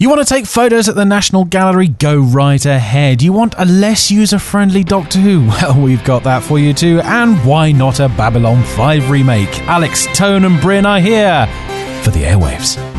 [0.00, 1.88] You want to take photos at the National Gallery?
[1.88, 3.20] Go right ahead.
[3.20, 5.40] You want a less user friendly Doctor Who?
[5.46, 7.02] Well, we've got that for you too.
[7.04, 9.60] And why not a Babylon 5 remake?
[9.68, 11.46] Alex, Tone, and Bryn are here
[12.02, 12.89] for the airwaves.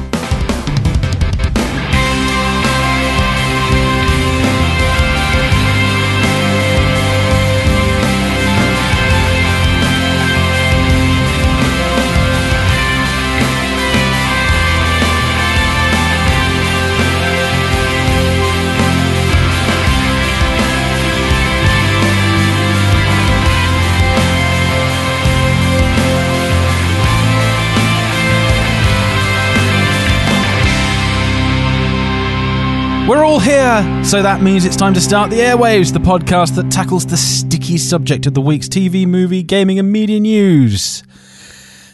[33.39, 37.15] Here, so that means it's time to start the airwaves, the podcast that tackles the
[37.15, 41.03] sticky subject of the week's TV, movie, gaming, and media news.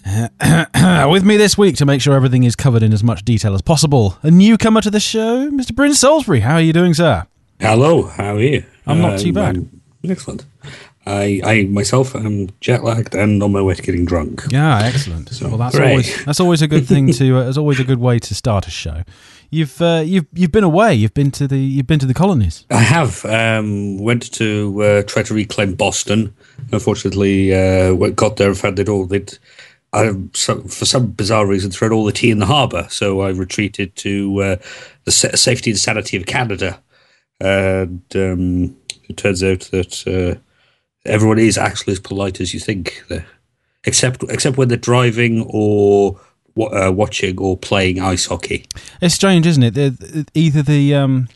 [0.05, 3.61] With me this week to make sure everything is covered in as much detail as
[3.61, 5.73] possible, a newcomer to the show, Mr.
[5.75, 6.41] Bryn Salisbury.
[6.41, 7.25] How are you doing, sir?
[7.61, 8.65] Hello, how are you?
[8.85, 9.57] I'm not too bad.
[9.57, 10.43] I'm excellent.
[11.05, 14.43] I, I myself am jet lagged and on my way to getting drunk.
[14.49, 15.31] Yeah, excellent.
[15.41, 15.91] well, that's hooray.
[15.91, 17.37] always that's always a good thing to.
[17.37, 19.03] Uh, it's always a good way to start a show.
[19.49, 20.93] You've uh, you've you've been away.
[20.93, 22.65] You've been to the you've been to the colonies.
[22.69, 26.35] I have um, went to uh, try to reclaim Boston.
[26.71, 29.09] Unfortunately, uh, got there and found it all.
[29.93, 32.87] I, so, for some bizarre reason, thrown all the tea in the harbour.
[32.89, 34.55] So I retreated to uh,
[35.05, 36.81] the sa- safety and sanity of Canada.
[37.39, 38.75] And um,
[39.07, 40.39] it turns out that uh,
[41.05, 43.25] everyone is actually as polite as you think, there.
[43.85, 46.19] except except when they're driving or
[46.59, 48.65] uh, watching or playing ice hockey.
[49.01, 49.73] It's strange, isn't it?
[49.75, 51.27] The- Either the um,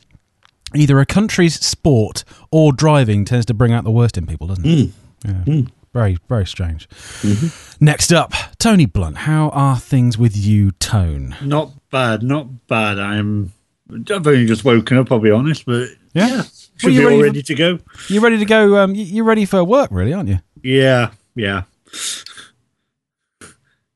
[0.75, 4.65] either a country's sport or driving tends to bring out the worst in people, doesn't
[4.65, 4.89] it?
[5.25, 5.61] Yeah.
[5.93, 6.87] Very very strange.
[7.79, 9.17] Next up, Tony Blunt.
[9.17, 11.35] How are things with you, Tone?
[11.43, 12.97] Not bad, not bad.
[12.99, 13.51] I'm.
[14.09, 15.11] I've only just woken up.
[15.11, 16.27] I'll be honest, but Yeah?
[16.27, 16.45] yeah, Well,
[16.77, 17.79] should you be ready all for- ready to go.
[18.07, 18.77] You ready to go?
[18.77, 20.39] Um, you're ready for work, really, aren't you?
[20.63, 21.63] Yeah, yeah.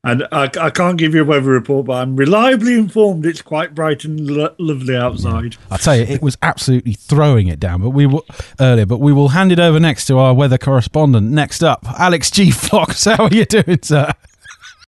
[0.06, 3.74] And I, I can't give you a weather report, but I'm reliably informed it's quite
[3.74, 5.56] bright and lo- lovely outside.
[5.68, 7.82] I tell you, it was absolutely throwing it down.
[7.82, 8.24] But we will
[8.60, 11.32] earlier, but we will hand it over next to our weather correspondent.
[11.32, 12.52] Next up, Alex G.
[12.52, 13.04] Fox.
[13.06, 14.12] How are you doing, sir?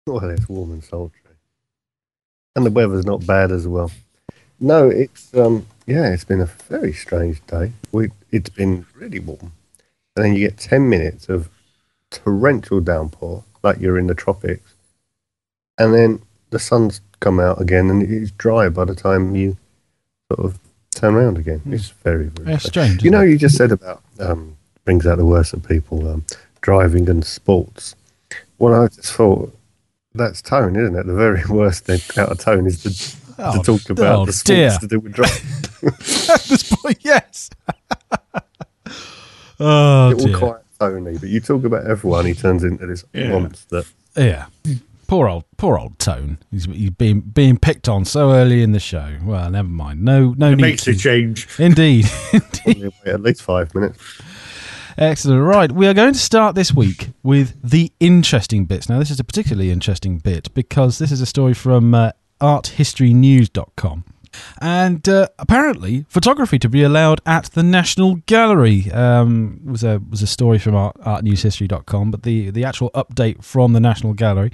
[0.07, 1.19] Well, it's warm and sultry,
[2.55, 3.91] and the weather's not bad as well.
[4.59, 7.71] No, it's um, yeah, it's been a very strange day.
[7.91, 9.51] We it's been really warm,
[10.15, 11.49] and then you get ten minutes of
[12.09, 14.72] torrential downpour, like you're in the tropics,
[15.77, 19.57] and then the sun's come out again, and it's dry by the time you
[20.31, 20.59] sort of
[20.95, 21.61] turn around again.
[21.65, 23.29] It's very very Yeah, strange, You know, it?
[23.29, 26.25] you just said about um, brings out the worst of people, um,
[26.61, 27.95] driving and sports.
[28.59, 29.57] Well, I just thought
[30.13, 31.05] that's tone, isn't it?
[31.07, 34.31] The very worst thing out of tone is to, Oh, to talk about oh the
[34.33, 34.77] sports dear.
[34.79, 35.43] to do with driving.
[35.83, 37.49] At this point, yes.
[39.59, 40.37] oh Little dear.
[40.37, 43.29] quiet Tony, but you talk about everyone, he turns into this Yeah.
[43.31, 43.83] monster.
[44.15, 44.45] Yeah.
[45.07, 46.39] Poor old, poor old Tone.
[46.51, 49.17] He's, he's being being picked on so early in the show.
[49.23, 50.01] Well, never mind.
[50.03, 50.61] No, no It need.
[50.61, 50.91] makes to.
[50.91, 51.47] a change.
[51.59, 52.05] Indeed.
[52.65, 53.99] Wait at least five minutes.
[54.97, 55.41] Excellent.
[55.43, 58.87] Right, we are going to start this week with the interesting bits.
[58.89, 64.05] Now, this is a particularly interesting bit because this is a story from uh, arthistorynews.com.
[64.61, 70.21] And uh, apparently, photography to be allowed at the National Gallery um, was a was
[70.21, 72.11] a story from art, artnewshistory.com.
[72.11, 74.51] But the, the actual update from the National Gallery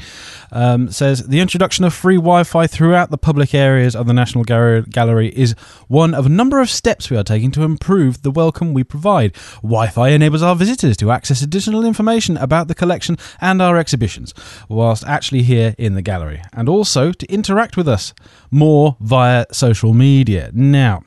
[0.51, 5.29] um, says the introduction of free Wi-Fi throughout the public areas of the National Gallery
[5.29, 5.53] is
[5.87, 9.33] one of a number of steps we are taking to improve the welcome we provide.
[9.61, 14.33] Wi-Fi enables our visitors to access additional information about the collection and our exhibitions,
[14.67, 18.13] whilst actually here in the gallery, and also to interact with us
[18.51, 20.51] more via social media.
[20.53, 21.03] Now,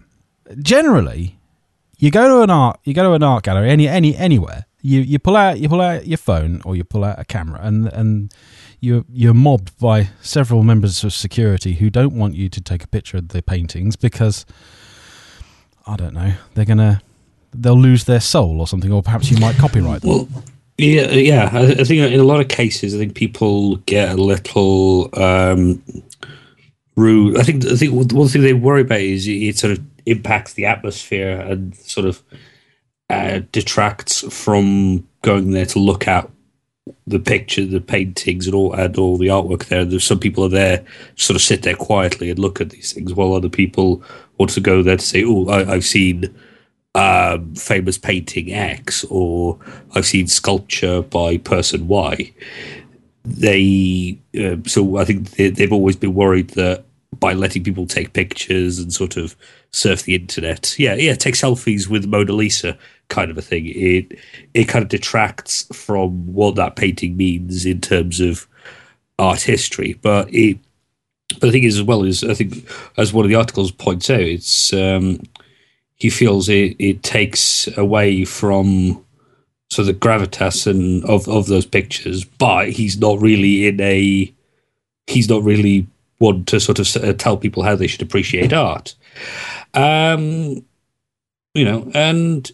[0.61, 1.39] generally,
[2.03, 5.01] you go to an art you go to an art gallery any any anywhere you
[5.01, 7.87] you pull out you pull out your phone or you pull out a camera and
[7.93, 8.35] and
[8.81, 12.89] you're you're mobbed by several members of security who don't want you to take a
[12.89, 14.45] picture of the paintings because
[15.87, 17.01] I don't know they're gonna
[17.55, 20.11] they'll lose their soul or something or perhaps you might copyright them.
[20.11, 20.29] Well,
[20.79, 21.51] yeah, yeah.
[21.53, 25.83] I, I think in a lot of cases, I think people get a little um,
[26.97, 27.39] rude.
[27.39, 30.67] I think I think one thing they worry about is it sort of impacts the
[30.67, 32.23] atmosphere and sort of
[33.11, 36.29] uh, detracts from going there to look at
[37.07, 39.85] the picture, the paintings, and all and all the artwork there.
[39.85, 40.85] There's some people are there
[41.17, 44.03] sort of sit there quietly and look at these things, while other people
[44.39, 46.35] want to go there to say, "Oh, I, I've seen."
[46.95, 49.59] um, famous painting X or
[49.95, 52.33] I've seen sculpture by person Y.
[53.25, 56.85] They uh, so I think they, they've always been worried that
[57.19, 59.37] by letting people take pictures and sort of
[59.71, 60.77] surf the internet.
[60.79, 62.77] Yeah, yeah, take selfies with Mona Lisa
[63.09, 63.67] kind of a thing.
[63.67, 64.19] It
[64.55, 68.49] it kind of detracts from what that painting means in terms of
[69.19, 69.95] art history.
[70.03, 70.59] But it
[71.35, 74.11] but the thing is as well is I think as one of the articles points
[74.11, 75.21] out, it's um,
[75.97, 79.05] he feels it, it takes away from
[79.73, 84.31] so the gravitas and of of those pictures, but he's not really in a
[85.07, 85.87] he's not really
[86.19, 88.95] one to sort of uh, tell people how they should appreciate art.
[89.73, 90.63] Um,
[91.55, 92.51] you know, and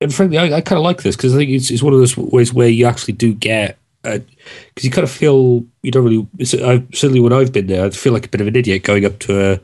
[0.00, 1.98] and frankly, I, I kind of like this because I think it's, it's one of
[1.98, 6.28] those ways where you actually do get because you kind of feel you don't really.
[6.62, 9.04] I, certainly, when I've been there, I feel like a bit of an idiot going
[9.04, 9.60] up to a,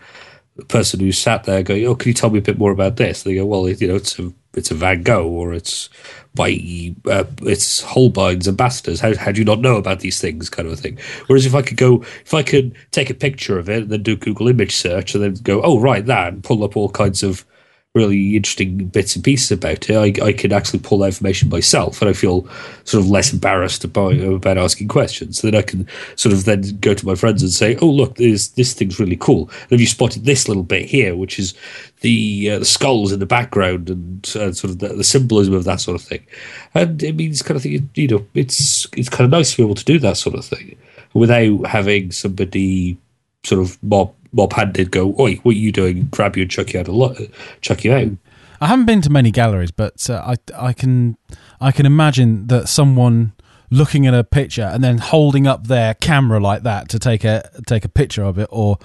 [0.59, 2.97] a person who sat there going, "Oh, can you tell me a bit more about
[2.97, 5.89] this?" And they go, "Well, you know, it's a it's a Van Gogh or it's
[6.35, 9.01] by uh, it's Holbein's ambassadors.
[9.01, 10.99] How how do you not know about these things, kind of a thing?
[11.27, 14.03] Whereas if I could go, if I could take a picture of it and then
[14.03, 17.23] do Google image search and then go, oh right, that, and pull up all kinds
[17.23, 17.45] of
[17.95, 22.01] really interesting bits and pieces about it, I, I can actually pull that information myself,
[22.01, 22.49] and I feel
[22.85, 25.39] sort of less embarrassed about, about asking questions.
[25.39, 25.87] So then I can
[26.17, 29.17] sort of then go to my friends and say, "Oh, look, this this thing's really
[29.17, 29.51] cool.
[29.71, 31.53] Have you spotted this little bit here, which is
[32.01, 35.65] the uh, the skulls in the background and uh, sort of the, the, symbolism of
[35.65, 36.25] that sort of thing?"
[36.75, 39.65] And it means kind of thing, you know, it's it's kind of nice to be
[39.65, 40.77] able to do that sort of thing
[41.13, 42.97] without having somebody
[43.45, 46.09] sort of mob Bob Hand did go, "Oi, what are you doing?
[46.11, 47.17] Grab you and chuck you out a lot,
[47.61, 48.11] chuck you out."
[48.61, 51.17] I haven't been to many galleries, but uh, I I can
[51.61, 53.33] I can imagine that someone
[53.73, 57.49] looking at a picture and then holding up their camera like that to take a
[57.67, 58.79] take a picture of it or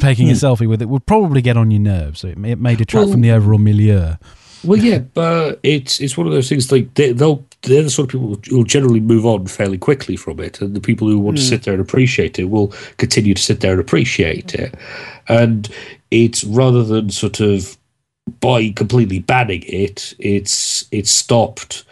[0.00, 0.36] taking a hmm.
[0.36, 2.20] selfie with it would probably get on your nerves.
[2.20, 4.16] So it may, it may detract well, from the overall milieu.
[4.64, 8.06] Well, yeah, but it's it's one of those things like they, will they're the sort
[8.06, 11.18] of people who will generally move on fairly quickly from it, and the people who
[11.18, 11.40] want mm.
[11.40, 11.48] to hmm.
[11.50, 12.68] sit there and appreciate it will
[12.98, 14.74] continue to sit there and appreciate it.
[15.28, 15.68] And
[16.10, 17.76] it's rather than sort of
[18.40, 21.84] by completely banning it, it's it's stopped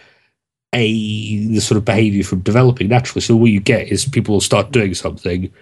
[0.72, 3.20] a the sort of behavior from developing naturally.
[3.20, 5.52] So what you get is people will start doing something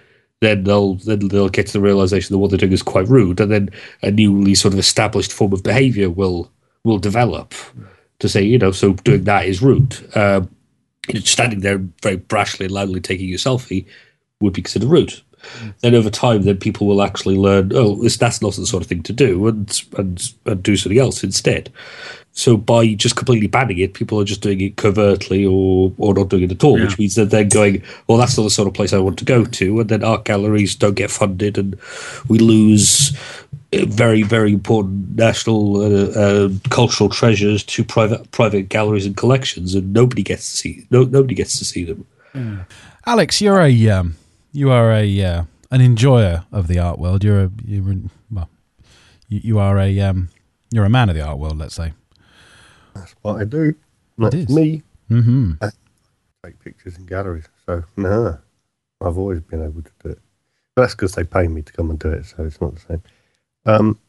[0.41, 3.39] then they'll then they'll get to the realization that what they're doing is quite rude,
[3.39, 3.69] and then
[4.01, 6.49] a newly sort of established form of behaviour will
[6.89, 7.53] will develop
[8.19, 9.95] to say, you know, so doing that is rude.
[10.15, 10.41] Uh,
[11.23, 13.85] standing there very brashly and loudly taking a selfie
[14.41, 15.13] would be considered rude.
[15.81, 18.89] Then over time, then people will actually learn, oh, this, that's not the sort of
[18.89, 21.71] thing to do, and, and and do something else instead.
[22.33, 26.29] So by just completely banning it, people are just doing it covertly or or not
[26.29, 26.85] doing it at all, yeah.
[26.85, 29.25] which means that they're going, well, that's not the sort of place I want to
[29.25, 31.77] go to, and then art galleries don't get funded, and
[32.27, 33.17] we lose
[33.71, 39.93] very very important national uh, uh, cultural treasures to private private galleries and collections, and
[39.93, 42.05] nobody gets to see no nobody gets to see them.
[42.33, 42.63] Yeah.
[43.05, 44.15] Alex, you're a um,
[44.51, 47.23] you are a uh, an enjoyer of the art world.
[47.23, 47.95] You're a you're
[48.31, 48.49] well,
[49.27, 50.29] you, you are a um,
[50.71, 51.57] you're a man of the art world.
[51.57, 51.93] Let's say
[52.95, 53.75] that's what I do.
[54.17, 54.83] That's me.
[55.09, 55.53] Mm-hmm.
[55.61, 55.69] I
[56.43, 57.47] take pictures in galleries.
[57.65, 58.37] So no,
[59.01, 60.19] I've always been able to do it.
[60.75, 62.81] But that's because they pay me to come and do it, so it's not the
[62.81, 63.03] same.
[63.69, 63.99] Um,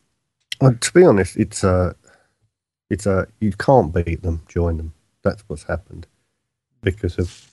[0.60, 1.94] to be honest, it's a,
[2.88, 4.94] it's a, you can't beat them, join them.
[5.22, 6.06] That's what's happened
[6.82, 7.50] because of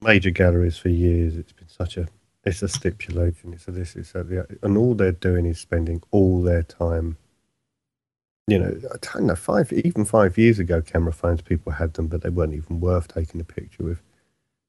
[0.00, 1.36] major galleries for years.
[1.36, 2.06] It's been such a,
[2.44, 3.52] it's a stipulation.
[3.52, 7.16] It's a this, it's a and all they're doing is spending all their time.
[8.46, 9.34] You know, I don't know.
[9.34, 13.08] Five, even five years ago, camera phones people had them, but they weren't even worth
[13.08, 14.00] taking a picture with.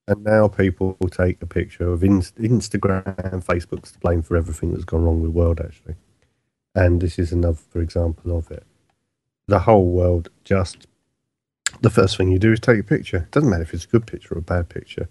[0.08, 4.72] And now people will take a picture of Instagram, and Facebook's to blame for everything
[4.72, 5.62] that's gone wrong with the world.
[5.62, 5.96] Actually,
[6.80, 8.64] and this is another example of it.
[9.50, 10.88] The whole world just
[11.82, 13.18] the first thing you do is take a picture.
[13.18, 15.10] It doesn't matter if it's a good picture or a bad picture,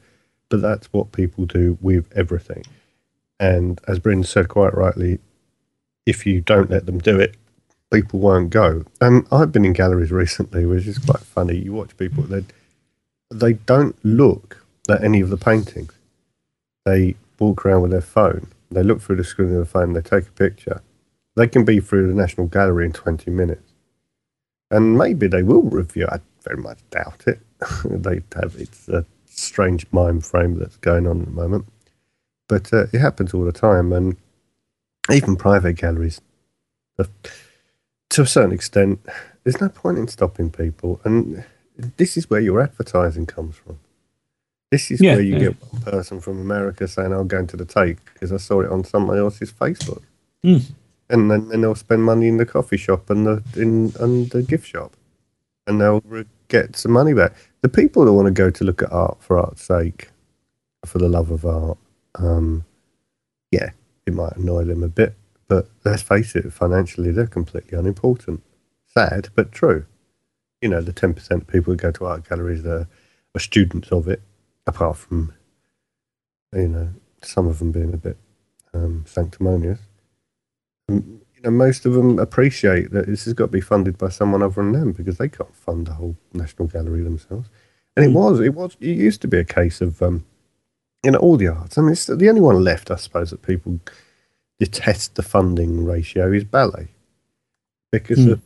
[0.49, 2.65] but that's what people do with everything.
[3.39, 5.19] And as Bryn said quite rightly,
[6.07, 7.37] if you don't let them do it,
[7.93, 8.85] people won't go.
[9.01, 11.57] And I've been in galleries recently, which is quite funny.
[11.59, 12.45] You watch people they
[13.31, 15.93] they don't look at any of the paintings.
[16.87, 18.49] They walk around with their phone.
[18.71, 19.93] They look through the screen of the phone.
[19.93, 20.81] They take a picture,
[21.39, 23.73] they can be through the National Gallery in 20 minutes.
[24.73, 26.07] And maybe they will review.
[26.11, 27.39] I very much doubt it.
[27.85, 31.67] they have it's a strange mind frame that's going on at the moment.
[32.49, 33.93] But uh, it happens all the time.
[33.93, 34.17] And
[35.11, 36.21] even private galleries,
[36.99, 37.05] uh,
[38.11, 38.99] to a certain extent,
[39.45, 41.01] there's no point in stopping people.
[41.05, 41.45] And
[41.97, 43.79] this is where your advertising comes from.
[44.73, 45.39] This is yeah, where you yeah.
[45.39, 48.71] get one person from America saying, I'm going to the Tate because I saw it
[48.71, 50.03] on somebody else's Facebook.
[50.45, 50.75] Mm
[51.11, 54.67] and then, they'll spend money in the coffee shop and the in and the gift
[54.67, 54.97] shop,
[55.67, 56.03] and they'll
[56.49, 57.35] get some money back.
[57.63, 60.11] The people that want to go to look at art for art's sake,
[60.85, 61.79] for the love of art,
[62.17, 62.65] um,
[63.51, 63.71] yeah,
[64.07, 65.15] it might annoy them a bit.
[65.49, 68.43] But let's face it, financially, they're completely unimportant.
[68.87, 69.87] Sad, but true.
[70.61, 72.87] You know, the 10% of people who go to art galleries are,
[73.35, 74.21] are students of it,
[74.67, 75.33] apart from,
[76.53, 76.89] you know,
[77.23, 78.19] some of them being a bit
[78.75, 79.79] um, sanctimonious.
[80.89, 84.43] You know, most of them appreciate that this has got to be funded by someone
[84.43, 87.49] other than them because they can't fund the whole National Gallery themselves.
[87.97, 90.25] And it was, it was, it used to be a case of, um,
[91.05, 91.79] you know, all the arts.
[91.79, 93.81] I mean, it's the only one left, I suppose, that people
[94.59, 96.89] detest the funding ratio is ballet
[97.93, 98.33] because Mm.
[98.33, 98.43] of,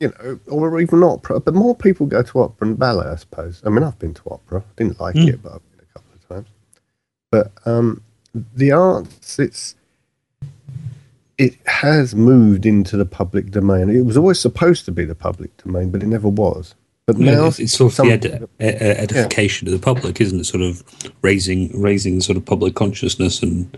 [0.00, 1.38] you know, or even opera.
[1.40, 3.62] But more people go to opera and ballet, I suppose.
[3.64, 4.64] I mean, I've been to opera.
[4.76, 5.28] didn't like Mm.
[5.28, 6.48] it, but I've been a couple of times.
[7.30, 8.02] But um,
[8.34, 9.74] the arts, it's
[11.38, 13.88] it has moved into the public domain.
[13.90, 16.74] It was always supposed to be the public domain, but it never was.
[17.06, 20.40] But Yeah, now it's, it's sort of some- the ed- edification of the public, isn't
[20.40, 20.44] it?
[20.44, 20.82] Sort of
[21.22, 23.76] raising raising sort of public consciousness and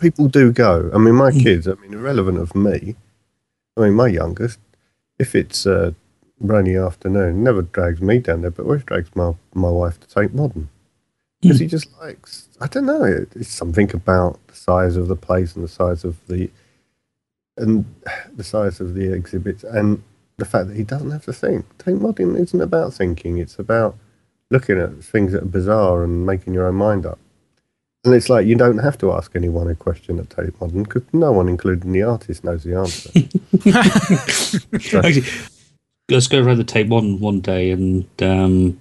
[0.00, 0.90] people do go.
[0.94, 1.42] I mean, my Mm.
[1.42, 1.68] kids.
[1.68, 2.96] I mean, irrelevant of me.
[3.76, 4.58] I mean, my youngest,
[5.20, 5.94] if it's a
[6.40, 10.34] rainy afternoon, never drags me down there, but always drags my my wife to Tate
[10.34, 10.68] Modern
[11.40, 11.60] because Mm.
[11.60, 12.48] he just likes.
[12.60, 13.04] I don't know.
[13.04, 16.50] it- It's something about the size of the place and the size of the
[17.58, 17.84] and
[18.34, 20.02] the size of the exhibits and
[20.36, 21.66] the fact that he doesn't have to think.
[21.78, 23.38] Tate Modern isn't about thinking.
[23.38, 23.96] It's about
[24.50, 27.18] looking at things that are bizarre and making your own mind up.
[28.04, 31.02] And it's like you don't have to ask anyone a question at Tate Modern because
[31.12, 33.10] no one, including the artist, knows the answer.
[34.98, 35.24] Actually,
[36.08, 38.80] let's go around the Tate one one day, and um,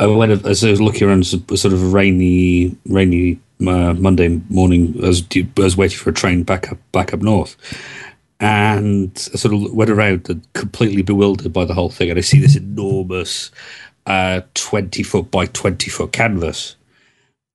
[0.00, 1.30] I went as I was looking around, s-
[1.60, 4.94] sort of a rainy, rainy uh, Monday morning.
[5.02, 7.56] I was, I was waiting for a train back up back up north,
[8.40, 12.10] and I sort of went around and completely bewildered by the whole thing.
[12.10, 13.50] And I see this enormous
[14.06, 16.76] uh, twenty foot by twenty foot canvas.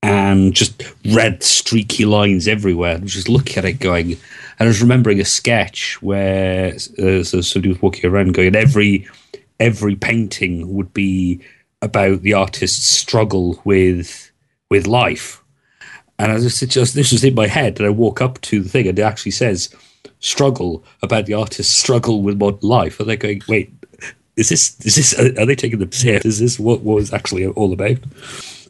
[0.01, 2.96] And just red streaky lines everywhere.
[2.96, 4.20] And just looking at it, going, and
[4.58, 9.10] I was remembering a sketch where uh, so somebody was walking around going, every
[9.60, 11.41] every painting would be
[11.82, 14.32] about the artist's struggle with
[14.70, 15.38] with life.
[16.19, 18.61] And I just, it just this was in my head, and I walk up to
[18.61, 19.73] the thing, and it actually says
[20.19, 22.99] struggle about the artist's struggle with modern life.
[22.99, 23.71] And they're going, wait,
[24.35, 26.25] is this is this are they taking the piss?
[26.25, 27.97] Is this what what was actually all about?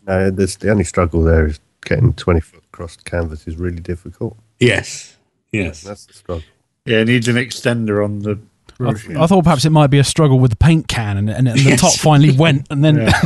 [0.08, 3.80] no, there's, the only struggle there is getting 20 foot across the canvas is really
[3.80, 4.36] difficult.
[4.60, 5.18] Yes,
[5.52, 5.82] yes.
[5.84, 6.44] That's the struggle.
[6.86, 8.40] Yeah, it needs an extender on the
[8.80, 9.08] I, brush.
[9.10, 11.60] I thought perhaps it might be a struggle with the paint can, and, and, and
[11.60, 11.82] the Yes.
[11.82, 13.22] top finally went, and then Yeah.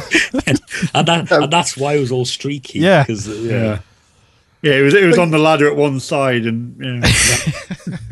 [0.47, 0.61] and,
[0.93, 2.79] and, that, and that's why it was all streaky.
[2.79, 3.05] Yeah.
[3.05, 3.51] 'cause, uh, yeah.
[3.63, 3.79] Yeah,
[4.63, 6.75] it was it was on the ladder at one side, and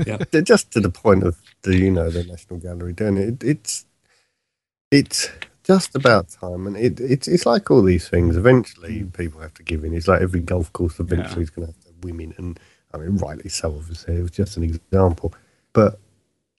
[0.05, 0.17] yeah.
[0.31, 3.43] They're just to the point of the you know the National Gallery doing it.
[3.43, 3.86] It's
[4.91, 5.29] it's
[5.63, 8.36] just about time, and it, it's it's like all these things.
[8.36, 9.13] Eventually, mm.
[9.13, 9.93] people have to give in.
[9.93, 12.60] It's like every golf course eventually is going to have to women, and
[12.93, 13.70] I mean, rightly so.
[13.70, 15.34] Obviously, it was just an example,
[15.72, 16.00] but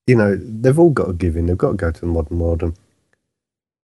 [0.06, 1.46] you know, they've all got to give in.
[1.46, 2.74] They've got to go to the modern world, and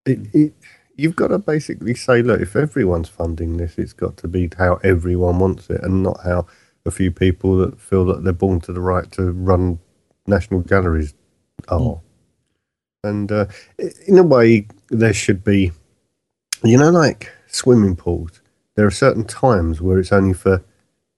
[0.06, 0.54] it, it
[0.98, 4.74] you've got to basically say, look, if everyone's funding this, it's got to be how
[4.84, 6.46] everyone wants it, and not how
[6.84, 9.78] a few people that feel that they're born to the right to run
[10.26, 11.14] national galleries
[11.68, 12.00] are.
[13.04, 13.46] And uh,
[14.06, 15.70] in a way, there should be,
[16.64, 18.40] you know, like swimming pools.
[18.74, 20.62] There are certain times where it's only for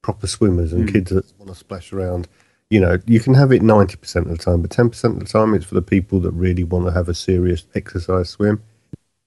[0.03, 0.93] proper swimmers and Mm.
[0.93, 2.29] kids that want to splash around.
[2.69, 5.55] You know, you can have it 90% of the time, but 10% of the time
[5.55, 8.63] it's for the people that really want to have a serious exercise swim.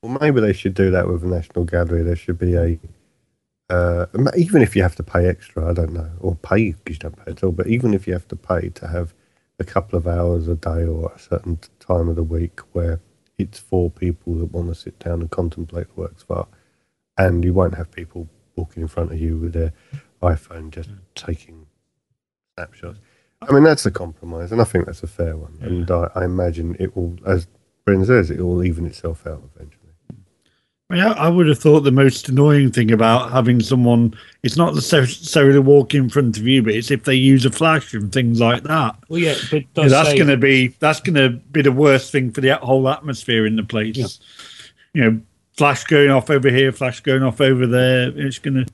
[0.03, 2.03] Well, maybe they should do that with the National Gallery.
[2.03, 2.77] There should be a,
[3.69, 4.05] uh,
[4.35, 7.25] even if you have to pay extra, I don't know, or pay because you don't
[7.25, 9.13] pay at all, but even if you have to pay to have
[9.59, 12.99] a couple of hours a day or a certain time of the week where
[13.37, 16.49] it's for people that want to sit down and contemplate the works of art,
[17.17, 19.71] and you won't have people walking in front of you with their
[20.21, 21.65] iPhone just taking
[22.57, 22.99] snapshots.
[23.41, 25.57] I mean, that's a compromise, and I think that's a fair one.
[25.61, 27.47] And I, I imagine it will, as
[27.85, 29.82] Bryn says, it will even itself out eventually.
[30.93, 34.75] I, mean, I would have thought the most annoying thing about having someone it's not
[34.75, 38.39] necessarily walk in front of you, but it's if they use a flash and things
[38.39, 38.95] like that.
[39.09, 42.31] Well, yeah, but Yeah, that's going to be that's going to be the worst thing
[42.31, 43.97] for the whole atmosphere in the place.
[43.97, 44.07] Yeah.
[44.93, 45.21] You know,
[45.57, 48.11] flash going off over here, flash going off over there.
[48.15, 48.73] It's going to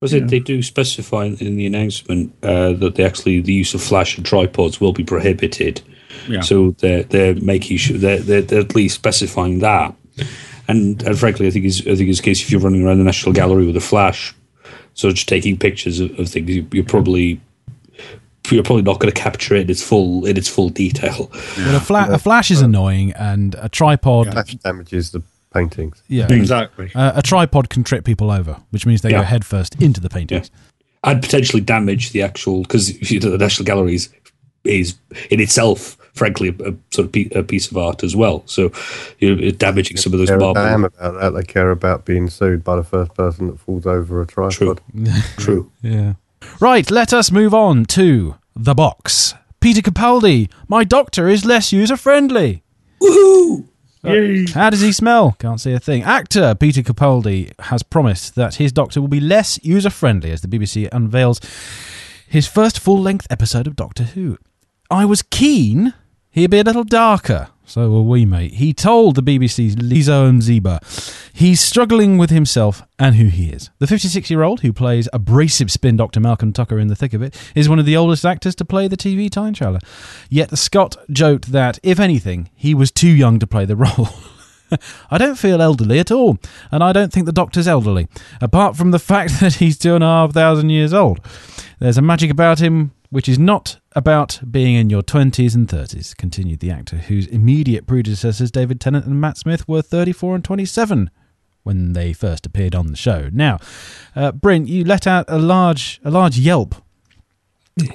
[0.00, 0.28] Was it Yeah.
[0.28, 4.24] they do specify in the announcement uh, that they actually the use of flash and
[4.24, 5.82] tripods will be prohibited.
[6.28, 6.40] Yeah.
[6.40, 9.94] So they're they're making sure they're, they're, they're at least specifying that.
[10.68, 12.98] And, and frankly, I think is I think it's the case if you're running around
[12.98, 14.34] the National Gallery with a flash,
[14.94, 17.40] so just taking pictures of, of things, you, you're probably
[18.50, 21.30] you're probably not going to capture it in its full in its full detail.
[21.58, 26.02] well, a, fla- a flash is annoying, and a tripod, That damages the paintings.
[26.08, 26.90] yeah, exactly.
[26.94, 29.22] Uh, a tripod can trip people over, which means they go Yeah.
[29.24, 30.50] headfirst into the paintings.
[31.04, 34.08] and potentially damage the actual because you know, the National Gallery is,
[34.64, 34.96] is
[35.30, 38.42] in itself, frankly, a, a sort of pe- a piece of art as well.
[38.46, 38.72] So
[39.20, 40.62] you know, damaging some of those care a marble.
[40.62, 41.30] damn about that.
[41.30, 44.80] They care about being sued by the first person that falls over a tripod.
[45.36, 45.70] True.
[45.82, 46.14] Yeah.
[46.60, 49.34] Right, let us move on to the box.
[49.60, 52.62] Peter Capaldi, my doctor is less user friendly.
[53.02, 53.66] Woohoo!
[54.04, 54.46] Yay.
[54.46, 55.34] How does he smell?
[55.40, 56.02] Can't see a thing.
[56.02, 60.48] Actor Peter Capaldi has promised that his doctor will be less user friendly as the
[60.48, 61.40] BBC unveils
[62.28, 64.38] his first full length episode of Doctor Who.
[64.90, 65.94] I was keen
[66.36, 67.48] he'd be a little darker.
[67.64, 68.54] So were we, mate.
[68.54, 70.78] He told the BBC's Lizo Mzimba
[71.32, 73.70] he's struggling with himself and who he is.
[73.80, 76.20] The 56 year old, who plays abrasive spin Dr.
[76.20, 78.86] Malcolm Tucker in the thick of it, is one of the oldest actors to play
[78.86, 79.80] the TV time traveler.
[80.30, 84.10] Yet Scot joked that, if anything, he was too young to play the role.
[85.10, 86.38] I don't feel elderly at all,
[86.70, 88.08] and I don't think the doctor's elderly,
[88.40, 91.20] apart from the fact that he's two and a half thousand years old.
[91.80, 96.14] There's a magic about him which is not about being in your 20s and 30s,
[96.16, 101.10] continued the actor, whose immediate predecessors, David Tennant and Matt Smith, were 34 and 27
[101.62, 103.30] when they first appeared on the show.
[103.32, 103.58] Now,
[104.14, 106.76] uh, Brent, you let out a large, a large yelp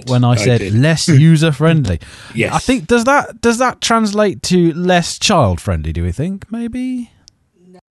[0.08, 0.74] when I I said did.
[0.74, 2.00] less user friendly.
[2.36, 2.54] Yes.
[2.54, 5.94] I think does that does that translate to less child friendly?
[5.94, 7.12] Do we think maybe?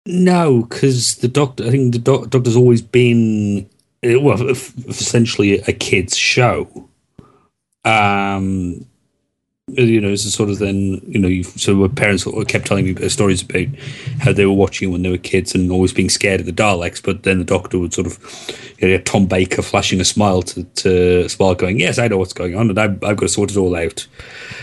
[0.05, 1.65] No, because the doctor.
[1.65, 3.69] I think the doc, doctor's always been
[4.03, 6.88] uh, well, essentially a kids' show.
[7.85, 8.85] Um,
[9.77, 12.85] you know, it's a sort of then you know, you've, so my parents kept telling
[12.85, 13.67] me stories about
[14.19, 17.03] how they were watching when they were kids and always being scared of the Daleks.
[17.03, 18.17] But then the doctor would sort of,
[18.79, 22.33] you know, Tom Baker flashing a smile to, to smile, going, "Yes, I know what's
[22.33, 24.07] going on, and I've, I've got to sort it all out."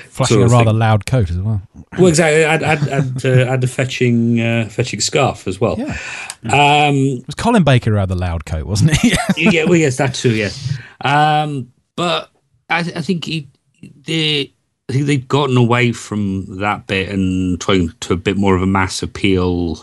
[0.08, 0.78] Flashing Sort a rather thing.
[0.78, 1.60] loud coat as well.
[1.98, 5.76] Well, exactly, and and, and, uh, and a fetching uh, fetching scarf as well.
[5.78, 5.96] Yeah.
[6.44, 9.14] Um, It was Colin Baker the loud coat, wasn't he?
[9.36, 10.78] yeah, well, yes, that too, yes.
[11.02, 12.30] Um, but
[12.68, 13.48] I, I think he,
[13.82, 14.52] they,
[14.88, 18.62] I think they've gotten away from that bit and trying to a bit more of
[18.62, 19.76] a mass appeal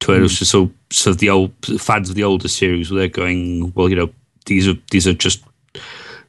[0.00, 0.18] to it.
[0.18, 0.26] Hmm.
[0.26, 3.96] Just so, so the old fans of the older series where they're going, well, you
[3.96, 4.10] know,
[4.46, 5.42] these are these are just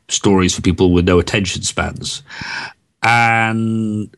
[0.09, 2.23] stories for people with no attention spans,
[3.03, 4.15] and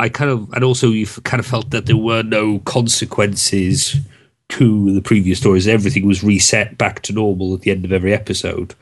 [0.00, 3.96] I kind of, and also you kind of felt that there were no consequences
[4.48, 5.68] to the previous stories.
[5.68, 8.74] Everything was reset back to normal at the end of every episode.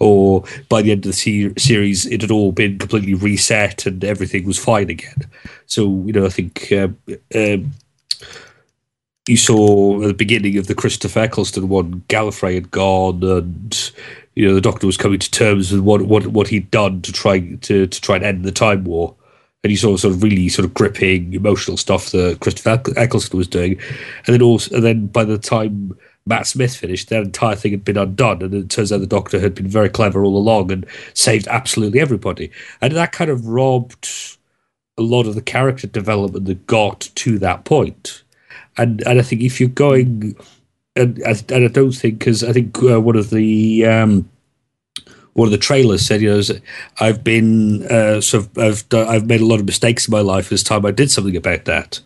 [0.00, 4.04] Or by the end of the se- series, it had all been completely reset and
[4.04, 5.28] everything was fine again.
[5.66, 6.88] So, you know, I think uh,
[7.34, 7.72] um,
[9.28, 13.92] you saw at the beginning of the Christopher Eccleston one, Gallifrey had gone, and
[14.34, 17.12] you know the Doctor was coming to terms with what what, what he'd done to
[17.12, 19.14] try to, to try and end the Time War,
[19.62, 23.38] and you saw sort of really sort of gripping emotional stuff that Christopher Eccl- Eccleston
[23.38, 23.78] was doing,
[24.26, 27.84] and then also and then by the time Matt Smith finished, that entire thing had
[27.84, 30.86] been undone, and it turns out the Doctor had been very clever all along and
[31.14, 32.50] saved absolutely everybody,
[32.80, 34.36] and that kind of robbed
[34.98, 38.24] a lot of the character development that got to that point.
[38.76, 40.36] and and I think if you're going,
[40.96, 44.28] and, and I don't think because I think uh, one of the um,
[45.34, 46.42] one of the trailers said, you know,
[47.00, 50.20] I've been uh, sort of I've done, I've made a lot of mistakes in my
[50.20, 50.48] life.
[50.48, 52.00] This time I did something about that.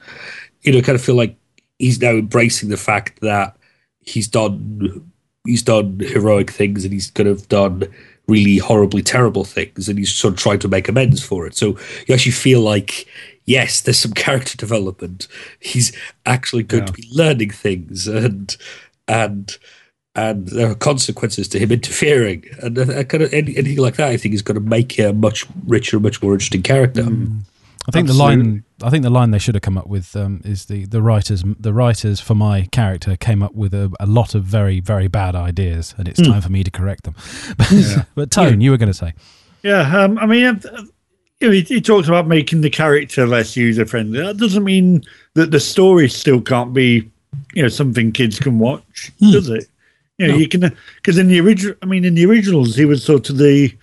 [0.63, 1.37] You know, kind of feel like
[1.79, 3.57] he's now embracing the fact that
[4.03, 5.11] he's done
[5.45, 7.85] he's done heroic things and he's kind of done
[8.29, 11.57] really horribly terrible things and he's sort of trying to make amends for it.
[11.57, 13.07] So you actually feel like
[13.45, 15.29] yes, there's some character development.
[15.61, 18.57] He's actually going to be learning things and
[19.09, 19.57] and
[20.15, 24.11] and there are consequences to him interfering and uh, kind of anything like that.
[24.11, 27.03] I think is going to make him a much richer, much more interesting character.
[27.89, 28.65] I think the line.
[28.83, 31.45] I think the line they should have come up with um, is the the writers.
[31.59, 35.35] The writers for my character came up with a, a lot of very very bad
[35.35, 37.15] ideas, and it's time for me to correct them.
[38.15, 39.15] but Tone, you were going to say.
[39.63, 40.83] Yeah, um, I mean, uh,
[41.41, 44.21] you know, he, he talks about making the character less user friendly.
[44.21, 45.03] That doesn't mean
[45.35, 47.11] that the story still can't be,
[47.55, 49.67] you know, something kids can watch, does it?
[50.19, 53.03] You know, you can because in the original, I mean, in the originals, he was
[53.05, 53.75] sort of the,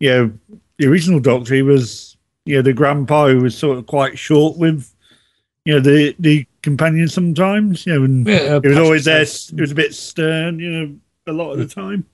[0.00, 0.32] you know,
[0.78, 1.54] the original Doctor.
[1.54, 2.07] He was,
[2.48, 4.92] you know, the grandpa who was sort of quite short with,
[5.64, 7.84] you know, the the companion sometimes.
[7.86, 9.24] You know, and Yeah, he was always there.
[9.24, 12.06] He was a bit stern, you know, a lot of the time.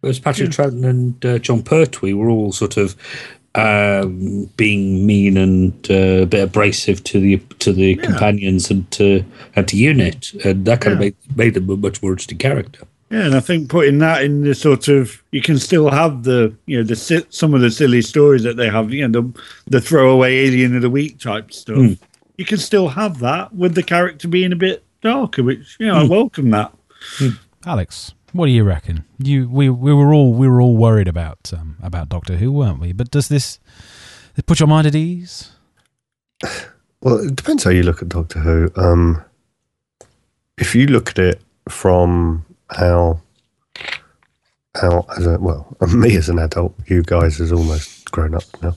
[0.00, 2.96] Whereas Patrick Troughton and uh, Jon Pertwee were all sort of
[3.54, 9.24] um, being mean and uh, a bit abrasive to the to the companions and to
[9.56, 11.06] and to Unit, and that kind Yeah.
[11.08, 12.84] of made made them a much more interesting character.
[13.10, 16.54] Yeah, and I think putting that in the sort of you can still have the
[16.66, 19.80] you know the some of the silly stories that they have, you know the the
[19.80, 21.76] throwaway alien of the week type stuff.
[22.36, 25.94] You can still have that with the character being a bit darker, which you know
[25.96, 26.72] I welcome that.
[27.64, 29.04] Alex, What do you reckon?
[29.18, 32.78] You we we were all we were all worried about um, about Doctor Who, weren't
[32.78, 32.92] we?
[32.92, 33.58] But does this
[34.46, 35.52] put your mind at ease?
[37.00, 38.72] Well, it depends how you look at Doctor Who.
[38.74, 39.22] Um,
[40.56, 43.20] if you look at it from how
[44.74, 48.76] how as a well, me as an adult, you guys as almost grown up now.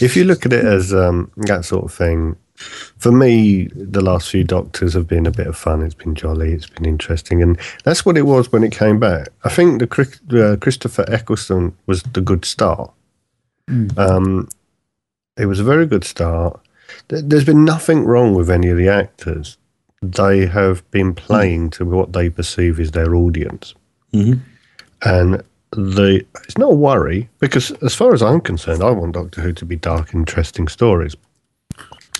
[0.00, 2.36] If you look at it as um, that sort of thing,
[2.98, 5.82] for me, the last few Doctors have been a bit of fun.
[5.82, 6.52] It's been jolly.
[6.52, 9.28] It's been interesting, and that's what it was when it came back.
[9.44, 12.92] I think the uh, Christopher Eccleston was the good start.
[13.96, 14.48] Um,
[15.36, 16.60] it was a very good start.
[17.08, 19.56] There's been nothing wrong with any of the actors.
[20.02, 23.74] They have been playing to what they perceive is their audience,
[24.12, 24.40] Mhm.
[25.02, 29.40] and the it's not a worry because, as far as I'm concerned, I want Doctor
[29.40, 31.14] Who to be dark, interesting stories.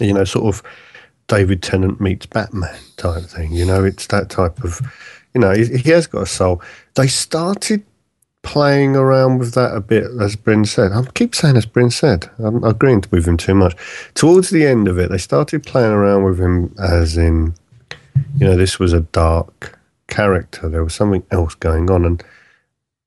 [0.00, 0.62] You know, sort of
[1.28, 3.52] David Tennant meets Batman type thing.
[3.52, 4.80] You know, it's that type of.
[5.34, 6.62] You know, he, he has got a soul.
[6.94, 7.82] They started
[8.42, 10.92] playing around with that a bit, as Bryn said.
[10.92, 12.28] I keep saying as Bryn said.
[12.38, 13.74] I'm agreeing with him too much.
[14.14, 17.54] Towards the end of it, they started playing around with him as in,
[18.38, 20.68] you know, this was a dark character.
[20.68, 22.24] There was something else going on, and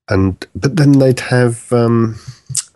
[0.08, 2.20] and but then they'd have um,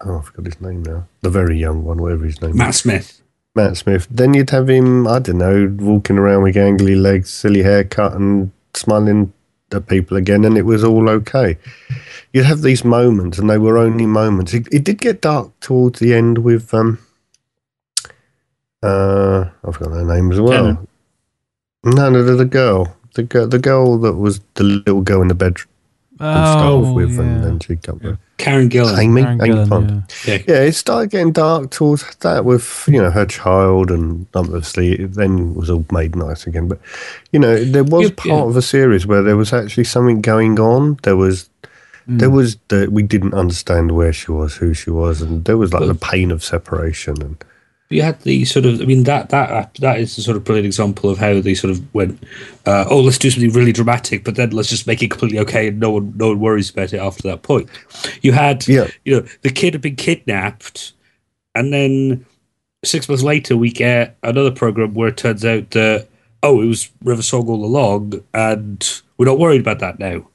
[0.05, 1.07] oh, I forgot his name now.
[1.21, 2.55] The very young one, whatever his name.
[2.55, 2.77] Matt is.
[2.77, 3.21] Smith.
[3.55, 4.07] Matt Smith.
[4.09, 8.51] Then you'd have him, I don't know, walking around with gangly legs, silly haircut, and
[8.73, 9.33] smiling
[9.71, 11.57] at people again, and it was all okay.
[12.33, 14.53] You'd have these moments, and they were only moments.
[14.53, 16.99] It, it did get dark towards the end with, um,
[18.83, 20.63] uh, I forgot her name as well.
[20.63, 20.88] Tennant.
[21.83, 25.27] No, no, the, the girl, the girl, the girl that was the little girl in
[25.29, 25.67] the bedroom.
[26.19, 27.29] and oh, stove with, Oh, yeah.
[27.29, 28.15] and then she got Yeah.
[28.37, 28.97] Karen Gillan.
[28.99, 30.03] Amy, Karen Amy Gillan, Pond.
[30.25, 30.33] yeah.
[30.35, 30.41] Yeah.
[30.47, 35.13] Yeah, it started getting dark towards that with you know her child, and obviously it
[35.13, 36.67] then was all made nice again.
[36.67, 36.79] But
[37.31, 38.49] you know, there was Yeah, part yeah.
[38.49, 40.99] of a series where there was actually something going on.
[41.03, 41.49] There was.
[42.05, 42.17] Hmm.
[42.17, 45.71] There was the we didn't understand where she was, who she was, and there was
[45.73, 47.21] like the pain of separation.
[47.21, 47.43] And
[47.89, 50.67] you had the sort of, I mean, that that that is the sort of brilliant
[50.67, 52.21] example of how they sort of went,
[52.65, 55.69] uh, oh, let's do something really dramatic, but then let's just make it completely okay,
[55.69, 57.67] and no one no one worries about it after that point.
[58.21, 58.87] You had, Yeah.
[59.05, 60.93] you know, the kid had been kidnapped,
[61.55, 62.25] and then
[62.85, 66.07] six months later we get another program where it turns out that
[66.43, 70.25] oh, it was River Song all along, and we're not worried about that now.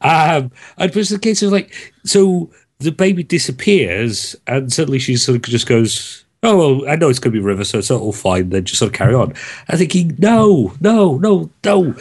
[0.00, 5.16] um, and it was the case of like, so the baby disappears, and suddenly she
[5.16, 7.90] sort of just goes, "Oh, well, I know it's going to be River, so it's
[7.90, 9.34] all fine." Then just sort of carry on.
[9.68, 11.94] I'm thinking, no, no, no, no.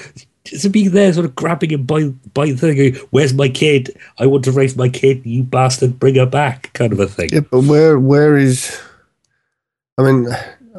[0.46, 3.98] To be there, sort of grabbing him by by the thing, "Where's my kid?
[4.18, 5.26] I want to raise my kid.
[5.26, 7.30] You bastard, bring her back," kind of a thing.
[7.34, 8.80] yeah, but where where is?
[9.98, 10.28] I mean,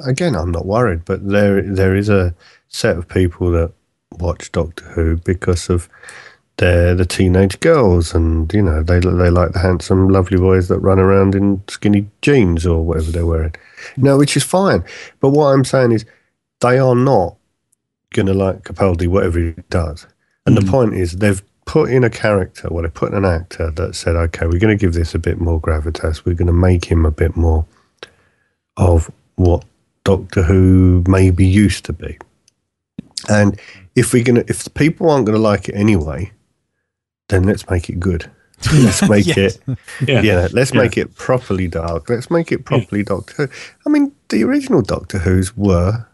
[0.06, 2.34] again, I'm not worried, but there there is a
[2.68, 3.72] set of people that
[4.18, 5.88] watch Doctor Who because of
[6.58, 10.80] they're the teenage girls, and you know they they like the handsome, lovely boys that
[10.80, 13.54] run around in skinny jeans or whatever they're wearing.
[13.94, 14.02] Hmm.
[14.02, 14.84] No, which is fine.
[15.20, 16.04] But what I'm saying is,
[16.60, 17.36] they are not
[18.12, 20.06] gonna like Capaldi, whatever he does.
[20.46, 20.70] And the hmm.
[20.70, 24.16] point is, they've put in a character, well, they put in an actor that said,
[24.16, 26.24] okay, we're going to give this a bit more gravitas.
[26.24, 27.66] We're going to make him a bit more
[28.78, 29.66] of what
[30.02, 32.16] Doctor Who maybe used to be.
[33.28, 33.60] And
[33.94, 36.32] if we're gonna, if the people aren't going to like it anyway,
[37.28, 38.30] then let's make it good.
[38.72, 39.38] Let's make Yes.
[39.68, 40.20] it, Yeah.
[40.22, 40.48] yeah.
[40.52, 40.80] Let's Yeah.
[40.80, 42.10] make it properly dark.
[42.10, 43.48] Let's make it properly Doctor Who.
[43.86, 46.04] I mean, the original Doctor Who's were.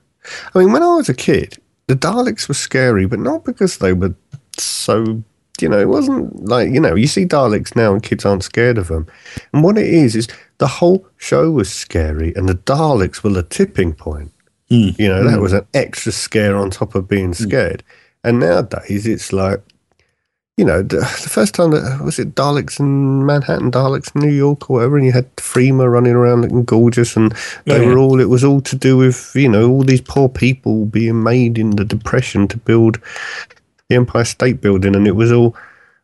[0.55, 3.95] I mean, when I was a kid, the Daleks were scary, but not because they
[3.95, 4.15] were
[4.59, 5.23] so.
[5.61, 6.95] You know, it wasn't like you know.
[6.97, 9.07] You see Daleks now, and kids aren't scared of them.
[9.55, 13.43] And what it is is the whole show was scary, and the Daleks were the
[13.45, 14.33] tipping point.
[14.71, 14.99] Mm.
[14.99, 17.83] You know, that was an extra scare on top of being scared.
[18.23, 19.61] And nowadays, it's like,
[20.57, 24.33] you know, the, the first time that was it Daleks in Manhattan, Daleks in New
[24.35, 27.33] York or whatever, and you had Freema running around looking gorgeous, and
[27.65, 27.89] they Oh, yeah.
[27.89, 28.21] were all.
[28.21, 31.71] It was all to do with you know all these poor people being made in
[31.71, 33.01] the depression to build
[33.89, 35.57] the Empire State Building, and it was all.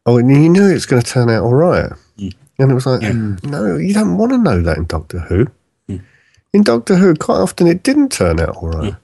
[0.07, 2.35] Oh, and you knew it was going to turn out all right, Mm.
[2.59, 3.13] and it was like, Yeah.
[3.45, 5.47] no, you don't want to know that in Doctor Who.
[5.89, 6.01] Mm.
[6.55, 8.97] In Doctor Who, quite often it didn't turn out all right.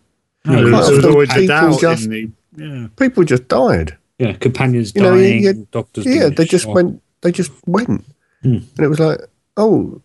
[0.46, 2.30] No, Yeah, there quite often people just- in the.
[2.56, 2.86] Yeah.
[2.96, 3.96] People just died.
[4.18, 6.06] Yeah, companions You know, you dying, get- doctors.
[6.06, 6.74] Yeah, they just shot.
[6.74, 7.02] went.
[7.22, 8.04] They just went,
[8.44, 8.62] Mm.
[8.76, 9.20] and it was like,
[9.56, 10.00] oh,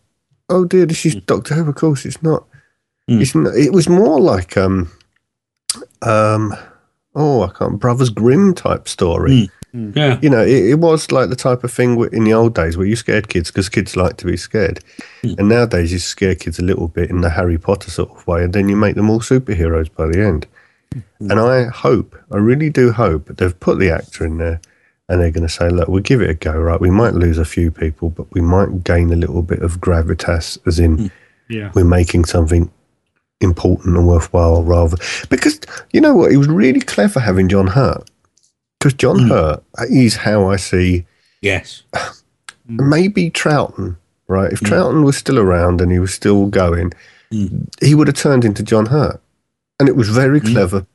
[0.49, 1.69] oh dear, this is Doctor Who.
[1.69, 2.45] Of course, it's not.
[3.09, 3.21] Mm.
[3.21, 4.89] It's not, It was more like um,
[6.01, 6.55] um,
[7.15, 7.79] oh, I can't.
[7.79, 9.49] Brothers Grimm type story.
[9.73, 12.75] Yeah, You know, it, it was like the type of thing in the old days
[12.75, 14.79] where you scared kids because kids like to be scared,
[15.23, 15.37] Mm.
[15.39, 18.43] and nowadays you scare kids a little bit in the Harry Potter sort of way,
[18.43, 20.47] and then you make them all superheroes by the end.
[21.19, 24.59] And I hope, I really do hope, they've put the actor in there,
[25.07, 26.79] and they're going to say, look, we'll give it a go, right?
[26.79, 30.57] We might lose a few people, but we might gain a little bit of gravitas,
[30.67, 31.07] as in hmm.
[31.49, 31.71] Yeah.
[31.75, 32.71] we're making something
[33.41, 34.97] important and worthwhile rather.
[35.29, 35.59] Because
[35.91, 36.31] you know what?
[36.31, 38.09] It was really clever having John Hurt.
[38.79, 39.27] Because John hmm.
[39.29, 41.05] Hurt is how I see
[41.41, 41.83] Yes.
[42.67, 44.51] maybe Troughton, right?
[44.51, 44.67] If hmm.
[44.67, 46.93] Troughton was still around and he was still going,
[47.81, 49.21] he would have turned into John Hurt.
[49.81, 50.51] And it was very mm.
[50.53, 50.85] clever,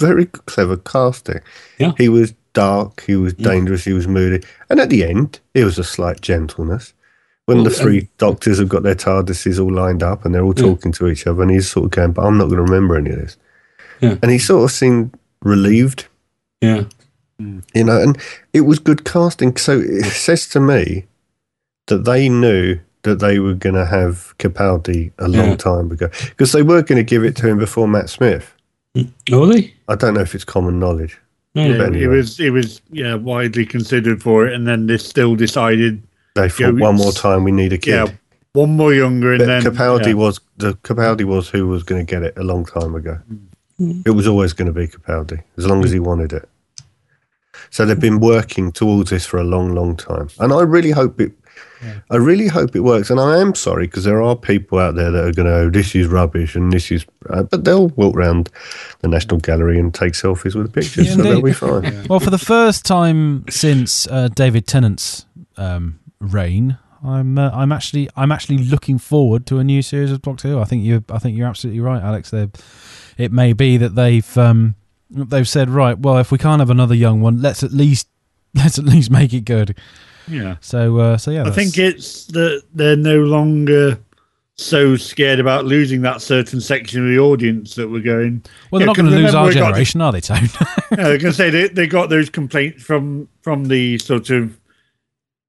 [0.00, 1.38] very clever casting.
[1.78, 1.92] Yeah.
[1.96, 4.44] He was dark, he was dangerous, he was moody.
[4.68, 6.92] And at the end, it was a slight gentleness.
[7.44, 10.54] When Well, the three doctors have got their TARDISes all lined up and they're all
[10.54, 12.96] talking to each other, and he's sort of going, But I'm not going to remember
[12.96, 13.36] any of this.
[14.00, 14.16] Yeah.
[14.20, 16.06] And he sort of seemed relieved
[16.60, 16.86] Yeah.
[17.40, 17.62] Mm.
[17.74, 18.18] you know, and
[18.52, 19.56] it was good casting.
[19.56, 21.06] So it says to me
[21.86, 25.56] that they knew that they were going to have Capaldi a long Yeah.
[25.56, 28.54] time ago because they were going to give it to him before Matt Smith.
[28.96, 29.74] Mm, oh, are they?
[29.88, 31.18] I don't know if it's common knowledge.
[31.54, 31.66] No.
[31.66, 35.34] Yeah, but it was it was yeah widely considered for it, and then they still
[35.36, 36.02] decided
[36.34, 37.90] They thought Yeah, one more time we need a kid.
[37.92, 38.06] yeah
[38.54, 40.12] one more younger, and but then Capaldi yeah.
[40.14, 43.18] was the Capaldi was who was going to get it a long time ago.
[43.80, 44.06] Mm.
[44.06, 46.48] It was always going to be Capaldi as long as he wanted it.
[47.70, 51.20] So they've been working towards this for a long, long time, and I really hope
[51.20, 51.32] it.
[52.10, 55.10] I really hope it works, and I am sorry because there are people out there
[55.10, 58.14] that are going to, oh, this is rubbish, and this is, uh, but they'll walk
[58.14, 58.50] around
[59.00, 62.06] the National Gallery and take selfies with the pictures, Yeah, so they'll be fine.
[62.08, 68.08] Well, for the first time since uh, David Tennant's um, reign, I'm uh, I'm actually
[68.16, 70.60] I'm actually looking forward to a new series of Doctor Who.
[70.60, 72.30] I think you I think you're absolutely right, Alex.
[72.30, 72.50] They're,
[73.18, 74.76] it may be that they've um,
[75.10, 75.98] they've said right.
[75.98, 78.08] Well, if we can't have another young one, let's at least
[78.54, 79.76] let's at least make it good.
[80.28, 80.56] Yeah.
[80.60, 83.98] So uh, so yeah, I think it's that they're no longer
[84.56, 88.42] so scared about losing that certain section of the audience that we're going.
[88.70, 90.48] well they're yeah, not going to lose our got- generation, are they, Tone?
[90.92, 94.58] Yeah, they're going to say they, they got those complaints from from the sort of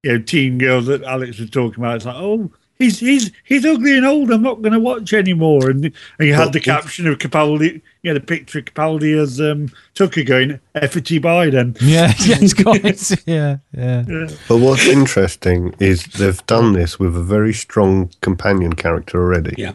[0.04, 1.98] you know teen girls that Alex was talking about.
[1.98, 2.50] It's like, oh,
[2.84, 4.32] he's he's he's ugly and old.
[4.32, 5.70] I'm not going to watch anymore.
[5.70, 9.40] And and you had the caption of Capaldi, you know, the picture of Capaldi as
[9.42, 11.76] um, Tucker going efforty by then.
[11.82, 13.16] yeah, yes, guys.
[13.26, 14.04] yeah, yeah.
[14.48, 19.56] But what's interesting is they've done this with a very strong companion character already.
[19.58, 19.74] Yeah.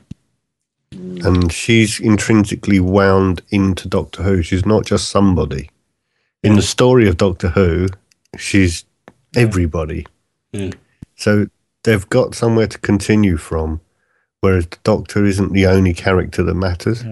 [0.92, 4.42] and she's intrinsically wound into Doctor Who.
[4.42, 5.71] She's not just somebody.
[6.42, 7.88] In the story of Doctor Who,
[8.37, 8.85] she's
[9.37, 10.07] everybody.
[10.53, 10.71] Yeah.
[11.16, 11.47] So
[11.88, 13.81] they've got somewhere to continue from,
[14.42, 17.03] whereas the Doctor isn't the only character that matters.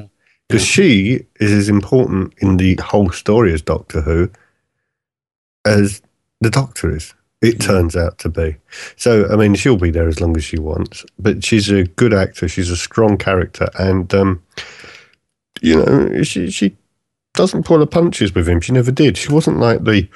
[0.49, 4.31] Because she is as important in the whole story as Doctor Who
[5.65, 6.03] as
[6.43, 7.15] the Doctor is.
[7.41, 8.57] It turns out to be.
[8.97, 12.13] So, I mean, she'll be there as long as she wants, but she's a good
[12.13, 12.47] actor.
[12.47, 13.69] She's a strong character.
[13.79, 14.43] And, um,
[15.63, 16.77] you know, she, she
[17.35, 18.61] doesn't pull her punches with him.
[18.61, 19.17] She never did.
[19.17, 20.09] She wasn't like the,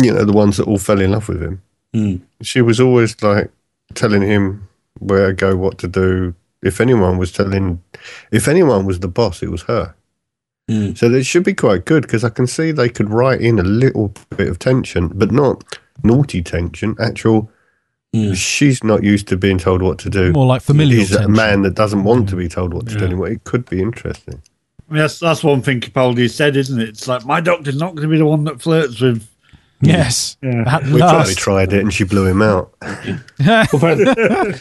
[0.00, 1.62] you know, the ones that all fell in love with him.
[1.94, 2.22] Mm.
[2.42, 3.50] She was always like
[3.94, 6.34] telling him where to go, what to do.
[6.62, 7.82] If anyone was telling,
[8.30, 9.94] if anyone was the boss, it was her.
[10.70, 10.96] Mm.
[10.96, 13.64] So it should be quite good because I can see they could write in a
[13.64, 15.64] little bit of tension, but not
[16.04, 16.94] naughty tension.
[17.00, 17.50] Actual,
[18.14, 18.36] Mm.
[18.36, 20.32] she's not used to being told what to do.
[20.32, 20.98] More like familiar.
[20.98, 23.06] He's a man that doesn't want to be told what to do Yeah.
[23.06, 23.28] anymore.
[23.28, 24.42] It could be interesting.
[24.90, 26.90] I mean, that's that's one thing Capaldi said, isn't it?
[26.90, 29.26] It's like my doctor's not going to be the one that flirts with.
[29.82, 30.36] Yes.
[30.42, 30.62] Yeah.
[30.66, 31.38] At We probably last.
[31.38, 32.72] tried it and she blew him out.
[33.40, 34.06] Apparently,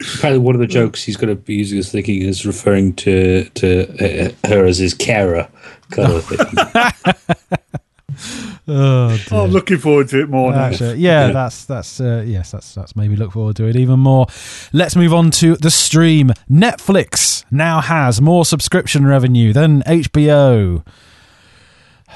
[0.00, 3.44] apparently one of the jokes he's going to be using as thinking is referring to
[3.54, 5.48] to uh, her as his carer,
[5.90, 7.56] kind of thing.
[8.68, 10.64] Oh, Oh, I'm looking forward to it more now.
[10.64, 14.26] Actually, yeah, that's that's uh, yes, that's that's maybe look forward to it even more.
[14.72, 16.30] Let's move on to the stream.
[16.50, 20.84] Netflix now has more subscription revenue than HBO.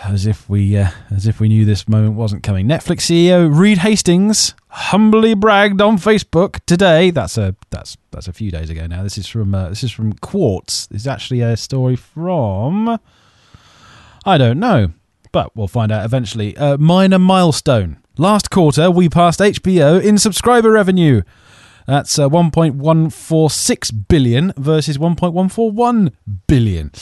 [0.02, 2.66] As if we uh, as if we knew this moment wasn't coming.
[2.66, 7.10] Netflix CEO Reed Hastings humbly bragged on Facebook today.
[7.10, 9.02] That's a that's that's a few days ago now.
[9.02, 10.86] This is from uh, this is from Quartz.
[10.86, 12.98] This is actually a story from
[14.24, 14.90] I don't know,
[15.32, 16.56] but we'll find out eventually.
[16.56, 17.98] Uh, minor milestone.
[18.16, 21.22] Last quarter, we passed HBO in subscriber revenue.
[21.90, 26.12] That's uh, 1.146 billion versus 1.141
[26.46, 26.92] billion.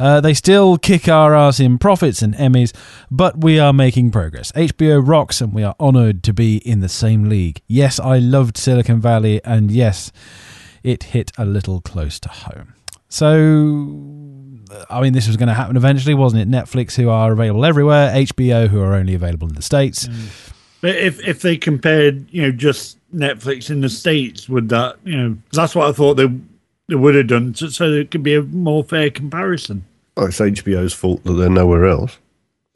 [0.00, 2.74] Uh, they still kick our ass in profits and Emmys,
[3.08, 4.50] but we are making progress.
[4.50, 7.62] HBO rocks, and we are honoured to be in the same league.
[7.68, 10.10] Yes, I loved Silicon Valley, and yes,
[10.82, 12.74] it hit a little close to home.
[13.08, 13.28] So,
[14.90, 16.50] I mean, this was going to happen eventually, wasn't it?
[16.50, 20.08] Netflix, who are available everywhere, HBO, who are only available in the States.
[20.82, 25.16] But if if they compared, you know, just Netflix in the states, would that, you
[25.16, 26.28] know, that's what I thought they
[26.88, 29.84] they would have done, so, so there could be a more fair comparison.
[30.16, 32.18] Well, it's HBO's fault that they're nowhere else.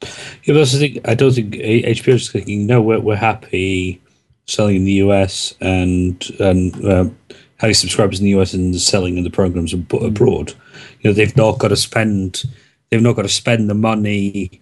[0.03, 0.09] Yeah,
[0.47, 1.01] but that's the thing.
[1.05, 2.66] I don't think HBO's is thinking.
[2.66, 4.01] No, we're we're happy
[4.47, 7.09] selling in the US and and uh,
[7.57, 10.55] having subscribers in the US and selling in the programs ab- abroad.
[11.01, 12.45] You know, they've not got to spend.
[12.90, 14.61] They've not got to spend the money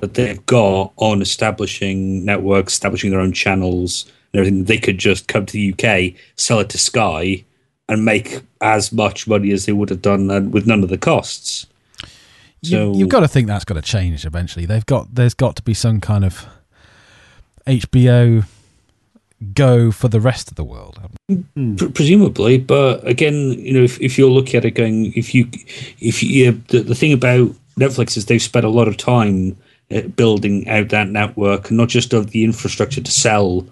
[0.00, 4.64] that they've got on establishing networks, establishing their own channels and everything.
[4.64, 7.44] They could just come to the UK, sell it to Sky,
[7.88, 10.98] and make as much money as they would have done uh, with none of the
[10.98, 11.66] costs.
[12.64, 14.66] So you, you've got to think that's got to change eventually.
[14.66, 16.46] They've got there's got to be some kind of
[17.66, 18.44] HBO
[19.54, 21.00] go for the rest of the world.
[21.94, 25.48] Presumably, but again, you know, if, if you're looking at it going, if you,
[25.98, 29.56] if you, the, the thing about Netflix is they've spent a lot of time
[29.92, 33.66] Uh, building out that network, not just of the infrastructure to sell,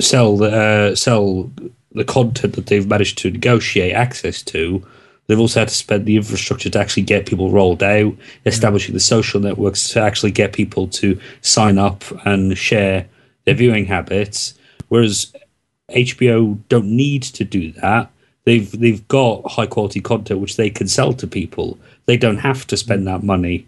[0.00, 1.50] sell the uh, sell
[1.92, 4.84] the content that they've managed to negotiate access to.
[5.26, 8.18] They've also had to spend the infrastructure to actually get people rolled out, mm.
[8.44, 13.06] establishing the social networks to actually get people to sign up and share
[13.44, 14.54] their viewing habits.
[14.88, 15.32] Whereas
[15.90, 18.10] HBO don't need to do that.
[18.44, 21.78] They've they've got high quality content which they can sell to people.
[22.06, 23.06] They don't have to spend mm.
[23.06, 23.66] that money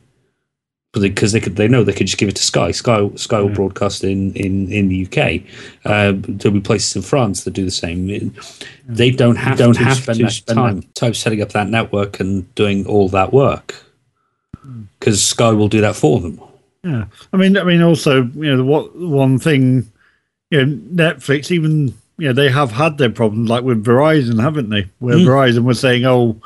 [1.02, 2.70] because they could they know they could just give it to Sky.
[2.70, 5.42] Sky Sky will broadcast in in in the UK.
[5.84, 8.34] Uh, there'll be places in France that do the same.
[8.86, 11.68] They don't have don't to have spend, to that spend time time setting up that
[11.68, 13.74] network and doing all that work
[14.98, 16.40] because Sky will do that for them.
[16.82, 19.90] Yeah, I mean, I mean, also, you know, the what one thing,
[20.50, 24.70] you know, Netflix, even you know, they have had their problems, like with Verizon, haven't
[24.70, 24.88] they?
[24.98, 25.26] Where Mm.
[25.26, 26.40] Verizon was saying, oh,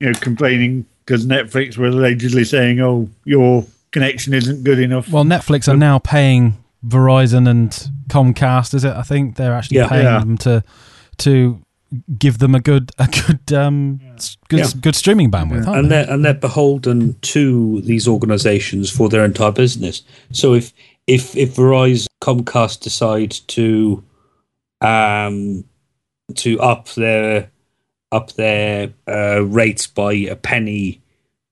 [0.00, 5.08] you know, complaining because Netflix were allegedly saying, oh, your connection isn't good enough.
[5.10, 7.70] Well, Netflix are now paying Verizon and
[8.08, 8.74] Comcast.
[8.74, 8.92] Is it?
[8.92, 9.88] I think they're actually Yeah.
[9.88, 10.18] paying Yeah.
[10.18, 10.62] them to
[11.18, 11.60] to
[12.18, 14.70] give them a good a good um s- good Yeah.
[14.80, 15.66] good streaming bandwidth.
[15.66, 16.02] aren't and they?
[16.04, 20.02] they're and they're beholden to these organisations for their entire business.
[20.32, 20.72] So if
[21.06, 24.02] if if Verizon, Comcast decide to
[24.80, 25.64] um
[26.34, 27.50] to up their
[28.12, 31.00] up their uh, rates by a penny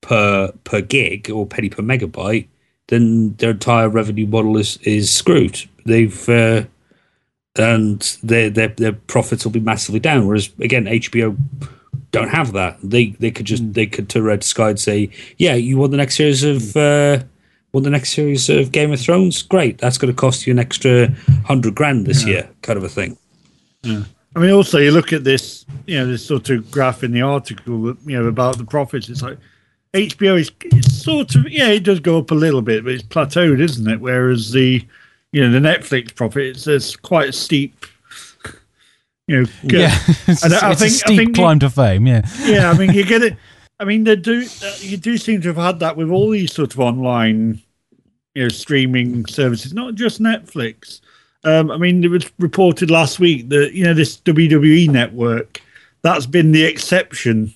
[0.01, 2.47] per per gig or penny per megabyte,
[2.89, 5.69] then their entire revenue model is is screwed.
[5.85, 6.65] They've uh,
[7.57, 10.27] and their their their profits will be massively down.
[10.27, 11.37] Whereas again, HBO
[12.11, 12.79] don't have that.
[12.83, 15.91] They they could just they could turn around to Sky and say, "Yeah, you want
[15.91, 17.23] the next series of uh,
[17.73, 19.43] want the next series of Game of Thrones?
[19.43, 21.15] Great, that's going to cost you an extra
[21.45, 23.17] hundred grand this year, kind of a thing."
[24.37, 27.23] I mean, also you look at this, you know, this sort of graph in the
[27.23, 29.09] article, that, you know, about the profits.
[29.09, 29.39] It's like
[29.93, 33.03] HBO is it's sort of, yeah, it does go up a little bit, but it's
[33.05, 34.01] plateaued, isn't it?
[34.01, 34.85] Whereas the,
[35.33, 37.87] you know, the Netflix profits, there's quite a steep,
[39.29, 42.07] you know, yeah, it's, I it's think- a I steep think- climb to fame.
[42.07, 43.37] Yeah, yeah, I mean, you get it.
[43.81, 44.47] I mean, they do.
[44.81, 47.61] You do seem to have had that with all these sort of online,
[48.35, 51.01] you know, streaming services, not just Netflix.
[51.45, 55.61] Um, I mean, it was reported last week that you know this WWE network
[56.03, 57.55] that's been the exception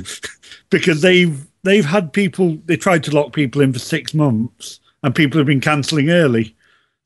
[0.70, 5.14] because they've they've had people they tried to lock people in for six months and
[5.14, 6.54] people have been cancelling early,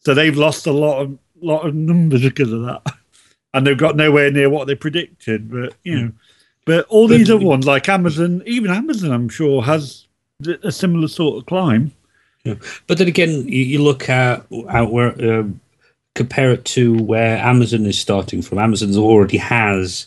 [0.01, 2.83] so they've lost a lot of lot of numbers because of that,
[3.55, 5.51] and they've got nowhere near what they predicted.
[5.51, 6.13] But you know.
[6.67, 10.07] But all these other ones, like Amazon, even Amazon, I'm sure has
[10.63, 11.91] a similar sort of climb.
[12.45, 12.55] Yeah.
[12.87, 15.61] But then again, you, you look at out where um,
[16.15, 18.59] compare it to where Amazon is starting from.
[18.59, 20.07] Amazon already has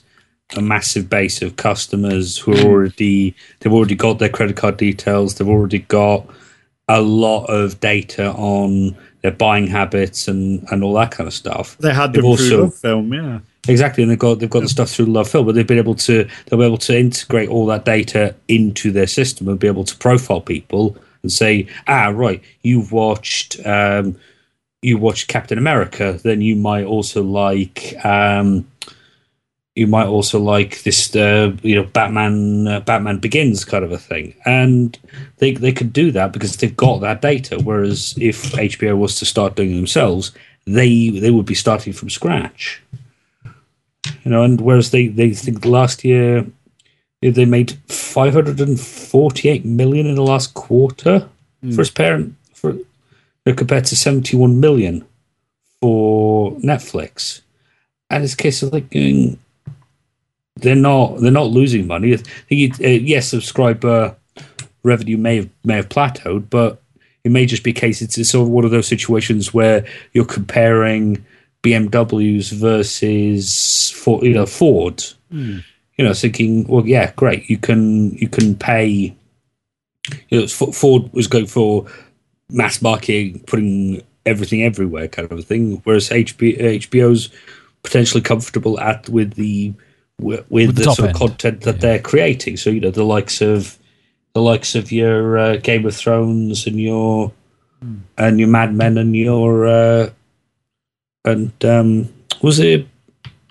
[0.56, 5.36] a massive base of customers who are already they've already got their credit card details.
[5.36, 6.28] They've already got
[6.90, 11.78] a lot of data on their buying habits and and all that kind of stuff.
[11.80, 13.40] They had through also- Love Film, yeah.
[13.66, 16.28] Exactly, and they've got they've got the stuff through LoveFilm, but they've been able to
[16.46, 19.96] they'll be able to integrate all that data into their system and be able to
[19.96, 24.18] profile people and say, ah, right, you've watched um,
[24.84, 28.68] you watch Captain America, then you might also like um,
[29.76, 33.98] you might also like this uh, you know Batman uh, Batman Begins kind of a
[33.98, 34.98] thing, and
[35.38, 37.60] they they could do that because they've got that data.
[37.60, 40.32] Whereas if HBO was to start doing it themselves,
[40.66, 42.82] they they would be starting from scratch.
[44.24, 46.46] You know, and whereas they they think last year
[47.22, 51.30] they made 548 million in the last quarter
[51.62, 52.36] for his parent
[53.54, 55.06] compared to 71 million
[55.82, 57.42] for Netflix,
[58.10, 59.38] and it's a case of like going,
[60.56, 62.14] they're not they're not losing money.
[62.14, 64.16] I think uh, yes, subscriber
[64.84, 66.82] revenue may have may have plateaued, but
[67.24, 69.86] it may just be a case it's, it's sort of one of those situations where
[70.14, 71.26] you're comparing
[71.64, 75.04] BMWs versus for you know Ford.
[75.98, 77.50] You know, thinking, well, yeah, great.
[77.50, 79.16] You can you can pay
[80.30, 81.86] You know, Ford was going for
[82.50, 85.82] mass marketing, putting everything everywhere, kind of a thing.
[85.84, 87.30] Whereas HBO, HBO's
[87.84, 89.74] potentially comfortable at with the
[90.20, 91.82] with, With the the, sort of content that Yeah.
[91.82, 92.58] they're creating.
[92.58, 93.78] So you know the likes of
[94.34, 97.32] the likes of your uh, Game of Thrones and your
[98.18, 100.10] and your Mad Men and your uh,
[101.26, 102.88] and um, was it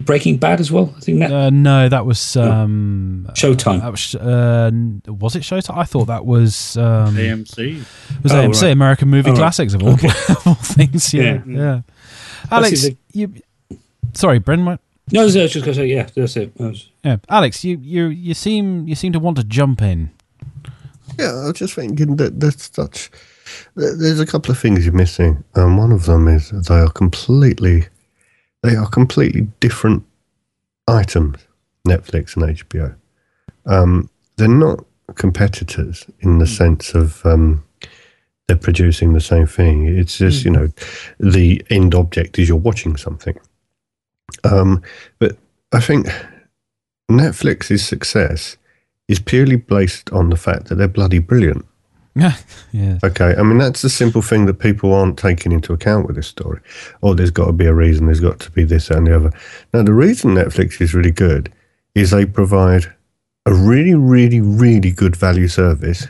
[0.05, 0.93] Breaking Bad as well?
[0.97, 3.81] I think that Uh, no, that was um, Showtime.
[3.81, 4.71] That was, uh,
[5.13, 5.77] was it Showtime?
[5.79, 7.81] I thought that was um, AMC.
[7.81, 8.71] It was Oh, AMC, right.
[8.73, 9.39] American Movie Oh, right.
[9.39, 11.13] Classics of all, of all things.
[11.15, 11.57] Yeah, yeah.
[11.57, 11.81] Yeah.
[12.51, 13.33] Alex, the- you.
[14.15, 14.65] Sorry, Bryn.
[14.65, 14.81] what-
[15.11, 16.53] no, I was just going to say yeah, that's it.
[16.59, 20.11] Was- Yeah, Alex, you you you seem you seem to want to jump in.
[21.19, 23.11] Yeah, I was just thinking that there's such.
[23.75, 27.89] There's a couple of things you're missing, and one of them is they are completely,
[28.63, 30.05] they are completely different
[30.89, 31.39] items.
[31.87, 32.95] Netflix and HBO.
[33.67, 34.85] Um, they're not
[35.15, 37.65] competitors in the sense of um,
[38.47, 39.87] they're producing the same thing.
[39.87, 40.69] It's just you know,
[41.19, 43.39] the end object is you're watching something.
[44.45, 44.83] Um,
[45.19, 45.37] but
[45.73, 46.09] I think
[47.11, 48.57] Netflix's success
[49.09, 51.67] is purely based on the fact that they're bloody brilliant.
[52.15, 52.37] Yeah,
[52.73, 52.99] yeah.
[53.03, 56.27] Okay, I mean that's the simple thing that people aren't taking into account with this
[56.27, 56.61] story.
[57.03, 58.07] Oh, there's got to be a reason.
[58.07, 59.33] There's got to be this and the other.
[59.73, 61.51] Now, the reason Netflix is really good
[61.95, 62.85] is they provide
[63.47, 66.07] a really, really, really good value service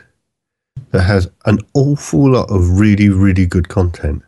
[0.91, 4.21] that has an awful lot of really, really good content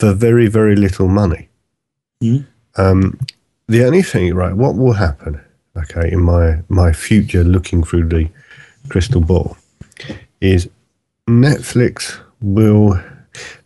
[0.00, 1.48] for very, very little money.
[2.22, 2.44] Mhm.
[2.76, 3.18] Um,
[3.68, 4.54] the only thing, right?
[4.54, 5.40] What will happen?
[5.76, 8.28] Okay, in my my future, looking through the
[8.88, 9.56] crystal ball,
[10.40, 10.68] is
[11.28, 13.00] Netflix will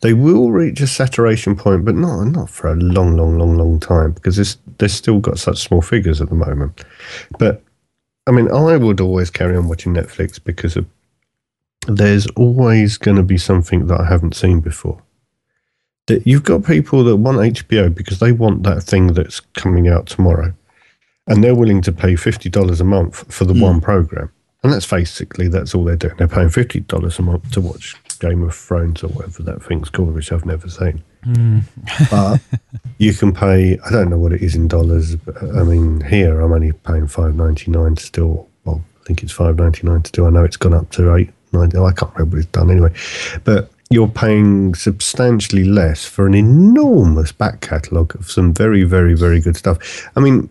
[0.00, 3.80] they will reach a saturation point, but not not for a long, long, long, long
[3.80, 6.84] time because it's, they've still got such small figures at the moment.
[7.38, 7.62] But
[8.26, 10.86] I mean, I would always carry on watching Netflix because of
[11.86, 15.02] there's always going to be something that I haven't seen before.
[16.06, 20.06] That you've got people that want HBO because they want that thing that's coming out
[20.06, 20.54] tomorrow,
[21.26, 23.62] and they're willing to pay fifty dollars a month for the mm.
[23.62, 24.32] one program.
[24.69, 26.14] And that's basically that's all they're doing.
[26.19, 29.89] They're paying fifty dollars a month to watch Game of Thrones or whatever that thing's
[29.89, 31.03] called, which I've never seen.
[31.25, 31.61] Hmm.
[32.11, 32.43] but
[32.99, 33.79] you can pay.
[33.79, 35.16] I don't know what it is in dollars.
[35.16, 38.47] But, I mean, here I'm only paying five ninety nine still.
[38.66, 40.27] Well, I think it's five ninety nine still.
[40.27, 41.79] I know it's gone up to eight ninety.
[41.79, 42.93] Oh, I can't remember what it's done anyway.
[43.45, 49.41] But you're paying substantially less for an enormous back catalogue of some very, very, very
[49.41, 50.11] good stuff.
[50.14, 50.51] I mean,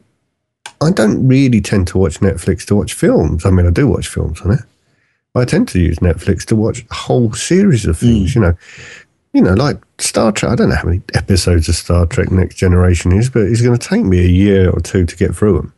[0.82, 3.45] I don't really tend to watch Netflix to watch films.
[3.45, 4.61] I mean, I do watch films on it.
[5.36, 8.34] I tend to use Netflix to watch a whole series of things.
[8.34, 8.57] You know,
[9.34, 10.51] you know, like Star Trek.
[10.51, 13.78] I don't know how many episodes of Star Trek Next Generation is, but it's going
[13.78, 15.73] to take me a year or two to get through them.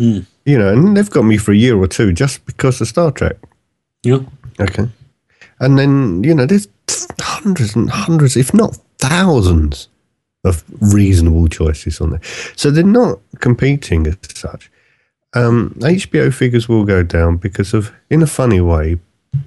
[0.00, 0.26] Mm.
[0.44, 3.10] You know, and they've got me for a year or two just because of Star
[3.10, 3.36] Trek.
[4.02, 4.20] Yeah.
[4.60, 4.88] Okay.
[5.60, 6.68] And then, you know, there's
[7.20, 9.88] hundreds and hundreds, if not thousands,
[10.44, 12.20] of reasonable choices on there.
[12.56, 14.70] So they're not competing as such.
[15.34, 18.98] Um, HBO figures will go down because of, in a funny way,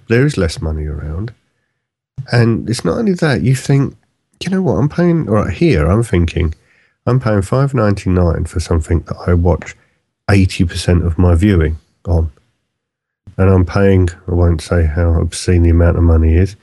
[0.08, 1.34] there is less money around.
[2.32, 3.96] And it's not only that, you think,
[4.44, 6.54] you know what, I'm paying, right here, I'm thinking,
[7.06, 9.76] I'm paying five ninety nine for something that I watch
[10.30, 11.78] 80% of my viewing
[12.08, 12.32] on
[13.38, 16.56] and I'm paying, I won't say how obscene the amount of money is,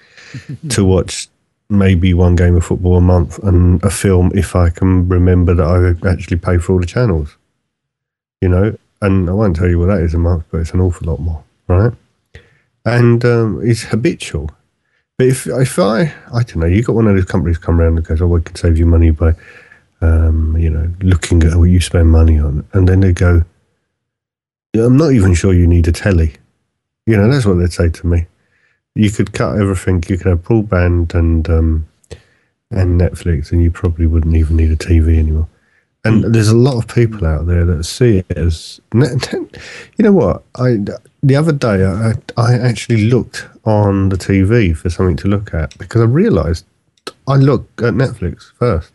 [0.71, 1.29] to watch
[1.73, 5.99] maybe one game of football a month and a film if I can remember that
[6.05, 7.37] I actually pay for all the channels.
[8.41, 10.81] You know, and I won't tell you what that is a month, but it's an
[10.81, 11.93] awful lot more, right?
[12.85, 14.51] And um, it's habitual.
[15.19, 17.97] But if if I, I don't know, you got one of those companies come around
[17.97, 19.35] and goes, oh, we can save you money by,
[20.01, 22.67] um, you know, looking at what you spend money on.
[22.73, 23.45] And then they go,
[24.75, 26.35] I'm not even sure you need a telly.
[27.07, 28.27] You know, that's what they'd say to me.
[28.95, 30.03] You could cut everything.
[30.09, 31.89] You could have broadband and um,
[32.71, 35.49] and Netflix, and you probably wouldn't even need a TV anymore.
[36.05, 39.49] And there's a lot of people out there that see it as, you
[40.01, 40.43] know what?
[40.57, 40.79] I
[41.23, 45.79] the other day I I actually looked on the TV for something to look at
[45.79, 46.65] because I realised
[47.29, 48.91] I look at Netflix first,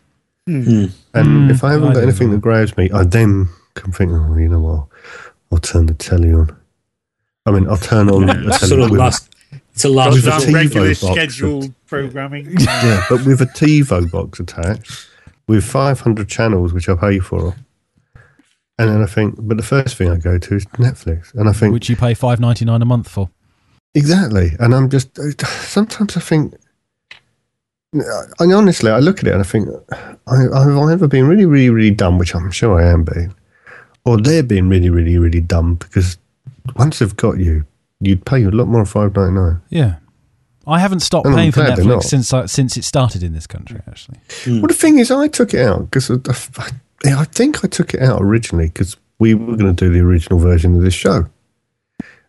[0.49, 0.91] Mm.
[1.13, 2.37] and Mm, if I haven't I got do anything well.
[2.37, 4.87] that grabs me, I then can think, oh, you know what?
[5.51, 6.55] I'll turn the telly on.
[7.45, 9.33] I mean, I'll turn on the telly Sort of last.
[9.77, 10.15] It's a last.
[10.15, 10.99] Goes With a TiVo regular box.
[11.01, 12.49] scheduled programming.
[12.59, 15.07] yeah, but with a TiVo box attached,
[15.45, 17.55] with 500 channels which I pay for.
[18.79, 21.53] And then I think, but the first thing I go to is Netflix, and I
[21.53, 23.29] think which you pay five ninety nine a month for.
[23.93, 24.53] exactly.
[24.59, 25.15] And I'm just
[25.45, 26.55] sometimes I think,
[27.93, 29.69] and honestly, I look at it and I think,
[30.25, 32.17] I, have I ever been really, really, really dumb?
[32.17, 33.31] Which I'm sure I am being,
[34.05, 36.17] or they're being really, really, really dumb because
[36.75, 37.63] once they've got you,
[37.99, 39.61] you'd pay a lot more five ninety nine.
[39.69, 39.95] Yeah.
[40.65, 43.47] I haven't stopped And paying for glad Netflix since I, since it started in this
[43.47, 43.79] country.
[43.87, 44.59] Actually, hmm.
[44.59, 46.69] Well, the thing is, I took it out because I,
[47.05, 50.39] I think I took it out originally because we were going to do the original
[50.39, 51.27] version of this show.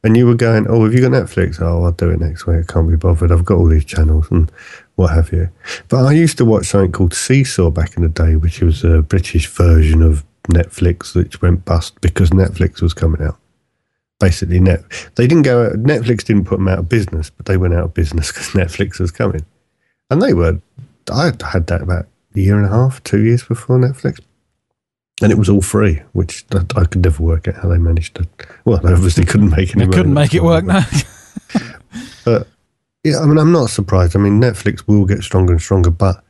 [0.05, 1.61] And you were going, oh, have you got Netflix?
[1.61, 2.59] Oh, I'll do it next week.
[2.59, 3.33] I can't be bothered.
[3.33, 4.51] I've got all these channels and
[4.95, 5.49] what have you.
[5.89, 9.03] But I used to watch something called Seesaw back in the day, which was a
[9.03, 13.39] British version of Netflix, which went bust because Netflix was coming out.
[14.21, 14.83] Basically, net
[15.15, 15.71] they didn't go.
[15.71, 18.99] Netflix didn't put them out of business, but they went out of business because Netflix
[18.99, 19.45] was coming,
[20.11, 20.61] and they were.
[21.11, 24.21] I had that about a year and a half, two years before Netflix,
[25.23, 28.17] and it was all free, which I, I could never work out how they managed
[28.17, 28.27] to.
[28.65, 29.87] Well, they obviously couldn't make any.
[29.87, 30.65] they couldn't make it work.
[30.65, 30.85] now
[32.25, 32.49] but
[33.05, 34.17] yeah, I mean, I'm not surprised.
[34.17, 36.23] I mean, Netflix will get stronger and stronger, but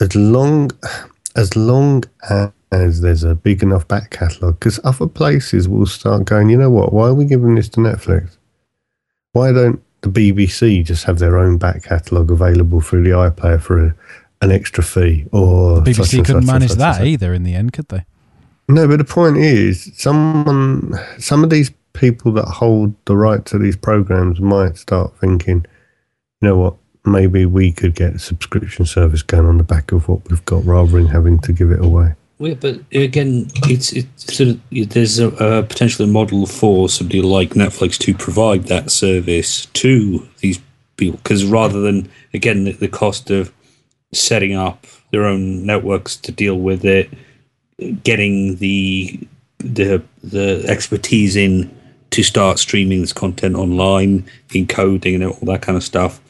[0.00, 0.70] as long
[1.36, 6.48] as long as there's a big enough back catalogue, because other places will start going,
[6.50, 6.92] you know what?
[6.92, 8.36] Why are we giving this to Netflix?
[9.32, 13.86] Why don't the BBC just have their own back catalogue available through the iPlayer for
[13.86, 13.94] a,
[14.42, 15.26] an extra fee?
[15.32, 17.06] Or such BBC and couldn't such manage such that such?
[17.06, 18.04] either in the end, could they?
[18.68, 23.58] No, but the point is, someone, some of these people that hold the right to
[23.58, 25.66] these programs might start thinking,
[26.40, 30.08] you know what, maybe we could get a subscription service going on the back of
[30.08, 32.14] what we've got rather than having to give it away.
[32.44, 37.50] Yeah, but again, it's it's sort of there's a, a potentially model for somebody like
[37.50, 40.60] Netflix to provide that service to these
[40.98, 43.50] people because rather than again the, the cost of
[44.12, 47.08] setting up their own networks to deal with it,
[48.02, 49.18] getting the
[49.58, 51.74] the the expertise in
[52.10, 56.20] to start streaming this content online, encoding and all that kind of stuff.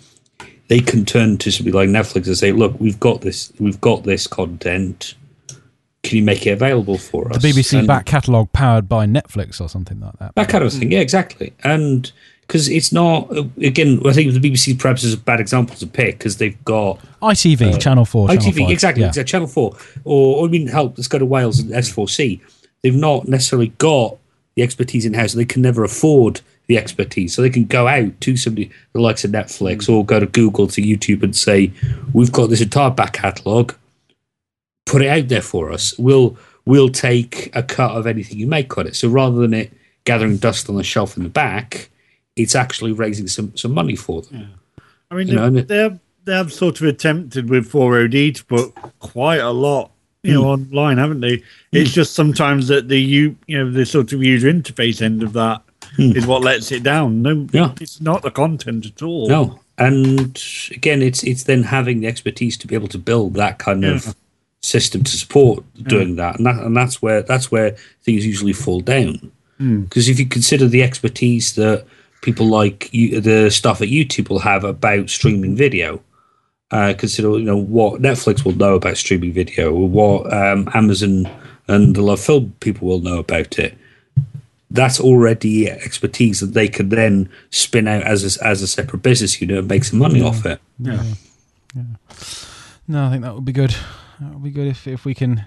[0.68, 3.52] They can turn to somebody like Netflix and say, "Look, we've got this.
[3.58, 5.16] We've got this content.
[6.04, 9.60] Can you make it available for us?" The BBC And back catalogue powered by Netflix
[9.60, 10.34] or something like that.
[10.36, 10.90] that kind of thing.
[10.90, 10.92] Mm.
[10.92, 11.52] Yeah, exactly.
[11.64, 12.12] And
[12.46, 16.18] because it's not again, I think the BBC perhaps is a bad example to pick
[16.18, 18.70] because they've got ITV, uh, Channel 4, Channel ITV, 5.
[18.70, 19.08] exactly, Yeah.
[19.08, 20.98] exactly, Channel Four, or, or I mean, help.
[20.98, 22.40] Let's go to Wales and S4C.
[22.82, 24.18] They've not necessarily got
[24.56, 25.32] the expertise in house.
[25.32, 29.24] They can never afford the expertise, so they can go out to somebody the likes
[29.24, 29.94] of Netflix mm.
[29.94, 31.72] or go to Google to YouTube and say,
[32.12, 33.74] "We've got this entire back catalogue.
[34.86, 35.96] Put it out there for us.
[35.98, 39.72] We'll we'll take a cut of anything you make on it." So rather than it
[40.04, 41.88] gathering dust on the shelf in the back,
[42.36, 44.54] it's actually raising some some money for them.
[45.10, 48.74] I mean, You know, they, they they have sort of attempted with 4OD to put
[48.98, 49.90] quite a lot,
[50.22, 50.48] you know, hmm.
[50.48, 51.36] online, haven't they?
[51.36, 51.42] Hmm.
[51.72, 55.32] It's just sometimes that the you you know the sort of user interface end of
[55.34, 55.62] that
[55.96, 56.16] hmm.
[56.16, 57.22] is what lets it down.
[57.22, 57.72] No, Yeah.
[57.80, 59.28] it's not the content at all.
[59.28, 63.58] No, and again, it's it's then having the expertise to be able to build that
[63.58, 63.94] kind Yeah.
[63.96, 64.16] of
[64.64, 68.80] system to support doing that, and that and that's where that's where things usually fall
[68.80, 69.30] down.
[69.58, 71.86] Because if you consider the expertise that
[72.22, 76.02] people like you, the stuff at YouTube will have about streaming video,
[76.70, 81.28] uh, consider you know what Netflix will know about streaming video, or what um, Amazon
[81.68, 83.76] and the LoveFilm people will know about it.
[84.70, 89.40] That's already expertise that they can then spin out as a, as a separate business
[89.40, 90.60] unit and make some money off it.
[90.80, 91.04] Yeah.
[91.76, 91.82] yeah.
[92.88, 93.74] No, I think that would be good.
[94.20, 95.46] Would be good if, if we can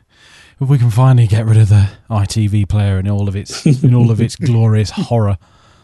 [0.60, 3.94] if we can finally get rid of the ITV player in all of its in
[3.94, 5.38] all of its glorious horror.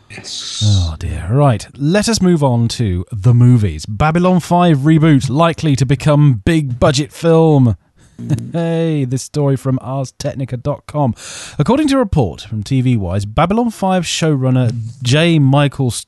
[0.09, 0.61] Yes.
[0.65, 1.27] Oh dear.
[1.31, 1.67] Right.
[1.77, 3.85] Let us move on to the movies.
[3.85, 7.75] Babylon 5 reboot likely to become big budget film.
[8.51, 11.15] hey, this story from ArsTechnica.com.
[11.57, 14.71] According to a report from TV Wise, Babylon 5 showrunner
[15.01, 15.39] J.
[15.39, 15.87] Michael.
[15.87, 16.05] S-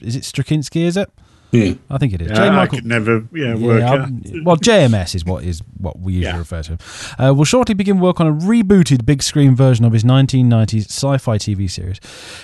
[0.00, 1.10] Is it Straczynski, is it?
[1.52, 1.74] Yeah.
[1.90, 2.28] I think it is.
[2.28, 2.42] Yeah, J.
[2.42, 2.78] I Michael.
[2.78, 4.08] could never yeah, work Yeah, out.
[4.44, 6.38] Well, JMS is what is what we usually Yeah.
[6.38, 6.78] refer to.
[7.18, 11.38] Uh, will shortly begin work on a rebooted big screen version of his 1990s sci-fi
[11.38, 11.98] TV series.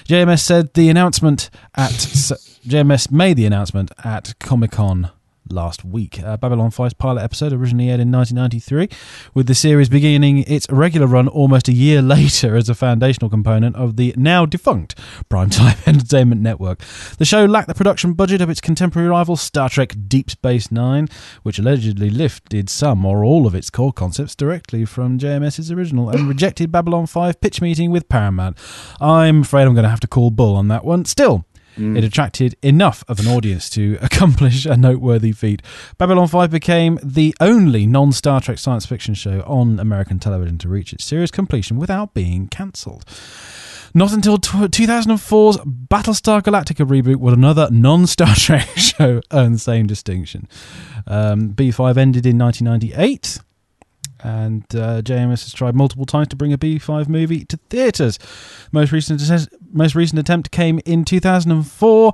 [0.09, 5.11] JMS said the announcement at JMS made the announcement at Comic Con
[5.51, 6.23] last week.
[6.23, 8.89] Uh, Babylon 5's pilot episode originally aired in 1993,
[9.35, 13.77] with the series beginning its regular run almost a year later as a foundational component
[13.77, 14.97] of the now defunct
[15.29, 16.81] Primetime Entertainment Network.
[17.19, 21.09] The show lacked the production budget of its contemporary rival Star Trek Deep Space Nine,
[21.43, 26.29] which allegedly lifted some or all of its core concepts directly from JMS's original and
[26.29, 28.57] rejected Babylon 5 pitch meeting with Paramount.
[29.01, 31.05] I'm afraid I'm going to have to call bull on that one.
[31.05, 31.45] Still,
[31.77, 35.63] it attracted enough of an audience to accomplish a noteworthy feat.
[35.99, 40.69] Babylon 5 became the only non Star Trek science fiction show on American television to
[40.69, 43.05] reach its series completion without being cancelled.
[43.95, 49.59] Not until tw 2004's Battlestar Galactica reboot would another non Star Trek show earn the
[49.59, 50.49] same distinction.
[51.07, 53.39] Um, B5 ended in 1998.
[54.27, 58.19] And uh, JMS has tried multiple times to bring a B5 movie to theatres.
[58.73, 59.23] Most recent
[59.73, 62.13] most recent attempt came in 2004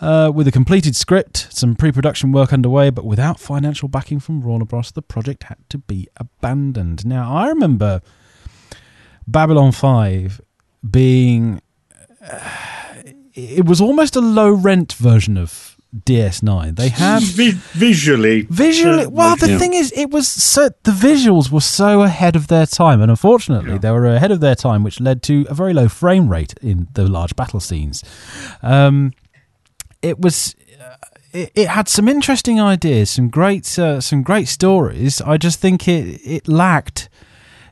[0.00, 4.64] uh, with a completed script, some pre-production work underway, but without financial backing from Warner
[4.64, 4.90] Bros.
[4.90, 7.04] The project had to be abandoned.
[7.04, 8.00] Now I remember
[9.28, 10.40] Babylon 5
[10.90, 11.60] being.
[12.22, 12.38] Uh,
[13.34, 15.69] it was almost a low rent version of
[16.04, 16.76] DS9.
[16.76, 19.06] They had Vi- visually, visually.
[19.06, 19.58] Well, the Yeah.
[19.58, 23.72] thing is, it was so the visuals were so ahead of their time, and unfortunately,
[23.72, 23.78] Yeah.
[23.78, 26.86] they were ahead of their time, which led to a very low frame rate in
[26.94, 28.04] the large battle scenes.
[28.62, 29.12] Um,
[30.02, 30.54] it was.
[30.80, 30.94] uh,
[31.32, 35.20] It, it had some interesting ideas, some great, uh, some great stories.
[35.22, 37.08] I just think it it lacked,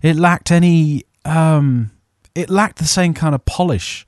[0.00, 1.90] it lacked any, um,
[2.36, 4.06] it lacked the same kind of polish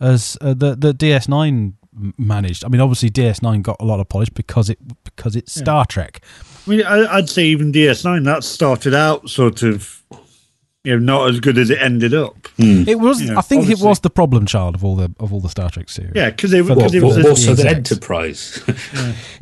[0.00, 1.74] as uh, the the DS9 m-
[2.18, 2.64] managed.
[2.64, 6.20] I mean, obviously DS9 got a lot of polish because it because it's Star Trek.
[6.66, 10.02] I mean, I, I'd say even DS9 that started out sort of,
[10.84, 12.46] you know, not as good as it ended up.
[12.56, 12.84] Hmm.
[12.86, 13.22] It was.
[13.22, 15.70] Yeah, I think it was the problem child of all the of all the Star
[15.70, 16.12] Trek series.
[16.14, 17.92] Yeah, because it, For because it was the- a- also the execs.
[17.92, 18.62] Enterprise.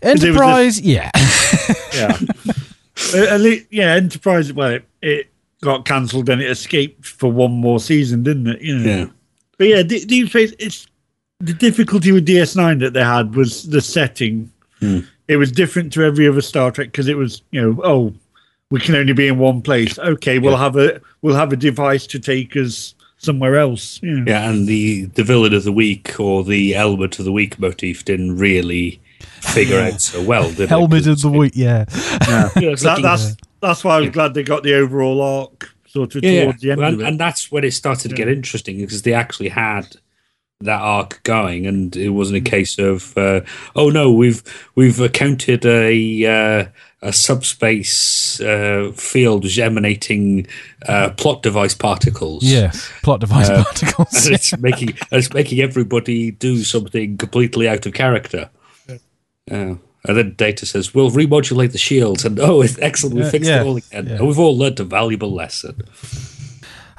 [0.03, 0.81] Enterprise.
[0.81, 1.11] Yeah,
[1.95, 2.17] yeah,
[3.15, 4.53] at least, yeah, Enterprise.
[4.53, 5.33] Well, it, it
[5.63, 8.61] got cancelled and it escaped for one more season, didn't it?
[8.63, 8.97] You know.
[8.97, 9.07] yeah.
[9.59, 10.53] But yeah, D- Deep Space.
[10.59, 10.87] It's
[11.41, 14.51] the difficulty with DS9 that they had was the setting.
[14.81, 15.01] Hmm.
[15.29, 18.13] It was different to every other Star Trek because it was, you know, oh,
[18.71, 19.99] we can only be in one place.
[19.99, 20.59] Okay, we'll Yeah.
[20.59, 24.01] have a we'll have a device to take us somewhere else.
[24.03, 24.25] You know.
[24.33, 28.05] Yeah, and the the villain of the week or the element of the week motif
[28.05, 29.01] didn't really
[29.41, 30.49] figure out so well.
[30.51, 30.69] Did it?
[30.71, 31.53] helmet of 'Cause the week.
[31.55, 31.85] Yeah,
[32.29, 36.15] Yeah, so that, that's that's why I was glad they got the overall arc sort
[36.17, 37.07] of Yeah, towards the end and, of it.
[37.07, 39.97] and that's when it started to get interesting because they actually had
[40.61, 43.41] that arc going, and it wasn't a case of uh,
[43.77, 44.43] oh no, we've
[44.75, 46.65] we've accounted a uh,
[47.01, 50.47] a subspace uh, field emanating
[50.89, 52.43] uh, plot device particles.
[52.43, 52.91] yes.
[53.03, 54.27] Plot device Uh, particles.
[54.27, 58.51] and it's making it's making everybody do something completely out of character.
[59.51, 63.17] Uh, and then Data says, "We'll remodulate the shields," and oh, it's excellent.
[63.17, 64.07] We fixed yeah, it all again.
[64.07, 64.15] yeah.
[64.17, 65.83] And we've all learned a valuable lesson.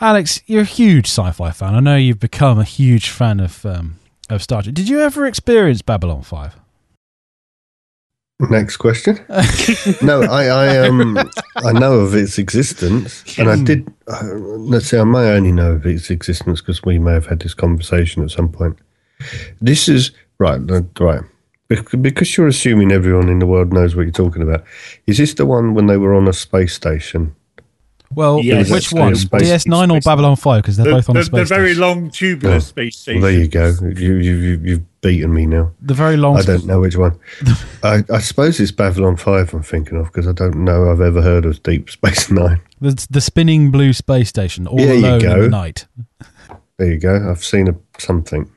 [0.02, 1.76] Alex, you're a huge sci-fi fan.
[1.76, 4.76] I know you've become a huge fan of um, of Star Trek.
[4.76, 6.56] Did you ever experience Babylon Five?
[8.50, 9.20] Next question.
[10.02, 11.18] no, I, I um,
[11.58, 13.94] I know of its existence, and I did.
[14.08, 17.42] Uh, let's say I may only know of its existence because we may have had
[17.42, 18.78] this conversation at some point.
[19.60, 20.62] This is right,
[21.00, 21.24] right.
[21.68, 24.64] Because you're assuming everyone in the world knows what you're talking about.
[25.06, 27.36] Is this the one when they were on a space station?
[28.16, 28.72] Well, Yes.
[28.72, 29.14] which one?
[29.14, 30.64] DS9 or Babylon Five?
[30.64, 31.82] Because they're the, both on the, a space the very station.
[31.82, 33.22] long tubular Oh, space Well, station.
[33.22, 33.74] there you go.
[33.82, 35.72] You, you, you, you've beaten me now.
[35.82, 36.38] The very long.
[36.38, 37.20] I don't know which one.
[37.84, 41.22] I, I suppose it's Babylon 5 I'm thinking of because I don't know I've ever
[41.22, 42.62] heard of Deep Space Nine.
[42.82, 45.86] The, the spinning blue space station, all There you alone in the night.
[46.78, 47.30] There you go.
[47.30, 48.50] I've seen a, something.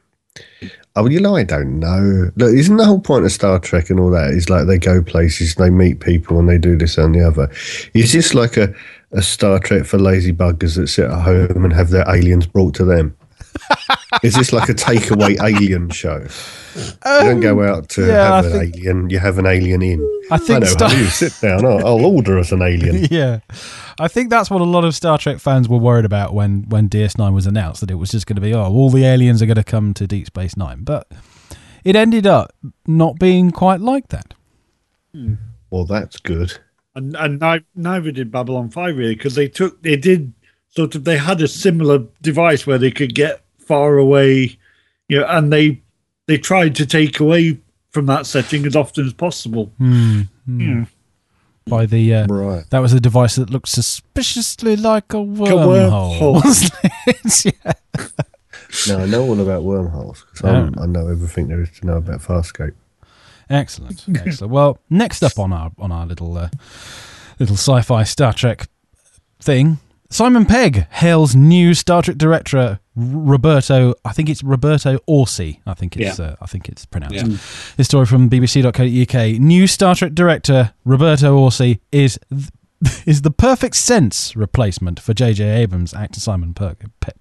[0.94, 2.30] Oh, you know, I don't know.
[2.36, 5.02] Look, isn't the whole point of Star Trek and all that is like they go
[5.02, 7.50] places, they meet people, and they do this and the other?
[7.94, 8.74] Is this like a,
[9.12, 12.74] a Star Trek for lazy buggers that sit at home and have their aliens brought
[12.74, 13.16] to them?
[14.22, 16.26] Is this like a takeaway alien show?
[16.76, 19.46] you don't go out to Um, yeah, have I an think- alien, you have an
[19.46, 20.00] alien in.
[20.30, 21.64] I I think know Star- how you sit down.
[21.64, 23.04] I'll, I'll order us an alien.
[23.10, 23.40] yeah,
[23.98, 26.88] I think that's what a lot of Star Trek fans were worried about when when
[26.88, 29.46] DS9 was announced that it was just going to be oh all the aliens are
[29.46, 31.06] going to come to Deep Space Nine, but
[31.84, 32.54] it ended up
[32.86, 34.34] not being quite like that.
[35.70, 36.58] Well, that's good.
[36.94, 40.32] and and neither did Babylon Five really because they took they did
[40.70, 43.42] sort of they had a similar device where they could get
[43.72, 44.58] far away,
[45.08, 45.80] you know, and they
[46.26, 47.58] they tried to take away
[47.90, 49.72] from that setting as often as possible.
[49.78, 50.86] You know,
[51.66, 52.64] By the uh, Right.
[52.70, 56.18] that was a device that looked suspiciously like a wormhole.
[56.20, 56.34] wormhole.
[56.44, 57.72] wasn't yeah.
[58.88, 60.44] No, I know all about wormholes because
[60.78, 62.74] I know everything there is to know about Farscape.
[63.48, 64.52] Excellent, excellent.
[64.52, 66.48] Well, next up on our on our little uh,
[67.38, 68.66] little sci-fi Star Trek
[69.40, 69.78] thing,
[70.12, 73.94] Simon Pegg hails new Star Trek director Roberto.
[74.04, 75.60] I think it's Roberto Orci.
[75.66, 76.24] I think it's Yeah.
[76.26, 77.14] uh, I think it's pronounced.
[77.14, 77.36] Yeah.
[77.78, 79.40] This story from BBC.co.uk.
[79.40, 82.18] New Star Trek director Roberto Orci is
[83.06, 85.44] is the perfect sense replacement for J.J.
[85.62, 85.94] Abrams.
[85.94, 86.74] Actor Simon Pe-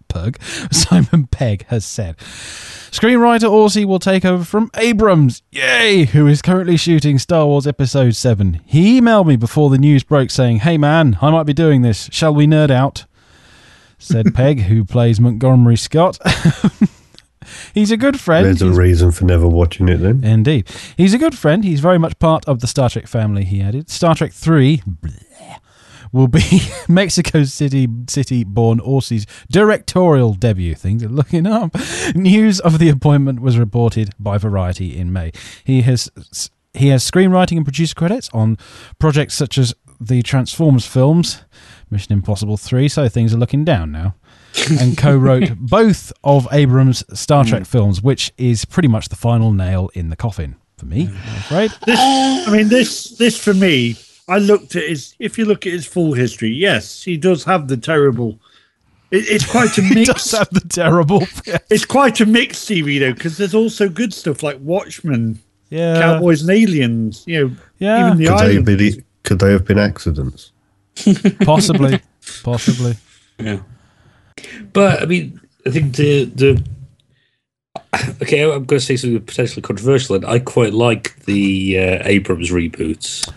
[0.08, 0.42] Pegg
[0.72, 2.18] Simon Pegg has said.
[2.18, 8.16] Screenwriter Orci will take over from Abrams, yay, who is currently shooting Star Wars Episode
[8.16, 8.62] 7.
[8.66, 12.10] He emailed me before the news broke saying, Hey man, I might be doing this.
[12.12, 13.06] Shall we nerd out?
[13.98, 16.18] Said Pegg, who plays Montgomery Scott.
[17.74, 18.46] He's a good friend.
[18.46, 20.24] There's a He's- reason for never watching it then.
[20.24, 20.70] Indeed.
[20.98, 21.64] He's a good friend.
[21.64, 23.90] He's very much part of the Star Trek family, he added.
[23.90, 25.24] Star Trek 3 bleh,
[26.12, 30.76] will be Mexico City City born Orci's directorial debut.
[30.76, 31.76] Things are looking up.
[32.16, 35.32] News of the appointment was reported by Variety in May.
[35.64, 36.10] He has
[36.74, 38.58] he has screenwriting and producer credits on
[38.98, 41.44] projects such as the Transformers films,
[41.90, 44.16] Mission Impossible 3, so things are looking down now.
[44.82, 47.68] and co-wrote both of Abrams' Star Trek mm.
[47.68, 51.08] films, which is pretty much the final nail in the coffin for me.
[51.08, 51.72] I'm afraid.
[51.86, 53.96] This, I mean, this this for me,
[54.32, 55.16] I looked at his.
[55.20, 58.40] If you look at his full history, yes, he does have the terrible.
[59.12, 60.08] It, it's quite a It mix.
[60.14, 61.24] does have the terrible.
[61.70, 66.42] it's quite a mixed TV though, because there's also good stuff like Watchmen, Yeah, Cowboys
[66.42, 67.24] and Aliens.
[67.28, 68.06] You know, Yeah.
[68.08, 68.66] even the Could they, island.
[68.66, 70.52] be, could they have been accidents?
[71.44, 72.00] possibly,
[72.44, 72.96] possibly.
[73.40, 73.60] Yeah.
[74.74, 76.64] But I mean, I think the the
[78.22, 82.50] okay, I'm going to say something potentially controversial, and I quite like the uh, Abrams
[82.52, 83.28] reboots.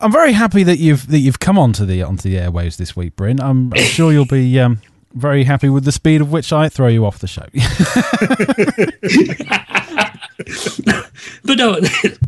[0.00, 3.16] I'm very happy that you've that you've come onto the onto the airwaves this week,
[3.16, 3.40] Bryn.
[3.40, 4.80] I'm, I'm sure you'll be um,
[5.14, 7.46] very happy with the speed of which I throw you off the show.
[11.46, 11.80] But no,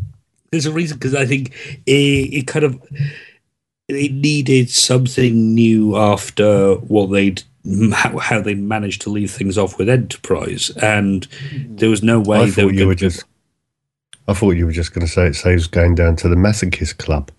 [0.51, 1.53] there's a reason because I think
[1.87, 2.81] it, it kind of
[3.89, 7.43] it needed something new after what they'd
[7.93, 12.39] how, how they managed to leave things off with Enterprise, and there was no way
[12.39, 13.25] I they thought you gonna were just.
[14.27, 16.99] I thought you were just going to say it saves going down to the masochist
[16.99, 17.31] club.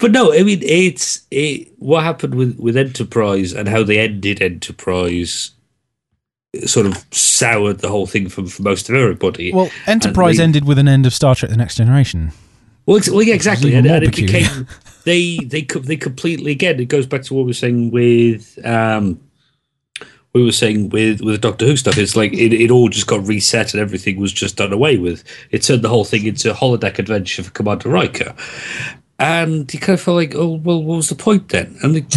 [0.00, 1.68] But no, I mean it's it.
[1.78, 5.52] What happened with with Enterprise and how they ended Enterprise
[6.64, 9.52] sort of soured the whole thing for, for most of everybody.
[9.52, 12.32] well, Enterprise they- ended with an end of Star Trek: The Next Generation.
[12.86, 14.48] Well, well yeah, exactly, and, and it peculiar.
[14.48, 14.66] became
[15.04, 16.80] they they they completely again.
[16.80, 19.20] It goes back to what we were saying with um,
[20.32, 21.98] we were saying with with the Doctor Who stuff.
[21.98, 25.24] It's like it, it all just got reset and everything was just done away with.
[25.50, 28.34] It turned the whole thing into a holodeck adventure for Commander Riker.
[29.18, 31.76] And you kind of felt like, oh well, what was the point then?
[31.82, 32.16] And it,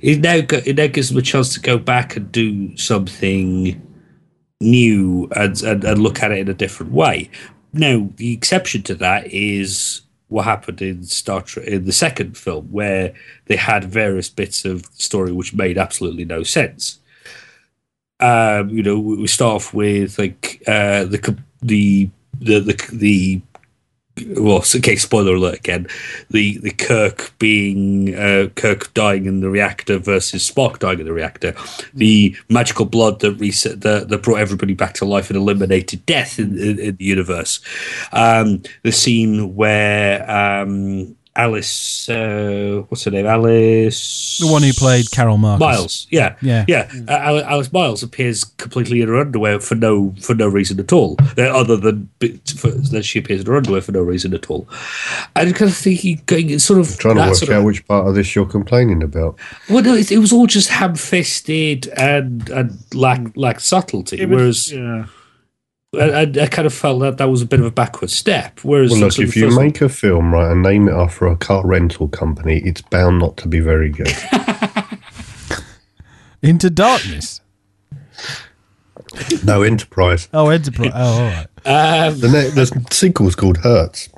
[0.00, 3.82] it now go, it now gives them a chance to go back and do something
[4.60, 7.30] new and, and, and look at it in a different way.
[7.72, 12.70] Now, the exception to that is what happened in Star Trek in the second film,
[12.72, 13.14] where
[13.46, 16.98] they had various bits of story which made absolutely no sense.
[18.18, 23.42] Um, you know, we we start off with like uh, the the the the the
[24.28, 25.86] well, okay, spoiler alert again.
[26.30, 31.12] The the Kirk being uh, Kirk dying in the reactor versus Spock dying in the
[31.12, 31.54] reactor.
[31.92, 36.38] The magical blood that reset that, that brought everybody back to life and eliminated death
[36.38, 37.60] in, in, in the universe.
[38.12, 43.26] Um, the scene where um, Alice, uh, what's her name?
[43.26, 45.60] Alice, The one who played Carol Marcus.
[45.60, 46.06] Miles.
[46.10, 46.64] Yeah, Yeah.
[46.66, 46.88] yeah.
[47.08, 51.16] Uh, Alice Miles appears completely in her underwear for no for no reason at all,
[51.36, 52.08] uh, other than
[52.56, 54.66] for, that she appears in her underwear for no reason at all.
[55.36, 58.06] I kind of thinking, going sort of Trying to that work sort out which part
[58.08, 59.38] of this you're complaining about.
[59.68, 64.20] well, no, it, it was all just ham-fisted and and lack lack subtlety.
[64.20, 65.06] It was- whereas yeah.
[65.94, 68.60] I, I, I kind of felt that that was a bit of a backward step.
[68.62, 71.36] Whereas Well, look, if you first make a film, right, and name it after a
[71.36, 74.12] car rental company, it's bound not to be very good.
[76.42, 77.40] Into Darkness.
[79.44, 80.28] no, Enterprise.
[80.34, 80.92] Oh, Enterprise.
[80.94, 81.46] Oh, all right.
[82.08, 84.08] um, The, ne- the sequel's called Hertz.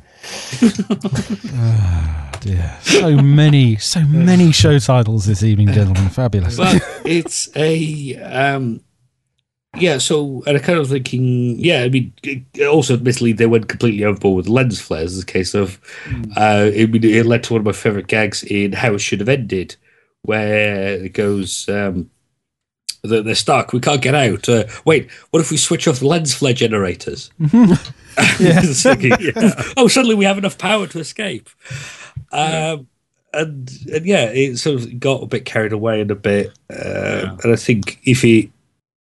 [2.40, 2.76] Dear.
[2.82, 6.08] So many, so many show titles this evening, gentlemen.
[6.08, 6.56] Fabulous.
[6.56, 8.80] but it's a um
[9.76, 12.12] yeah so and i kind of thinking yeah i mean
[12.68, 15.78] also admittedly they went completely overboard with lens flares as a case of
[16.36, 19.28] uh it, it led to one of my favorite gags in how it should have
[19.28, 19.76] ended
[20.22, 22.10] where it goes um
[23.04, 26.06] they're, they're stuck we can't get out uh, wait what if we switch off the
[26.06, 27.30] lens flare generators?
[28.18, 29.62] Like, yeah.
[29.76, 31.48] oh suddenly we have enough power to escape.
[32.32, 32.88] Um
[33.32, 36.48] and and yeah, it sort of got a bit carried away and a bit.
[36.68, 38.50] Uh, And I think if he it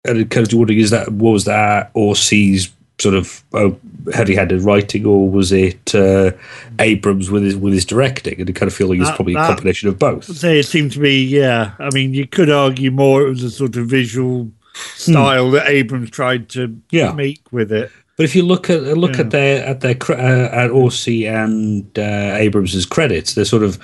[0.05, 3.69] kind of wondering is that was that or sees sort of uh,
[4.13, 6.31] heavy-handed writing or was it uh,
[6.79, 8.39] Abrams with his with his directing?
[8.39, 10.29] And I kind of feel like it's That- probably a combination of both.
[10.29, 11.71] I'd say it seemed to be, yeah.
[11.79, 16.09] I mean, you could argue more it was a sort of visual style that Abrams
[16.09, 17.11] tried to Yeah.
[17.13, 17.91] make with it.
[18.17, 19.21] But if you look at look Yeah.
[19.21, 23.79] at their at their uh, at Orci and uh, Abrams's credits, they're sort of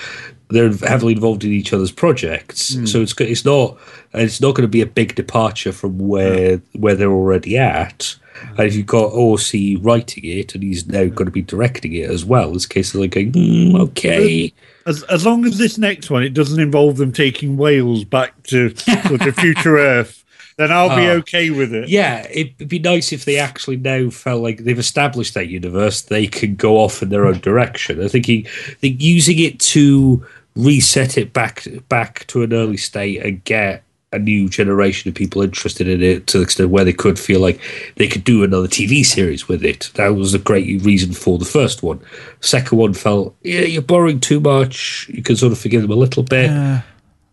[0.50, 2.76] they're heavily involved in each other's projects.
[2.92, 3.78] So it's it's not
[4.14, 8.16] it's not going to be a big departure from where where they're already at.
[8.58, 12.10] And if you've got Orci writing it and he's now going to be directing it
[12.10, 14.54] as well, it's a case of like going, "Hmm, okay,
[14.86, 18.76] As as long as this next one it doesn't involve them taking whales back to
[18.76, 20.25] sort of future Earth,
[20.58, 21.18] then I'll be Oh.
[21.18, 21.90] okay with it.
[21.90, 26.02] Yeah, it'd be nice if they actually now felt like they've established that universe.
[26.02, 28.04] They can go off in their own direction.
[28.04, 30.26] I think, he, I think using it to
[30.56, 33.84] reset it back back to an early state and get
[34.14, 37.42] a new generation of people interested in it to the extent where they could feel
[37.42, 37.60] like
[37.98, 39.92] they could do another TV series with it.
[39.96, 42.00] That was a great reason for the first one.
[42.40, 45.10] Second one felt, yeah, you're borrowing too much.
[45.14, 46.82] You can sort of forgive them a little bit, Yeah.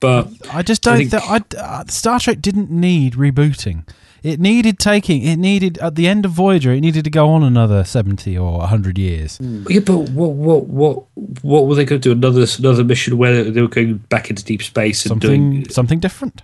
[0.03, 3.89] But I just don't think- think uh, Star Trek didn't need rebooting.
[4.23, 5.23] It needed taking.
[5.23, 6.71] It needed at the end of Voyager.
[6.73, 9.39] It needed to go on another seventy or hundred years.
[9.69, 11.05] Yeah, but what what what
[11.43, 12.13] what were they going to do?
[12.13, 15.69] Another another mission where they were going back into deep space and Something doing?
[15.71, 16.43] something different.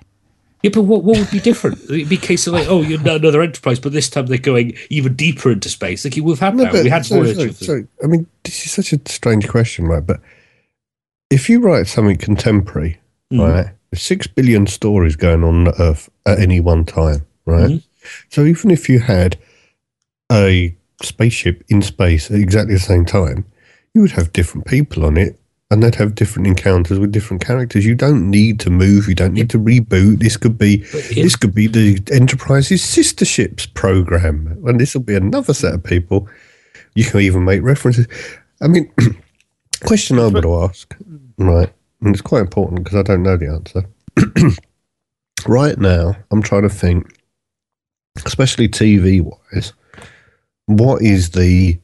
[0.64, 1.78] Yeah, but what what would be different?
[1.84, 4.74] It'd be a case of like, oh, you're another Enterprise, but this time they're going
[4.90, 6.04] even deeper into space.
[6.04, 6.72] Like we've had that.
[6.72, 7.52] we had so, Voyager.
[7.52, 10.04] so, so, I mean, this is such a strange question, right?
[10.04, 10.18] But
[11.30, 12.98] if you write something contemporary,
[13.32, 13.40] Mhm.
[13.40, 17.70] right, six billion stories going on on Earth at any one time, right?
[17.70, 17.82] Mhm.
[18.30, 19.36] So even if you had
[20.32, 23.44] a spaceship in space at exactly the same time,
[23.94, 25.38] you would have different people on it.
[25.70, 27.84] And they'd have different encounters with different characters.
[27.84, 29.06] You don't need to move.
[29.06, 30.20] You don't need to reboot.
[30.20, 35.02] This could be it- this could be the Enterprise's sister ships program, and this will
[35.02, 36.26] be another set of people.
[36.94, 38.06] You can even make references.
[38.62, 38.90] I mean,
[39.84, 40.96] question I would ask,
[41.36, 41.70] right,
[42.00, 43.84] and it's quite important because I don't know the answer.
[45.46, 47.18] right now, I'm trying to think,
[48.24, 49.72] especially TV wise,
[50.66, 51.78] what is the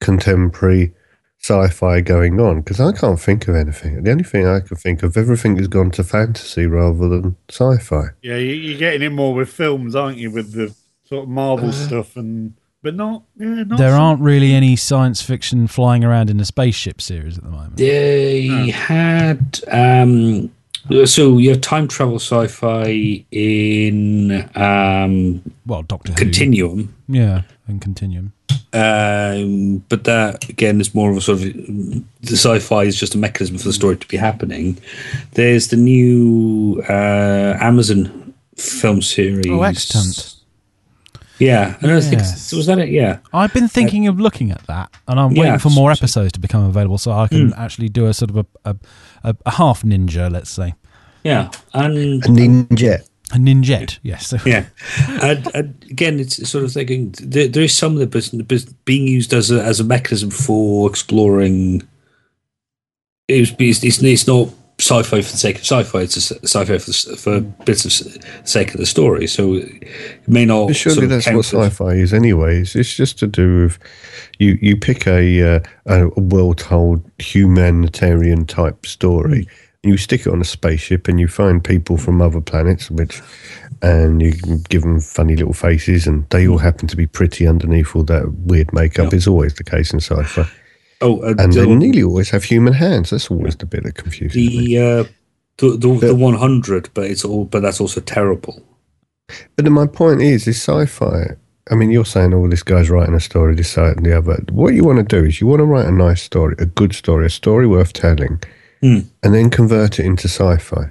[0.00, 0.92] contemporary
[1.38, 2.60] sci-fi going on?
[2.60, 4.02] Because I can't think of anything.
[4.02, 8.06] The only thing I can think of, everything has gone to fantasy rather than sci-fi.
[8.22, 10.30] Yeah, you- you're getting it more with films, aren't you?
[10.30, 12.54] With the sort of Marvel uh, stuff, and
[12.86, 13.22] but not.
[13.36, 17.36] Yeah, not There some- aren't really any science fiction flying around in a spaceship series
[17.36, 17.76] at the moment.
[17.76, 20.50] They had um,
[21.04, 26.16] so you have time travel sci-fi in um, Well, Doctor Who.
[26.18, 26.94] Continuum.
[27.08, 28.32] Yeah, and Continuum.
[28.72, 32.04] Um, but that again is more of a sort of the
[32.36, 34.78] sci-fi is just a mechanism for the story to be happening.
[35.32, 39.46] There's the new uh, Amazon film series.
[39.48, 40.35] Oh, Extant.
[41.38, 42.52] Yeah, I don't think Yes.
[42.52, 42.88] was that it.
[42.88, 45.90] Yeah, I've been uh, thinking of looking at that, and I'm Yeah, waiting for more
[45.92, 47.60] episodes to become available so I can hmm.
[47.60, 48.76] actually do a sort of a, a,
[49.24, 50.74] a, a half ninja, let's say.
[51.24, 53.06] yeah, and A ninja.
[53.32, 54.32] A ninjet, yes.
[54.46, 54.66] yeah,
[55.20, 58.72] and, and again, it's sort of thinking there, there is some of the business, business
[58.84, 61.82] being used as a as a mechanism for exploring.
[63.28, 64.48] It's it's, it's, it's not
[64.78, 67.92] sci-fi for the sake of sci-fi; it's sci-fi for, for bits of
[68.46, 69.26] sake of the story.
[69.26, 69.88] So it
[70.28, 70.66] may not.
[70.68, 72.76] But surely that's what sci-fi is, anyways.
[72.76, 73.78] It's just to do with
[74.38, 74.58] you.
[74.60, 79.48] You pick a uh, a well-told humanitarian type story,
[79.82, 83.22] and you stick it on a spaceship, and you find people from other planets, which,
[83.80, 84.32] and you
[84.68, 88.30] give them funny little faces, and they all happen to be pretty underneath all that
[88.44, 89.10] weird makeup.
[89.12, 89.16] Yeah.
[89.16, 90.46] Is always the case in sci-fi,
[91.00, 93.10] Oh, and, and the, they nearly always have human hands.
[93.10, 95.04] That's always the bit that confuses the, uh,
[95.58, 98.62] the the the But- one hundred, but it's all but that's also terrible.
[99.56, 101.34] But then my point is, is sci-fi.
[101.70, 104.36] I mean, you're saying, "Oh, this guy's writing a story, this, that, and the other."
[104.52, 106.94] What you want to do is you want to write a nice story, a good
[106.94, 108.40] story, a story worth telling,
[108.82, 109.00] Hmm.
[109.22, 110.90] and then convert it into sci-fi.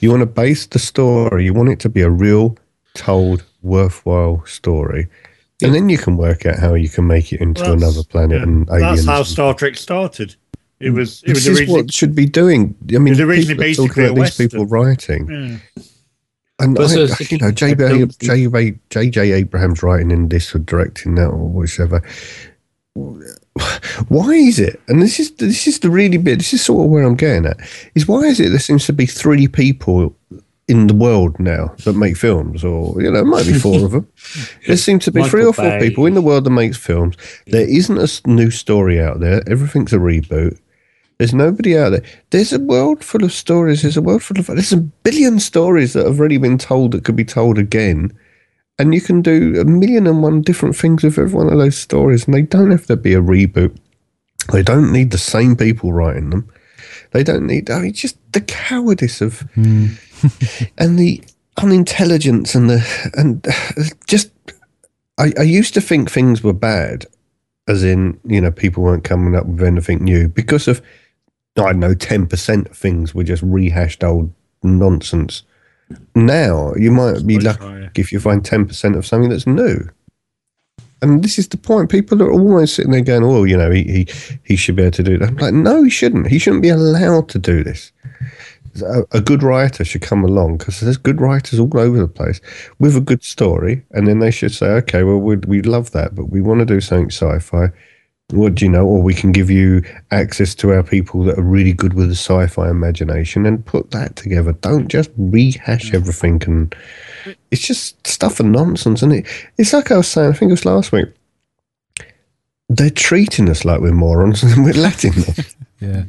[0.00, 1.44] You want to base the story.
[1.44, 2.56] You want it to be a real,
[2.94, 5.06] told, worthwhile story,
[5.62, 8.06] and then you can work out how you can make it into Well, that's- another
[8.08, 9.04] planet yeah, and aliens.
[9.04, 10.34] That's how Star Trek started.
[10.80, 11.22] It was.
[11.24, 12.74] It was This is what should be doing.
[12.94, 15.30] I mean, originally people are talking about these people writing.
[15.76, 15.82] Yeah.
[16.58, 17.74] And I, so it's you know, I J.J.
[17.74, 18.78] don't think- J.J.
[18.90, 19.32] J.J.
[19.32, 22.02] Abrams writing in this or directing that or whichever.
[24.08, 24.80] Why is it?
[24.88, 26.38] And this is this is the really bit.
[26.38, 27.58] This is sort of where I'm getting at.
[27.94, 30.14] Is why is it there seems to be three people
[30.68, 33.92] in the world now that make films, or you know, it might be four of
[33.92, 34.08] them.
[34.66, 35.88] There seem to be three or four Bay.
[35.88, 37.16] people in the world that makes films.
[37.46, 39.42] There isn't a new story out there.
[39.48, 40.58] Everything's a reboot.
[41.18, 42.02] There's nobody out there.
[42.30, 43.82] There's a world full of stories.
[43.82, 44.46] There's a world full of.
[44.46, 48.16] There's a billion stories that have already been told that could be told again.
[48.78, 51.78] And you can do a million and one different things with every one of those
[51.78, 52.26] stories.
[52.26, 53.74] And they don't have to be a reboot.
[54.52, 56.52] They don't need the same people writing them.
[57.12, 57.70] They don't need.
[57.70, 59.40] I mean, just the cowardice of.
[59.54, 59.86] Hmm.
[60.78, 61.22] and the
[61.62, 63.10] unintelligence and the.
[63.16, 63.46] And
[64.06, 64.30] just.
[65.18, 67.06] I, I used to think things were bad,
[67.68, 70.82] as in, you know, people weren't coming up with anything new because of
[71.58, 75.42] I don't know, 10% of things were just rehashed old nonsense.
[76.14, 77.90] Now, you might be lucky higher.
[77.94, 79.88] if you find 10% of something that's new.
[81.02, 81.90] And this is the point.
[81.90, 84.08] People are almost sitting there going, oh, you know, he, he,
[84.44, 85.28] he should be able to do that.
[85.28, 86.26] I'm like, no, he shouldn't.
[86.28, 87.92] He shouldn't be allowed to do this.
[88.82, 92.40] A, a good writer should come along because there's good writers all over the place
[92.78, 95.92] with a good story, and then they should say, okay, well, we would we love
[95.92, 97.68] that, but we want to do something sci-fi.
[98.30, 98.84] What do you know?
[98.84, 102.16] Or we can give you access to our people that are really good with the
[102.16, 104.52] sci-fi imagination and put that together.
[104.52, 105.94] Don't just rehash mm.
[105.94, 106.74] everything and
[107.24, 107.36] mm.
[107.52, 109.26] it's just stuff and nonsense, and it?
[109.58, 110.30] It's like I was saying.
[110.30, 111.06] I think it was last week.
[112.68, 115.44] They're treating us like we're morons, and we're letting them.
[115.78, 116.04] Yeah.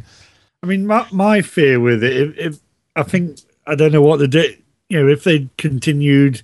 [0.64, 2.60] I mean, my my fear with it, if, if
[2.96, 4.58] I think I don't know what the di-
[4.90, 6.42] you know if they continued,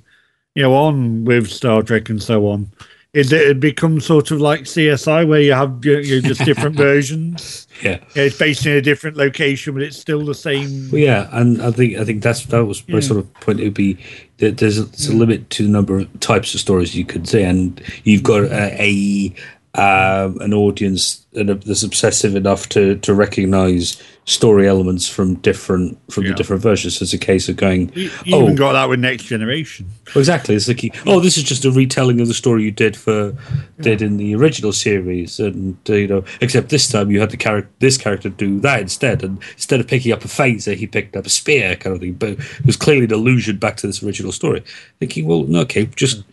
[0.55, 2.71] you know, on with Star Trek and so on,
[3.13, 6.75] is that it becomes sort of like CSI where you have you know, just different
[6.87, 7.67] versions.
[7.81, 7.99] Yeah.
[8.15, 10.89] Yeah, it's based in a different location, but it's still the same.
[10.91, 13.01] Well, yeah, and I think I think that's that was my Yeah.
[13.01, 13.59] sort of point.
[13.59, 13.97] It would be
[14.37, 17.27] that there's a, there's a limit to the number of types of stories you could
[17.27, 19.35] say, and you've got uh, a, a
[19.75, 26.29] um, an audience that's obsessive enough to to recognize story elements from different from Yeah.
[26.29, 26.97] the different versions.
[26.97, 29.87] So it's a case of going, You, you oh, even got that with Next Generation.
[30.13, 30.53] well, exactly.
[30.55, 33.35] It's like, oh, this is just a retelling of the story you did for
[33.81, 37.37] did in the original series, and uh, you know, except this time you had the
[37.37, 41.17] character, this character do that instead, and instead of picking up a phaser, he picked
[41.17, 42.13] up a spear, kind of thing.
[42.13, 44.63] But it was clearly an allusion back to this original story.
[44.99, 46.23] Thinking, well, no, okay, just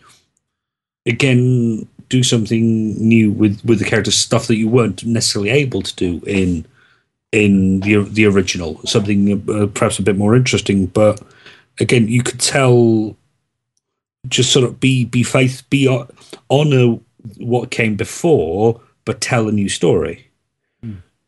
[1.07, 5.95] again do something new with with the character stuff that you weren't necessarily able to
[5.95, 6.65] do in
[7.31, 8.79] in the the original.
[8.85, 11.21] Something uh, perhaps a bit more interesting, but
[11.79, 13.15] again, you could tell
[14.27, 16.07] just sort of be be faith be o-
[16.49, 16.99] honor
[17.37, 20.27] what came before, but tell a new story.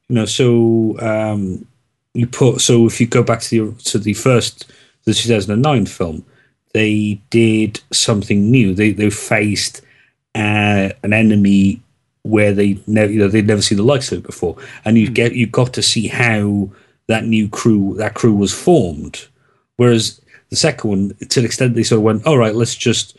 [0.10, 1.66] You know, so um,
[2.14, 4.70] you put so if you go back to the to the first
[5.06, 6.26] the 2009 film,
[6.74, 8.76] they did something new.
[8.76, 9.82] They they faced
[10.36, 11.82] uh, an enemy
[12.24, 14.56] where they never you know they'd never seen the likes of it before,
[14.86, 16.70] and you get you got to see how
[17.08, 19.28] that new crew that crew was formed.
[19.78, 23.18] Whereas the second one, to an extent, they sort of went, "All right, let's just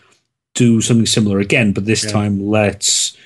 [0.54, 2.10] do something similar again, but this Yeah.
[2.12, 3.16] time let's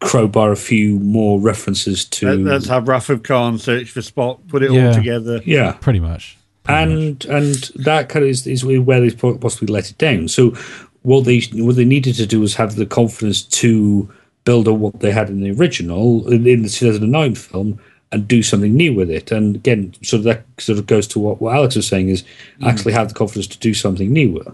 [0.00, 4.40] crowbar a few more references to Let, let's have Wrath of Khan search for Spock,
[4.48, 4.88] put it Yeah.
[4.88, 5.40] all together.
[5.46, 6.36] yeah." Pretty much.
[6.64, 7.24] Pretty much.
[7.24, 10.28] and and that kind of is, is where they po- possibly let it down.
[10.28, 10.54] So
[11.02, 14.12] what they what they needed to do was have the confidence to
[14.44, 17.80] build on what they had in the original in, in the 2009 film
[18.12, 19.32] and do something new with it.
[19.32, 22.24] And again, sort of that sort of goes to what, what Alex was saying is
[22.62, 24.44] actually have the confidence to do something new.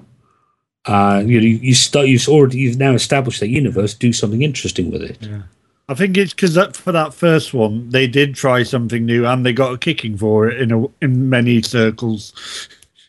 [0.85, 2.07] Uh, you know, you, you start.
[2.07, 3.93] You've already you've now established that universe.
[3.95, 5.19] Do something interesting with it.
[5.91, 9.45] I think it's because that for that first one, they did try something new and
[9.45, 12.33] they got a kicking for it in a, in many circles.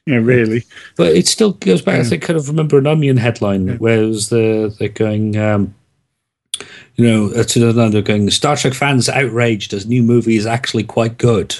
[0.09, 0.63] Know, really.
[0.95, 1.99] But it still goes back.
[1.99, 5.75] I think kind of remember an Onion headline where it was the they're going, um,
[6.95, 8.27] you know, uh, to the they're going.
[8.31, 11.55] Star Trek fans outraged as new movie is actually quite good.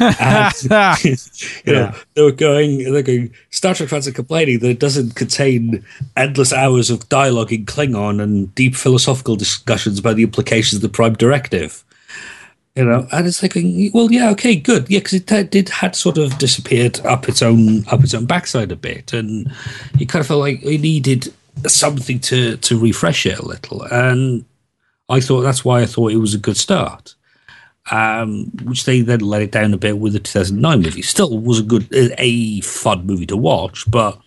[0.00, 0.52] And,
[1.04, 2.92] you know, they were going.
[2.92, 3.32] They're going.
[3.50, 5.84] Star Trek fans are complaining that it doesn't contain
[6.16, 10.96] endless hours of dialogue in Klingon and deep philosophical discussions about the implications of the
[10.96, 11.84] Prime Directive
[12.74, 13.54] you know and it's like
[13.92, 14.88] well yeah okay good.
[14.88, 18.72] Yeah because it did had sort of disappeared up its own up its own backside
[18.72, 19.52] a bit and
[19.98, 21.32] you kind of felt like it needed
[21.66, 23.82] something to to refresh it a little.
[23.84, 24.44] And
[25.08, 27.14] i thought that's why i thought it was a good start.
[27.90, 31.02] Um which they then let it down a bit with the 2009 movie.
[31.02, 31.86] Still was a good
[32.18, 34.18] a fun movie to watch but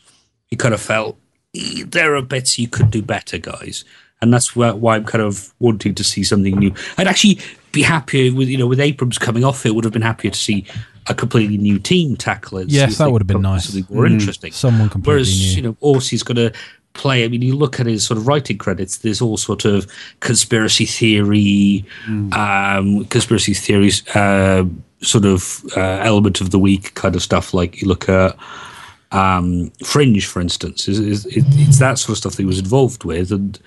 [0.52, 1.18] you kind of felt
[1.56, 3.84] "Eh, there are bits you could do better guys.
[4.22, 6.74] And that's why I'm kind of wanting to see something new.
[6.98, 7.40] I'd actually
[7.76, 9.76] be happier with you know with Abrams coming off it.
[9.76, 10.66] Would have been happier to see
[11.08, 12.70] a completely new team tackle it.
[12.70, 13.90] Yes, that would have been could come up with nice.
[13.90, 14.52] More interesting.
[14.52, 15.56] Someone completely Whereas new.
[15.56, 16.54] you know, Orci's going to
[16.94, 17.26] play.
[17.26, 19.00] I mean, you look at his sort of writing credits.
[19.00, 19.86] There's all sort of
[20.22, 21.86] conspiracy theory,
[22.32, 24.66] um, conspiracy theories, uh,
[25.02, 27.54] sort of uh, element of the week kind of stuff.
[27.54, 28.36] Like you look at
[29.12, 32.60] um, Fringe, for instance, is, is it, it's that sort of stuff that he was
[32.60, 33.60] involved with, and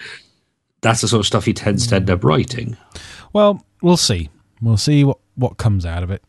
[0.80, 2.76] that's the sort of stuff he tends to end up writing.
[3.32, 4.30] Well, we'll see.
[4.60, 6.22] We'll see what, what comes out of it.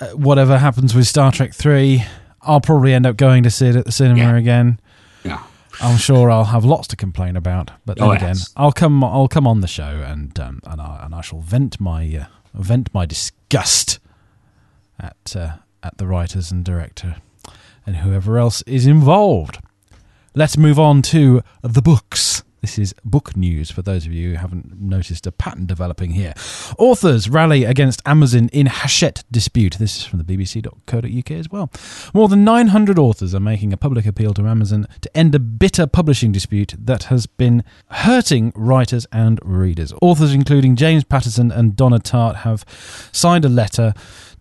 [0.00, 2.04] Uh, whatever happens with Star Trek 3,
[2.42, 4.36] I'll probably end up going to see it at the cinema Yeah.
[4.36, 4.80] again.
[5.24, 5.42] Yeah.
[5.80, 8.52] I'm sure I'll have lots to complain about, but then Oh, again, yes.
[8.56, 9.04] I'll come.
[9.04, 12.24] I'll come on the show and um, and I and I shall vent my uh,
[12.54, 13.98] vent my disgust
[14.98, 17.16] at uh, at the writers and director
[17.84, 19.58] and whoever else is involved.
[20.34, 22.42] Let's move on to the books.
[22.66, 26.34] This is book news for those of you who haven't noticed a pattern developing here.
[26.78, 29.76] Authors rally against Amazon in Hachette dispute.
[29.78, 31.70] This is from the BBC.co.uk as well.
[32.12, 35.86] More than 900 authors are making a public appeal to Amazon to end a bitter
[35.86, 37.62] publishing dispute that has been
[37.92, 39.92] hurting writers and readers.
[40.02, 42.64] Authors including James Patterson and Donna Tartt have
[43.12, 43.94] signed a letter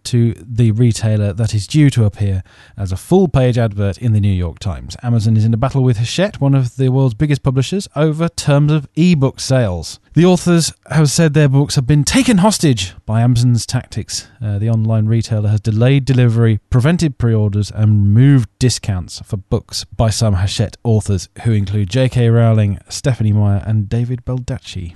[0.06, 2.44] to the retailer that is due to appear
[2.78, 4.96] as a full page advert in the New York Times.
[5.04, 8.72] Amazon is in a battle with Hachette, one of the world's biggest publishers, over terms
[8.72, 10.00] of ebook sales.
[10.14, 14.28] The authors have said their books have been taken hostage by Amazon's tactics.
[14.42, 19.84] Uh, the online retailer has delayed delivery, prevented pre orders, and removed discounts for books
[19.84, 22.30] by some Hachette authors, who include J.K.
[22.30, 24.96] Rowling, Stephenie Meyer, and David Baldacci.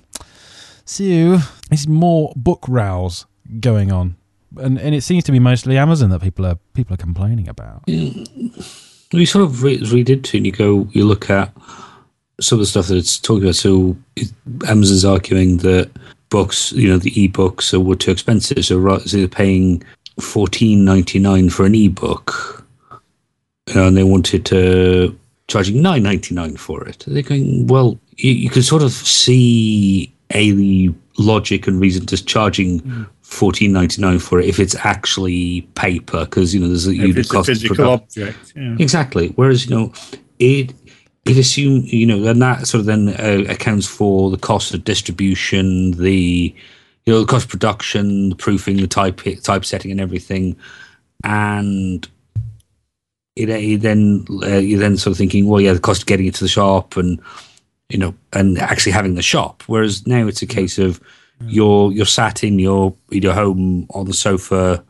[0.86, 1.39] So,
[1.70, 3.26] it's more book rows
[3.60, 4.16] going on.
[4.58, 7.84] And, and it seems to be mostly Amazon that people are people are complaining about.
[7.86, 8.26] Yeah.
[9.12, 11.52] You sort of read, read into it and you go, you look at
[12.39, 13.56] some of the stuff that it's talking about.
[13.56, 13.97] So
[14.68, 15.89] Amazon's arguing that
[16.30, 18.64] books, you know, the e-books are, were too expensive.
[18.66, 19.84] So, right, so they're paying
[20.20, 22.66] fourteen ninety nine for an e-book,
[23.74, 27.04] and they wanted to charging nine ninety nine for it.
[27.08, 32.82] They're going, well, you, you can sort of see a logic and reason to charging
[32.82, 33.08] mm.
[33.30, 37.30] Fourteen ninety nine for it if it's actually paper because you know there's a unit
[37.30, 38.54] cost a physical object.
[38.56, 38.76] Yeah.
[38.80, 39.30] Exactly.
[39.36, 39.94] Whereas you know
[40.40, 40.74] it
[41.26, 44.84] it assume you know and that sort of then uh, accounts for the cost of
[44.84, 46.54] distribution, the
[47.06, 50.56] you know the cost of production, the proofing, the type it typesetting, and everything,
[51.24, 52.08] and.
[53.36, 56.26] It, it then uh, you're then sort of thinking, well, yeah, the cost of getting
[56.26, 57.22] it to the shop and
[57.88, 59.64] you know, and actually having the shop.
[59.68, 61.00] Whereas now it's a case of
[61.48, 64.84] you're you're sat in your in your home on the sofa,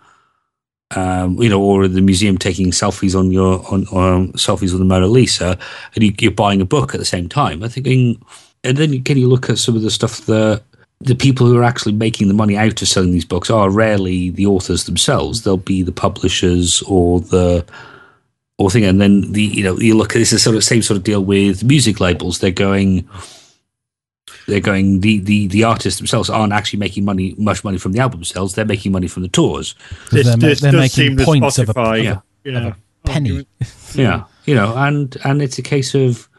[0.95, 4.85] um, you know, or the museum taking selfies on your on, on selfies with the
[4.85, 5.57] Mona Lisa,
[5.95, 7.63] and you, are buying a book at the same time.
[7.63, 8.21] I'm thinking,
[8.63, 10.63] and then can you look at some of the stuff that
[11.01, 14.31] the people who are actually making the money out of selling these books are rarely
[14.31, 15.43] the authors themselves.
[15.43, 17.65] They'll be the publishers or the
[18.57, 18.83] or thing.
[18.83, 21.03] And then the you know you look at this is sort of same sort of
[21.03, 22.39] deal with music labels.
[22.39, 23.07] They're going
[24.49, 27.99] they're going the, the the artists themselves aren't actually making money much money from the
[27.99, 28.55] album sales.
[28.55, 29.75] They're making money from the tours.
[30.11, 32.19] This, they're, this they're making points of a, of, yeah.
[32.43, 32.57] yeah.
[32.57, 33.47] of a penny.
[33.93, 36.29] yeah, you know, and and it's a case of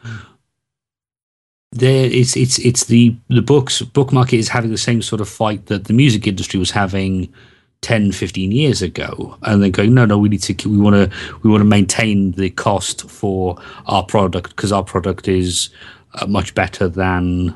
[1.71, 5.29] there it's it's it's the the books book market is having the same sort of
[5.29, 7.33] fight that the music industry was having
[7.81, 11.17] 10 15 years ago and then going no no we need to we want to
[11.43, 13.57] we want to maintain the cost for
[13.87, 15.69] our product because our product is
[16.15, 17.55] uh, much better than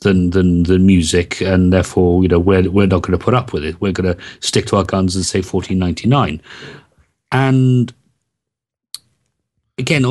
[0.00, 3.52] than than the music and therefore you know we're we're not going to put up
[3.52, 3.80] with it.
[3.80, 6.40] We're going to stick to our guns and say 14.99
[7.32, 7.94] and
[9.78, 10.02] again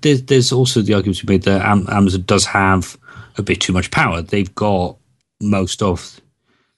[0.00, 2.96] there's also the argument to be made that Amazon does have
[3.36, 4.22] a bit too much power.
[4.22, 4.96] They've got
[5.40, 6.20] most of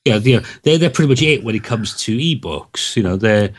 [0.05, 2.97] yeah, you know, they're they're pretty much it when it comes to ebooks.
[2.97, 3.53] You know, they're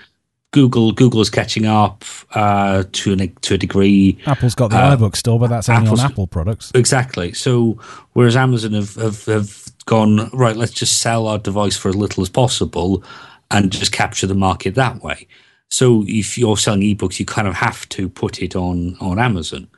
[0.51, 4.17] Google Google's catching up uh, to an, to a degree.
[4.25, 6.71] Apple's got the uh, iBook store, but that's only Apple's, on Apple products.
[6.75, 7.31] Exactly.
[7.33, 7.79] So
[8.13, 12.21] whereas Amazon have, have have gone right, let's just sell our device for as little
[12.21, 13.03] as possible
[13.49, 15.27] and just capture the market that way.
[15.69, 19.69] So if you're selling ebooks, you kind of have to put it on on Amazon,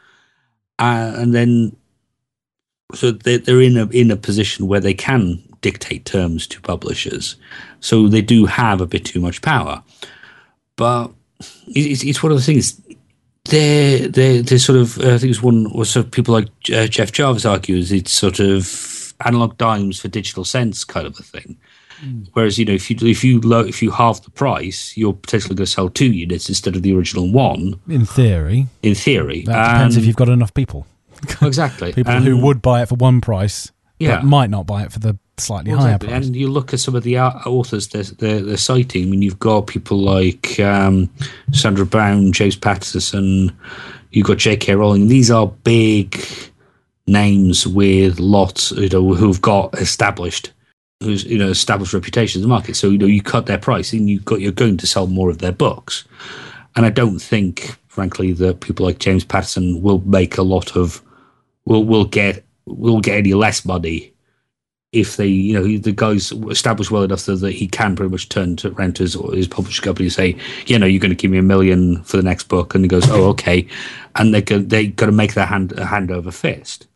[0.80, 1.76] uh, and then
[2.96, 7.36] so they're, they're in a in a position where they can dictate terms to publishers.
[7.80, 9.84] So they do have a bit too much power.
[10.76, 11.12] But
[11.68, 12.82] it's, it's one of the things.
[13.46, 16.88] They're, they're, they're sort of, I think it's one, or sort of people like uh,
[16.88, 21.58] Jeff Jarvis argues, it's sort of analog dimes for digital cents kind of a thing.
[22.04, 22.28] Mm.
[22.34, 25.56] Whereas you know, if you if you low, if you halve the price, you're potentially
[25.56, 27.80] going to sell two units instead of the original one.
[27.88, 28.68] In theory.
[28.82, 30.86] In theory, that depends if you've got enough people.
[31.42, 31.94] exactly.
[31.94, 34.22] people and, who would buy it for one price, yeah.
[34.22, 36.26] might not buy it for the slightly well, higher price.
[36.26, 39.04] And you look at some of the authors they're, they're, they're citing.
[39.04, 41.10] I mean, you've got people like um,
[41.52, 43.56] Sandra Brown, James Patterson,
[44.12, 44.76] you've got J.K.
[44.76, 45.08] Rowling.
[45.08, 46.24] These are big
[47.08, 50.52] names with lots, you know, who've got established,
[51.02, 52.76] who's you know established reputations in the market.
[52.76, 55.30] So you know, you cut their price, and you got you're going to sell more
[55.30, 56.06] of their books.
[56.76, 61.02] And I don't think, frankly, that people like James Patterson will make a lot of
[61.66, 64.13] will will get will get any less money
[64.94, 68.30] if they, you know, the guy's established well enough so that he can pretty much
[68.30, 70.38] turn to renters or his publishing company and say,
[70.68, 72.88] you know, you're going to give me a million for the next book, and he
[72.88, 73.68] goes, oh, okay,
[74.16, 76.88] and they can, they got to make their hand hand over fist.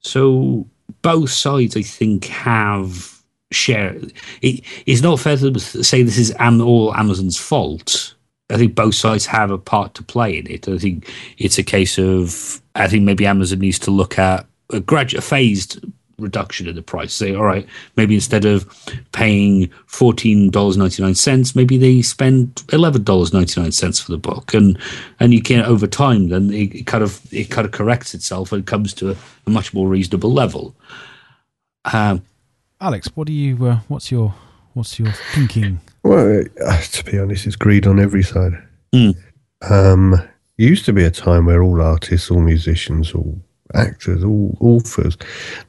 [0.00, 0.66] So
[1.00, 3.22] both sides, I think, have
[3.52, 3.96] share.
[4.40, 8.14] It, it's not fair to say this is all Amazon's fault.
[8.50, 10.68] I think both sides have a part to play in it.
[10.68, 11.08] I think
[11.38, 15.84] it's a case of I think maybe Amazon needs to look at a graduate phased
[16.22, 17.12] reduction in the price.
[17.12, 17.66] Say, all right,
[17.96, 18.66] maybe instead of
[19.12, 24.12] paying fourteen dollars ninety nine cents, maybe they spend eleven dollars ninety nine cents for
[24.12, 24.78] the book, and
[25.20, 28.52] and you can over time then it, it, kind of it kind of corrects itself
[28.52, 29.16] and comes to a,
[29.46, 30.74] a much more reasonable level.
[31.92, 32.22] Um,
[32.80, 33.66] Alex, what do you?
[33.66, 34.34] Uh, what's your
[34.74, 35.80] What's your thinking?
[36.02, 38.52] Well, uh, to be honest, it's greed on every side.
[38.94, 39.14] Mm.
[39.70, 43.38] Um, it used to be a time where all artists, all musicians, all
[43.74, 45.16] actors, all authors,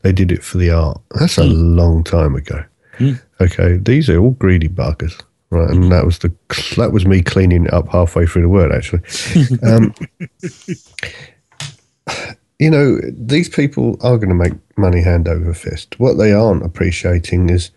[0.02, 1.00] they did it for the art.
[1.20, 2.64] That's a long time ago.
[2.98, 3.22] Mm.
[3.42, 5.20] Okay, these are all greedy buggers,
[5.50, 5.70] right?
[5.70, 6.34] And that was the
[6.78, 9.02] that was me cleaning it up halfway through the word, actually.
[9.64, 9.94] um,
[12.60, 16.00] you know, these people are going to make money hand over fist.
[16.00, 17.72] What they aren't appreciating is,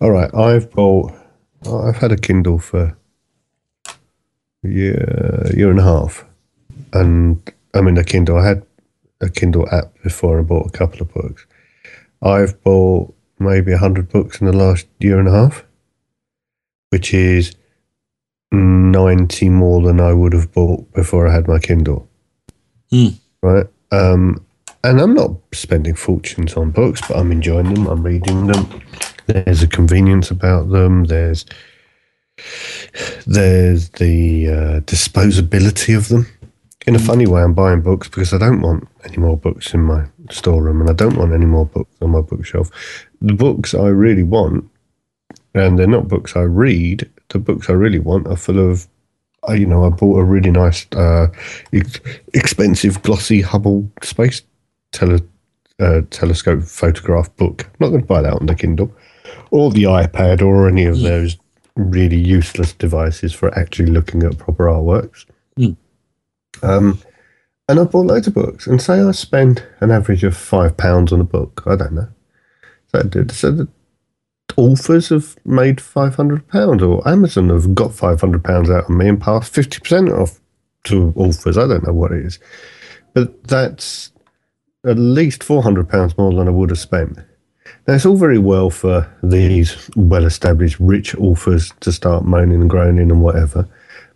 [0.00, 1.12] all right, I've bought,
[1.70, 2.96] I've had a Kindle for
[4.64, 6.24] a year, year and a half,
[6.92, 7.40] and
[7.74, 8.38] I mean a Kindle.
[8.38, 8.66] I had
[9.20, 11.46] a Kindle app before I bought a couple of books.
[12.22, 15.64] I've bought maybe a hundred books in the last year and a half,
[16.90, 17.54] which is
[18.52, 22.08] ninety more than I would have bought before I had my Kindle.
[22.90, 23.08] Hmm.
[23.42, 23.66] Right.
[23.90, 24.44] Um,
[24.84, 27.86] and I'm not spending fortunes on books, but I'm enjoying them.
[27.86, 28.82] I'm reading them.
[29.26, 31.04] There's a convenience about them.
[31.04, 31.44] There's
[33.26, 36.26] there's the uh, disposability of them.
[36.86, 39.82] In a funny way, I'm buying books because I don't want any more books in
[39.82, 42.70] my storeroom, and I don't want any more books on my bookshelf.
[43.20, 44.70] The books I really want,
[45.54, 47.10] and they're not books I read.
[47.28, 48.86] The books I really want are full of
[49.54, 51.28] you know, I bought a really nice, uh,
[51.72, 52.00] ex-
[52.34, 54.42] expensive, glossy Hubble space
[54.92, 55.20] tele,
[55.78, 57.64] uh, telescope photograph book.
[57.64, 58.92] I'm not going to buy that on the Kindle
[59.50, 61.36] or the iPad or any of those
[61.76, 65.26] really useless devices for actually looking at proper artworks.
[66.62, 67.00] Um,
[67.68, 68.66] and I bought loads of books.
[68.66, 71.62] And say I spend an average of five pounds on a book.
[71.66, 72.08] I don't know.
[72.88, 73.68] So, so the
[74.56, 78.90] authors have made five hundred pounds, or Amazon have got five hundred pounds out of
[78.90, 80.40] me and passed fifty percent off
[80.84, 81.58] to authors.
[81.58, 82.38] I don't know what it is,
[83.12, 84.12] but that's
[84.86, 87.18] at least four hundred pounds more than I would have spent.
[87.88, 93.10] Now it's all very well for these well-established rich authors to start moaning and groaning
[93.10, 93.68] and whatever,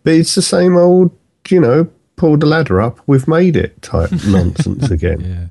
[0.04, 1.10] but it's the same old,
[1.48, 1.90] you know,
[2.20, 5.20] pull the ladder up, we've made it type nonsense again.
[5.20, 5.47] Yeah.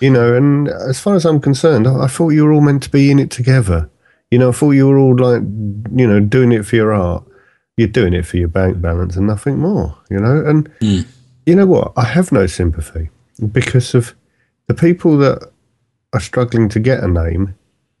[0.00, 2.82] You know, and as far as I'm concerned, I I thought you were all meant
[2.84, 3.88] to be in it together.
[4.30, 5.42] You know, I thought you were all like,
[6.00, 7.24] you know, doing it for your art.
[7.76, 10.44] You're doing it for your bank balance and nothing more, you know?
[10.46, 11.04] And Mm.
[11.46, 11.92] you know what?
[11.96, 13.10] I have no sympathy
[13.52, 14.14] because of
[14.68, 15.38] the people that
[16.12, 17.54] are struggling to get a name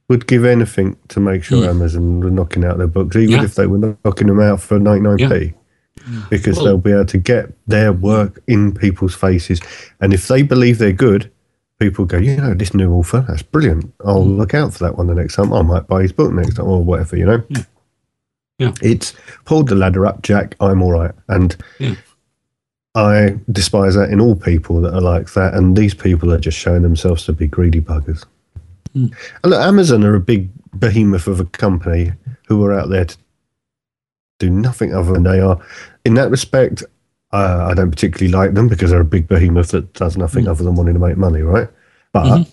[0.08, 3.44] would give anything to make sure Amazon were knocking out their books, even Yeah.
[3.44, 5.54] if they were knocking them out for 99p.
[6.30, 9.60] Because Well- they'll be able to get their work in people's faces.
[10.00, 11.30] And if they believe they're good,
[11.80, 13.92] people go, you know, this new author, that's brilliant.
[14.04, 15.52] I'll look out for that one the next time.
[15.52, 17.42] I might buy his book next time or whatever, you know?
[18.58, 18.72] Yeah.
[18.82, 19.12] It's
[19.44, 20.54] pulled the ladder up, Jack.
[20.60, 21.12] I'm all right.
[21.28, 21.94] And Yeah.
[22.94, 25.54] I despise that in all people that are like that.
[25.54, 28.24] And these people are just showing themselves to be greedy buggers.
[28.94, 29.12] Mm.
[29.42, 30.48] And look, Amazon are a big
[30.78, 32.12] behemoth of a company
[32.46, 33.16] who are out there to
[34.48, 35.58] do nothing other than they are.
[36.04, 36.82] In that respect,
[37.32, 40.48] uh, I don't particularly like them because they're a big behemoth that does nothing Mm.
[40.50, 41.68] other than wanting to make money, right?
[42.12, 42.48] But Mhm.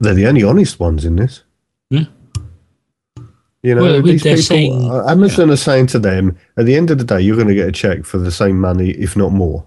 [0.00, 1.42] they're the only honest ones in this.
[1.90, 2.04] Yeah.
[3.62, 6.90] You know, Well, these people, saying- uh, Amazon are saying to them, at the end
[6.90, 9.32] of the day, you're going to get a check for the same money, if not
[9.32, 9.66] more.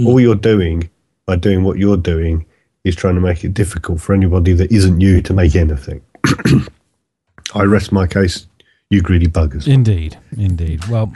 [0.00, 0.06] Mm.
[0.06, 0.88] All you're doing
[1.24, 2.44] by doing what you're doing
[2.84, 6.00] is trying to make it difficult for anybody that isn't you to make anything.
[7.54, 8.46] I rest my case,
[8.90, 9.68] you greedy buggers.
[9.68, 10.86] Indeed, indeed.
[10.86, 11.12] Well,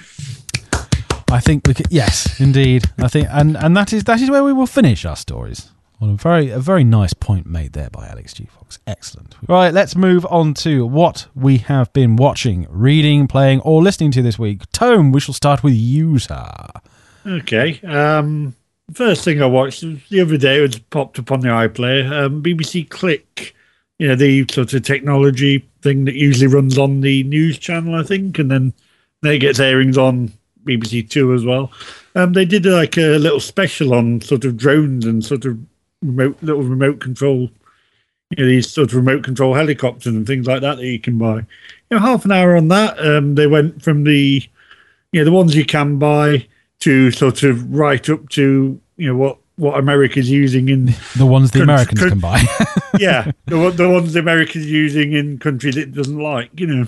[1.30, 1.86] I think we could.
[1.90, 2.84] Yes, indeed.
[2.98, 5.70] I think, and and that is that is where we will finish our stories.
[6.00, 8.78] On a very a very nice point made there by Alex G Fox.
[8.86, 9.36] Excellent.
[9.48, 14.22] Right, let's move on to what we have been watching, reading, playing, or listening to
[14.22, 14.70] this week.
[14.72, 16.50] Tone, we shall start with you, sir.
[17.24, 17.80] Okay.
[17.82, 18.54] Um,
[18.92, 22.26] first thing I watched the other day, it was popped up on the iPlayer.
[22.26, 23.54] Um, BBC Click,
[24.02, 28.02] you know, the sort of technology thing that usually runs on the news channel, I
[28.02, 28.74] think, and then
[29.22, 30.32] it gets airings on
[30.64, 31.70] BBC Two as well.
[32.16, 35.56] Um, they did like a little special on sort of drones and sort of
[36.02, 37.48] remote little remote control,
[38.30, 41.16] you know, these sort of remote control helicopters and things like that that you can
[41.16, 41.36] buy.
[41.36, 41.46] You
[41.92, 42.98] know, half an hour on that.
[42.98, 44.42] Um, they went from the,
[45.12, 46.48] you know, the ones you can buy
[46.80, 51.50] to sort of right up to you know what what America's using in The ones
[51.50, 52.42] the Could- Americans could- can buy.
[52.98, 56.86] yeah the the ones America's using in countries it doesn't like you know.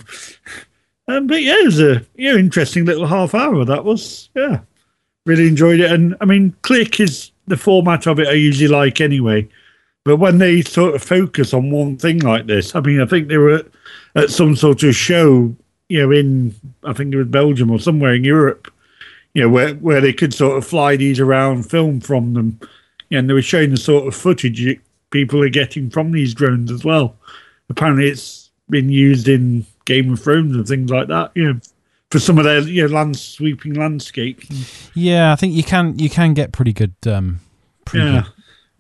[1.07, 3.65] Um, but yeah, it was a you know interesting little half hour.
[3.65, 4.61] That was yeah,
[5.27, 5.93] really enjoyed it.
[5.93, 9.47] And I mean, Click is the format of it I usually like anyway.
[10.07, 13.29] But when they sort of focus on one thing like this, I mean, I think
[13.29, 13.67] they were at,
[14.15, 15.55] at some sort of show,
[15.89, 16.55] you know, in
[16.85, 18.71] I think it was Belgium or somewhere in Europe,
[19.35, 22.59] you know, where where they could sort of fly these around, film from them,
[23.11, 24.79] and they were showing the sort of footage
[25.11, 27.17] people are getting from these drones as well.
[27.69, 31.31] Apparently, it's been used in Game of Thrones and things like that.
[31.35, 31.61] You know,
[32.11, 34.91] for some of their you know land sweeping landscapes.
[34.95, 37.41] Yeah, I think you can you can get pretty good um,
[37.85, 38.25] pretty Yeah,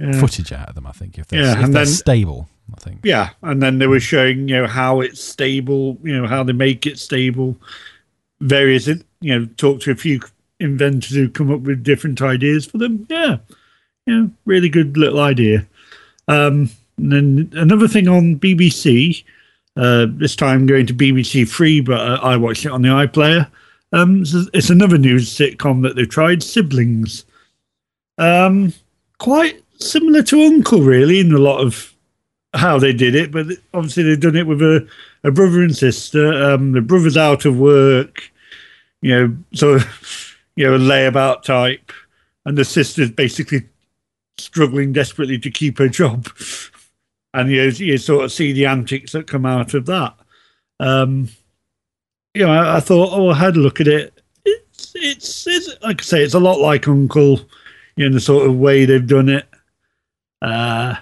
[0.00, 0.20] good yeah.
[0.20, 0.86] footage out of them.
[0.86, 2.48] I think if they're, Yeah, if and they're then- stable.
[2.74, 3.00] I think.
[3.04, 6.54] Yeah, and then they were showing you know how it's stable, you know how they
[6.54, 7.56] make it stable.
[8.40, 9.02] Various, you
[9.38, 10.20] know, talk to a few
[10.60, 13.06] inventors who come up with different ideas for them.
[13.08, 13.38] Yeah,
[14.06, 15.66] yeah, really good little idea.
[16.28, 19.24] Um, and then another thing on BBC,
[19.76, 23.50] uh, this time going to BBC Three, but uh, I watched it on the iPlayer.
[23.92, 27.24] Um, it's, it's another news sitcom that they've tried, Siblings.
[28.18, 28.72] Um,
[29.18, 31.94] quite similar to Uncle, really, in a lot of
[32.54, 34.86] how they did it, but obviously they've done it with a,
[35.24, 36.32] a brother and sister.
[36.32, 38.30] Um, the brother's out of work,
[39.02, 39.78] you know, so
[40.56, 41.92] you know, a layabout type,
[42.44, 43.68] and the sister's basically
[44.38, 46.28] struggling desperately to keep her job.
[47.36, 50.14] And you, you sort of see the antics that come out of that.
[50.78, 51.28] Um,
[52.32, 54.22] you know, I, I thought, oh, I had a look at it.
[54.44, 57.40] It's, it's, it's like I say, it's a lot like Uncle,
[57.96, 59.48] you know, in the sort of way they've done it.
[60.42, 60.94] Uh,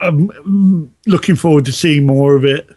[0.00, 2.68] I'm looking forward to seeing more of it.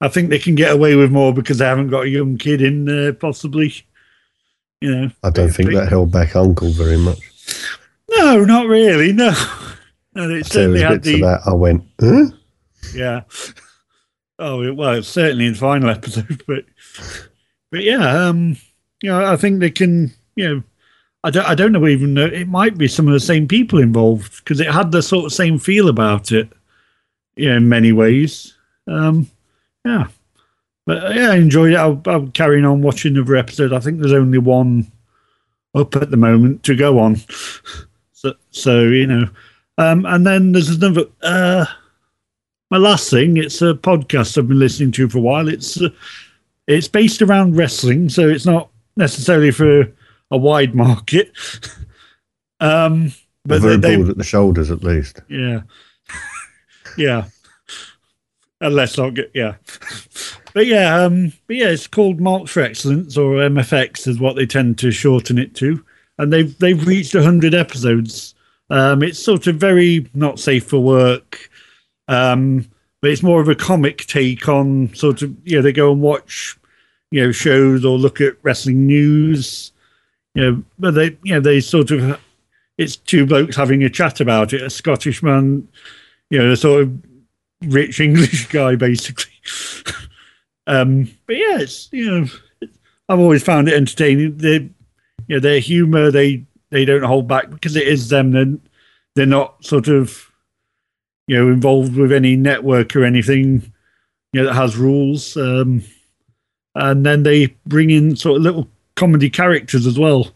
[0.00, 2.62] I think they can get away with more because they haven't got a young kid
[2.62, 3.74] in there, possibly.
[4.80, 7.18] You know, I don't think that held back Uncle very much.
[8.10, 9.12] no, not really.
[9.12, 9.30] No,
[10.14, 12.26] no, it was certainly had the that I went, huh?
[12.94, 13.22] yeah.
[14.38, 16.64] Oh it- well, it's certainly in the final episode, but
[17.72, 18.56] but yeah, um,
[19.02, 20.12] you know, I think they can.
[20.36, 20.62] You know,
[21.24, 23.80] I don't, I don't know even know it might be some of the same people
[23.80, 26.48] involved because it had the sort of same feel about it.
[27.36, 28.54] Yeah, in many ways.
[28.86, 29.28] Um,
[29.84, 30.06] yeah,
[30.88, 31.76] but uh, yeah, I enjoyed it.
[31.76, 33.74] I'll, I'll carry on watching another episode.
[33.74, 34.90] I think there's only one
[35.74, 37.20] up at the moment to go on.
[38.12, 39.28] So, so you know,
[39.76, 41.04] um, and then there's another.
[41.22, 41.66] Uh,
[42.68, 45.46] my last thing, it's a podcast I've been listening to for a while.
[45.46, 45.90] It's uh,
[46.66, 49.82] it's based around wrestling, so it's not necessarily for
[50.32, 51.30] a wide market.
[52.58, 53.12] um,
[53.44, 55.20] but very they, they, broad at the shoulders, at least.
[55.28, 55.60] yeah,
[56.98, 57.26] yeah.
[58.60, 59.54] And let's not get yeah,
[60.58, 64.44] but yeah, um, but yeah, it's called Marks for Excellence or MFX is what they
[64.44, 65.84] tend to shorten it to,
[66.18, 68.34] and they've they've reached hundred episodes.
[68.68, 71.48] Um, it's sort of very not safe for work,
[72.08, 72.66] um,
[73.00, 76.02] but it's more of a comic take on sort of you know they go and
[76.02, 76.58] watch
[77.12, 79.70] you know shows or look at wrestling news,
[80.34, 82.20] you know, but they you know they sort of
[82.78, 84.62] it's two blokes having a chat about it.
[84.62, 85.68] A Scottish man,
[86.30, 86.98] you know, a sort of
[87.62, 89.30] rich English guy, basically.
[90.68, 92.26] Um, but yeah, it's you know,
[93.08, 94.36] I've always found it entertaining.
[94.36, 94.70] They,
[95.26, 98.32] you know, their humour they they don't hold back because it is them.
[98.32, 98.60] Then
[99.16, 100.30] they're not sort of
[101.26, 103.72] you know involved with any network or anything
[104.32, 105.36] you know that has rules.
[105.38, 105.82] Um,
[106.74, 110.28] and then they bring in sort of little comedy characters as well.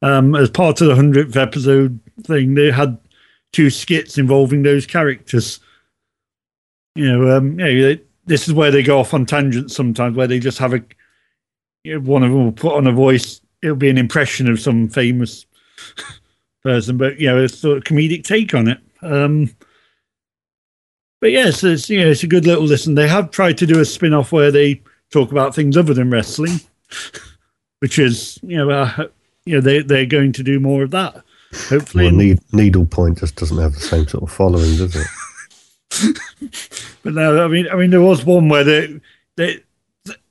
[0.00, 2.98] Um, as part of the hundredth episode thing, they had
[3.52, 5.60] two skits involving those characters.
[6.94, 10.26] You know, um, yeah, they, this is where they go off on tangents sometimes, where
[10.26, 10.82] they just have a
[11.84, 13.40] you know, one of them will put on a voice.
[13.62, 15.46] It'll be an impression of some famous
[16.62, 18.78] person, but you know, a sort of comedic take on it.
[19.02, 19.54] Um,
[21.20, 22.94] but yes, it's you know, it's a good little listen.
[22.94, 26.10] They have tried to do a spin off where they talk about things other than
[26.10, 26.60] wrestling,
[27.78, 29.08] which is you know, uh,
[29.44, 31.22] you know, they they're going to do more of that.
[31.68, 35.06] Hopefully, Well, need, Needlepoint just doesn't have the same sort of following, does it?
[37.04, 39.00] But no, I mean, I mean, there was one where they,
[39.36, 39.62] they,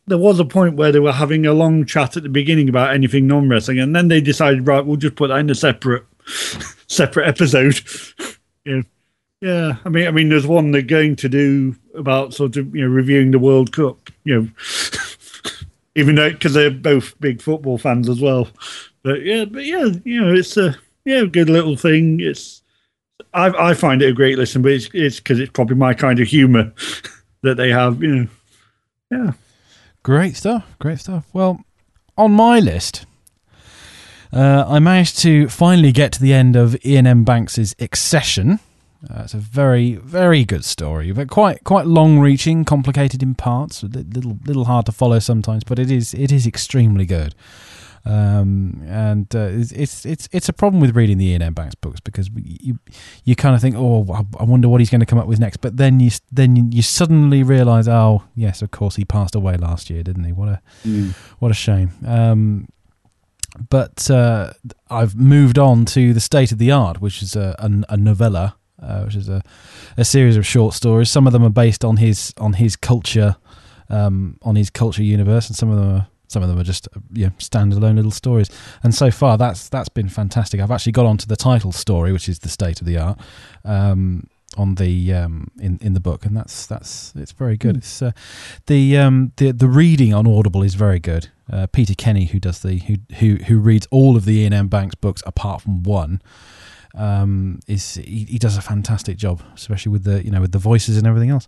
[0.08, 2.96] there was a point where they were having a long chat at the beginning about
[2.96, 6.04] anything non-wrestling, and then they decided, right, we'll just put that in a separate,
[6.88, 7.80] separate episode.
[8.66, 8.82] yeah,
[9.40, 9.76] yeah.
[9.86, 12.92] I mean, I mean, there's one they're going to do about sort of you know
[12.92, 14.10] reviewing the World Cup.
[14.24, 14.50] You know,
[15.94, 18.48] even though because they're both big football fans as well.
[19.04, 20.76] But yeah, but yeah, you know, it's a
[21.06, 22.20] yeah, good little thing.
[22.20, 22.63] It's
[23.34, 26.20] I, I find it a great listen, but it's it's because it's probably my kind
[26.20, 26.74] of humour
[27.42, 28.02] that they have.
[28.02, 28.28] You know,
[29.12, 29.32] yeah.
[30.04, 30.66] Great stuff.
[30.80, 31.26] Great stuff.
[31.34, 31.64] Well,
[32.18, 33.06] on my list,
[34.34, 37.24] uh, I managed to finally get to the end of Iain M.
[37.24, 38.60] Banks's Excession.
[39.10, 43.88] Uh, it's a very, very good story, but quite, quite long-reaching, complicated in parts, a
[43.88, 45.64] little, little hard to follow sometimes.
[45.64, 47.36] But it is, it is extremely good.
[48.06, 51.54] Um, and uh, it's, it's, it's, a problem with reading the Iain M.
[51.54, 52.78] Banks books because you,
[53.24, 54.06] you kind of think, oh,
[54.40, 55.58] I- wonder what he's going to come up with next.
[55.58, 59.90] But then you, then you, suddenly realise, oh, yes, of course, he passed away last
[59.90, 60.34] year, didn't he?
[60.34, 60.62] What a,
[61.40, 61.92] what a shame.
[62.06, 62.68] Um,
[63.70, 64.52] but uh,
[64.90, 68.58] I've moved on to the State of the Art, which is a, a, a novella,
[68.82, 69.42] uh, which is a,
[69.96, 71.10] a series of short stories.
[71.10, 73.38] Some of them are based on his on his culture
[73.90, 76.88] um, on his Culture Universe, and some of them are some of them are just
[76.96, 78.50] uh, you know, standalone little stories.
[78.84, 80.60] And so far, that's that's been fantastic.
[80.60, 83.20] I've actually got onto the title story, which is the state of the art.
[83.64, 87.76] Um, on the um, in in the book, and that's that's it's very good.
[87.76, 87.78] Mm.
[87.80, 88.12] It's uh,
[88.68, 91.30] the um, the the reading on Audible is very good.
[91.52, 94.68] Uh, Peter Kenny, who does the who who who reads all of the Iain M.
[94.68, 96.22] Banks books apart from one,
[96.96, 100.60] um, is he, he, does a fantastic job, especially with the you know with the
[100.60, 101.48] voices and everything else.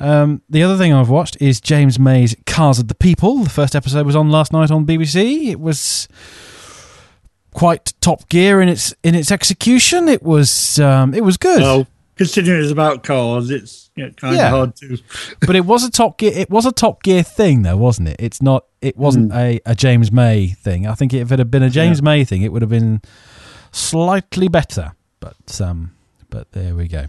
[0.00, 3.38] Um, the other thing I've watched is James May's Cars of the People.
[3.44, 5.50] The first episode was on last night on BBC.
[5.50, 6.08] It was
[7.54, 10.08] quite top gear in its in its execution.
[10.08, 11.60] It was um, it was good.
[11.60, 11.86] Well,
[12.16, 14.46] considering it's about cars, it's you know, kind yeah.
[14.46, 14.98] of hard to.
[15.46, 16.32] but it was a top gear.
[16.34, 18.16] It was a top gear thing, though, wasn't it?
[18.18, 18.64] It's not.
[18.80, 19.36] It wasn't mm.
[19.36, 20.86] a, a James May thing.
[20.86, 22.04] I think if it had been a James yeah.
[22.04, 23.00] May thing, it would have been
[23.72, 24.92] slightly better.
[25.20, 25.92] But um,
[26.30, 27.06] but there we go.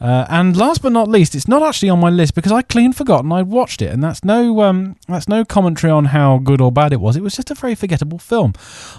[0.00, 2.92] Uh, and last but not least, it's not actually on my list because I clean
[2.92, 6.72] forgotten I'd watched it, and that's no um, that's no commentary on how good or
[6.72, 7.16] bad it was.
[7.16, 8.54] It was just a very forgettable film.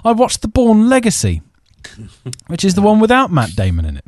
[0.06, 1.42] I watched The Bourne Legacy,
[2.48, 4.06] which is the one without Matt Damon in it,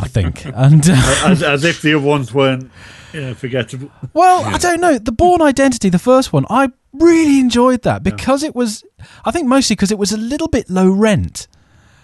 [0.00, 2.70] I think, and uh, as, as, if the other ones weren't
[3.12, 3.90] yeah, forgettable.
[4.14, 4.54] Well, yeah.
[4.54, 4.98] I don't know.
[4.98, 8.48] The Bourne Identity, the first one, I really enjoyed that because yeah.
[8.48, 8.84] it was,
[9.24, 11.46] I think mostly because it was a little bit low rent.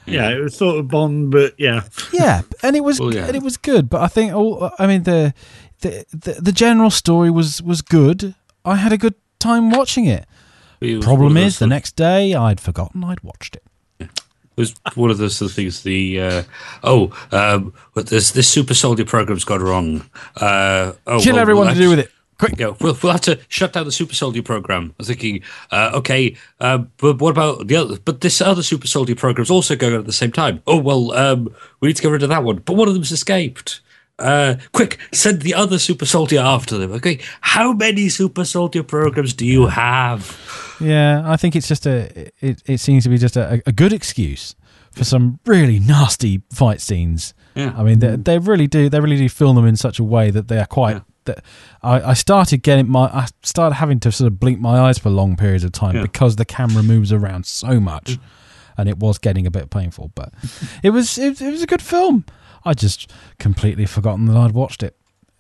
[0.07, 3.27] Yeah, it was sort of Bond, but yeah, yeah, and it was well, yeah.
[3.27, 3.91] and it was good.
[3.91, 5.35] But I think, oh, I mean, the,
[5.81, 8.35] the the the general story was was good.
[8.65, 10.27] I had a good time watching it.
[10.81, 13.65] it Problem is, the next day I'd forgotten I'd watched it.
[14.57, 15.83] It was one of those things.
[15.83, 16.43] The uh,
[16.83, 20.09] oh, um, but this this super soldier program's got wrong.
[20.35, 22.11] Uh, oh, Kill well, everyone to do with it.
[22.39, 22.59] Quick.
[22.59, 24.91] Yeah, we'll, we'll have to shut down the super soldier program.
[24.91, 27.99] I was thinking, uh, okay, uh, but what about the other?
[27.99, 30.63] But this other super soldier program is also going on at the same time.
[30.67, 32.57] Oh well, um, we need to get rid of that one.
[32.57, 33.81] But one of them's escaped.
[34.19, 36.93] Uh, quick, send the other super soldier after them.
[36.93, 40.39] Okay, how many super soldier programs do you have?
[40.79, 42.31] Yeah, I think it's just a.
[42.41, 44.55] It, it seems to be just a, a good excuse
[44.93, 47.33] for some really nasty fight scenes.
[47.55, 47.73] Yeah.
[47.75, 48.91] I mean, they, they really do.
[48.91, 50.97] They really do film them in such a way that they are quite.
[50.97, 51.44] Yeah that
[51.82, 55.11] I, I, started getting my I started having to sort of blink my eyes for
[55.11, 56.03] long periods of time yeah.
[56.03, 58.20] because the camera moves around so much, mm.
[58.77, 60.12] and it was getting a bit painful.
[60.15, 60.32] But
[60.82, 62.24] it was it, it was a good film.
[62.65, 64.97] I just completely forgotten that I'd watched it,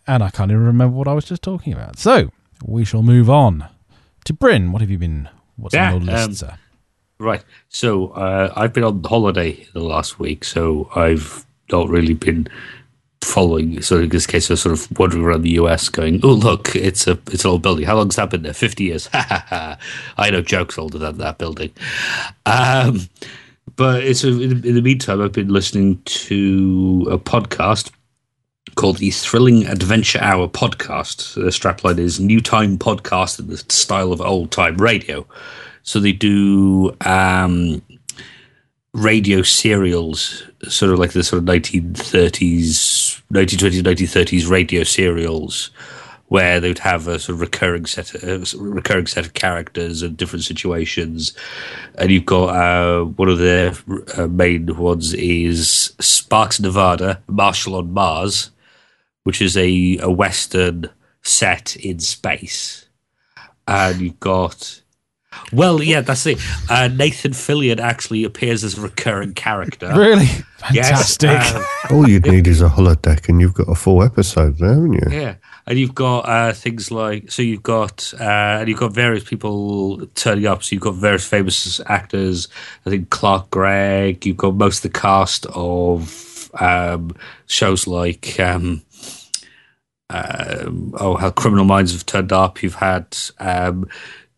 [0.06, 1.98] and I can't even remember what I was just talking about.
[1.98, 2.30] So
[2.64, 3.66] we shall move on
[4.24, 4.72] to Bryn.
[4.72, 5.28] What have you been?
[5.56, 6.58] What's yeah, on your list, um, sir?
[7.18, 7.42] Right.
[7.68, 12.48] So uh, I've been on holiday the last week, so I've not really been
[13.26, 13.82] following.
[13.82, 17.06] So in this case, was sort of wandering around the US, going, "Oh, look, it's
[17.06, 17.86] a it's an old building.
[17.86, 18.54] How long's that been there?
[18.54, 19.08] Fifty years?
[19.12, 19.78] I
[20.30, 21.72] know jokes older than that building."
[22.44, 23.08] Um,
[23.74, 27.90] but it's a, in, in the meantime, I've been listening to a podcast
[28.76, 31.34] called the Thrilling Adventure Hour podcast.
[31.34, 35.26] The strapline is New Time Podcast in the style of old time radio.
[35.82, 37.80] So they do um,
[38.92, 45.70] radio serials, sort of like the sort of 1930s, 1920s, 1930s radio serials,
[46.28, 50.16] where they would have a sort of recurring set, of, recurring set of characters and
[50.16, 51.36] different situations.
[51.96, 53.74] And you've got uh, one of their
[54.16, 58.50] uh, main ones is Sparks, Nevada, Marshal on Mars,
[59.24, 60.90] which is a, a western
[61.22, 62.86] set in space.
[63.68, 64.82] And you've got
[65.52, 66.38] well, yeah, that's it.
[66.68, 69.92] Uh, Nathan Fillion actually appears as a recurring character.
[69.94, 70.26] Really?
[70.58, 71.30] Fantastic.
[71.30, 71.54] Yes,
[71.90, 74.92] uh, All you'd need is a holodeck, and you've got a full episode there, haven't
[74.94, 75.02] you?
[75.10, 75.34] Yeah,
[75.66, 80.06] and you've got uh, things like so you've got uh, and you've got various people
[80.14, 80.62] turning up.
[80.62, 82.48] So you've got various famous actors.
[82.84, 84.26] I think Clark Gregg.
[84.26, 87.14] You've got most of the cast of um,
[87.46, 88.38] shows like.
[88.40, 88.82] Um,
[90.08, 92.62] um, oh, how Criminal Minds have turned up.
[92.62, 93.88] You've had um,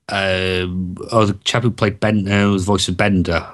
[0.08, 3.46] um, oh, the chap who played Ben, uh, the voice of Bender.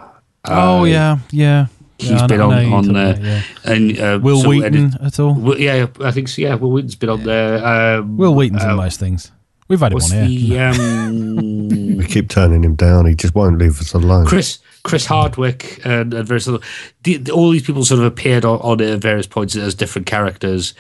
[0.45, 1.67] Uh, oh yeah, yeah.
[1.99, 3.43] He's yeah, been on on there, yeah.
[3.65, 5.35] and uh, Wil so Wheaton at all?
[5.35, 6.43] Well, yeah, I think so.
[6.43, 7.65] Yeah, Wil Wheaton's been on there.
[7.65, 9.31] Um, Wil Wheaton's in uh, most things.
[9.69, 10.73] We've had him on here.
[10.73, 11.69] The, um,
[11.99, 13.07] we keep turning him down.
[13.07, 14.27] He just won't leave us alone.
[14.27, 16.59] Chris Chris Hardwick and, and various other,
[17.05, 20.07] the, all these people sort of appeared on, on, it at various points as different
[20.07, 20.75] characters.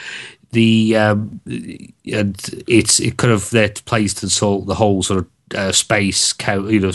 [0.50, 5.26] The um, and it's it kind of there plays to sort the whole sort of
[5.54, 6.92] uh, space, you know,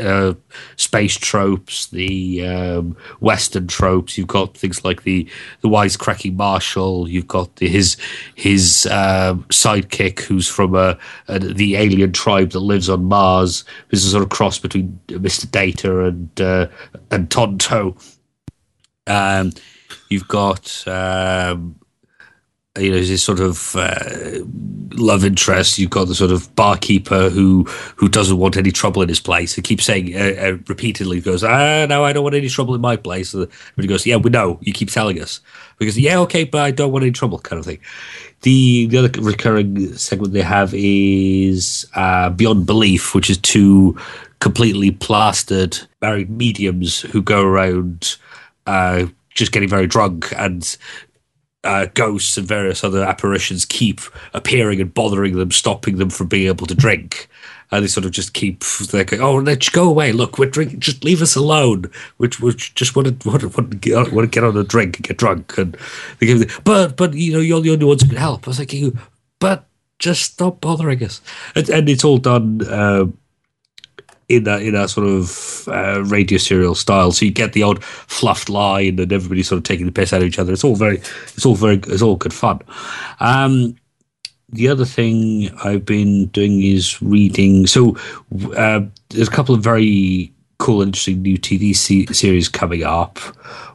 [0.00, 0.34] uh,
[0.76, 4.18] space tropes, the um, Western tropes.
[4.18, 5.28] You've got things like the
[5.60, 7.08] the wisecracking marshal.
[7.08, 7.96] You've got the, his
[8.34, 10.98] his uh, sidekick, who's from a,
[11.28, 13.64] a, the alien tribe that lives on Mars.
[13.88, 16.66] Who's a sort of cross between Mister Data and uh,
[17.10, 17.96] and Tonto.
[19.06, 19.52] Um,
[20.08, 20.86] you've got.
[20.88, 21.76] Um,
[22.78, 24.40] you know, this sort of uh,
[24.92, 25.78] love interest.
[25.78, 27.64] You've got the sort of barkeeper who
[27.96, 29.54] who doesn't want any trouble in his place.
[29.54, 32.80] He keeps saying uh, uh, repeatedly, goes, "Ah, no, I don't want any trouble in
[32.80, 34.58] my place." But he goes, "Yeah, we know.
[34.62, 35.40] You keep telling us."
[35.78, 37.78] Because yeah, okay, but I don't want any trouble, kind of thing.
[38.40, 43.98] The the other recurring segment they have is uh, Beyond Belief, which is two
[44.40, 48.16] completely plastered married mediums who go around
[48.66, 50.76] uh, just getting very drunk and
[51.64, 54.00] uh, ghosts and various other apparitions keep
[54.34, 57.28] appearing and bothering them, stopping them from being able to drink.
[57.70, 60.12] And they sort of just keep they're going, oh, let's go away.
[60.12, 60.80] Look, we're drinking.
[60.80, 61.90] Just leave us alone.
[62.18, 63.76] Which we just want to want to, want to,
[64.28, 65.56] get, on, a drink and get drunk.
[65.56, 65.76] And
[66.18, 68.46] they give, but but you know you're the only ones who can help.
[68.46, 68.74] I was like,
[69.40, 69.66] but
[69.98, 71.22] just stop bothering us.
[71.54, 72.60] And, and it's all done.
[72.68, 73.06] Uh,
[74.32, 77.12] in that in that sort of uh, radio serial style.
[77.12, 80.22] So you get the old fluffed line and everybody sort of taking the piss out
[80.22, 80.52] of each other.
[80.52, 82.60] It's all very, it's all very, it's all good fun.
[83.20, 83.76] Um,
[84.48, 87.66] the other thing I've been doing is reading.
[87.66, 87.96] So
[88.56, 93.18] uh, there's a couple of very cool, interesting new TV series coming up.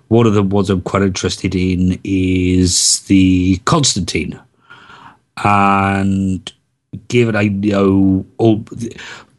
[0.07, 4.39] One of the ones I'm quite interested in is the Constantine,
[5.43, 6.51] and
[7.09, 8.63] given I know all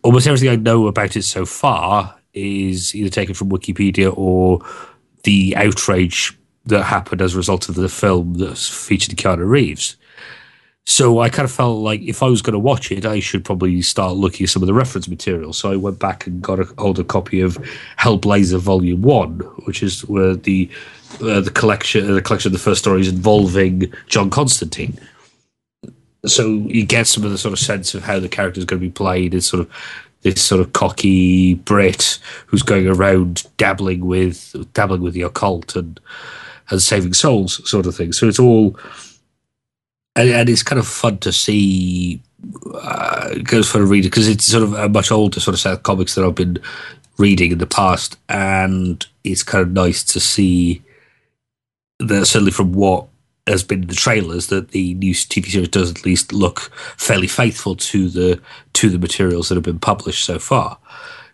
[0.09, 4.63] almost everything I know about it so far is either taken from Wikipedia or
[5.25, 9.97] the outrage that happened as a result of the film that featured Keanu Reeves.
[10.87, 13.45] So I kind of felt like if I was going to watch it, I should
[13.45, 15.53] probably start looking at some of the reference material.
[15.53, 17.59] So I went back and got a hold a copy of
[17.99, 20.71] Hellblazer Volume One, which is where the
[21.21, 24.99] uh, the collection the collection of the first stories involving John Constantine
[26.27, 28.81] so you get some of the sort of sense of how the character is going
[28.81, 29.35] to be played.
[29.35, 29.71] It's sort of
[30.23, 36.01] this sort of cocky Brit who's going around dabbling with dabbling with the occult and
[36.71, 38.13] and saving souls, sort of thing.
[38.13, 38.79] So it's all,
[40.17, 42.21] and, and it's kind of fun to see.
[42.73, 45.73] Uh, goes for a reader because it's sort of a much older sort of set
[45.73, 46.59] of comics that I've been
[47.17, 50.83] reading in the past, and it's kind of nice to see
[51.99, 53.08] that certainly from what
[53.49, 57.27] has been in the trailers that the new TV series does at least look fairly
[57.27, 58.41] faithful to the
[58.75, 60.79] to the materials that have been published so far.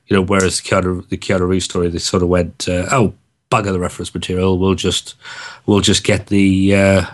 [0.06, 3.14] You know, whereas the Keanu, the Keanu Reeves story, they sort of went, uh, "Oh,
[3.50, 4.58] bugger the reference material.
[4.58, 5.14] We'll just
[5.66, 7.06] we'll just get the." Uh,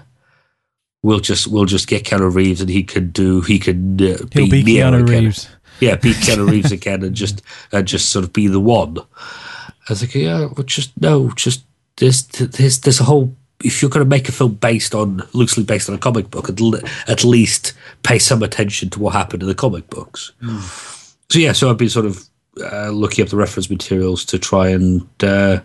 [1.03, 4.51] we'll just we'll just get Keanu Reeves and he could do he could uh, be,
[4.51, 5.49] be Keanu Reeves.
[5.81, 8.99] Yeah, beat Keanu Reeves again and just and just sort of be the one.
[8.99, 11.65] I was like, yeah, well, just no, just
[11.97, 15.63] there's there's there's a whole if you're going to make a film based on loosely
[15.63, 16.61] based on a comic book, at,
[17.09, 20.33] at least pay some attention to what happened in the comic books.
[20.43, 21.15] Mm.
[21.31, 22.25] So yeah, so I've been sort of
[22.61, 25.61] uh, looking up the reference materials to try and uh,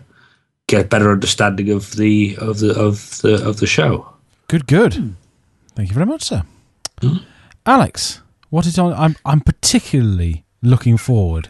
[0.66, 4.08] get a better understanding of the of the of the of the show.
[4.48, 4.92] Good, good.
[4.92, 5.14] Mm.
[5.74, 6.42] Thank you very much, sir.
[7.00, 7.24] Mm.
[7.64, 8.20] Alex,
[8.50, 8.92] what is on?
[8.92, 11.48] I'm I'm particularly looking forward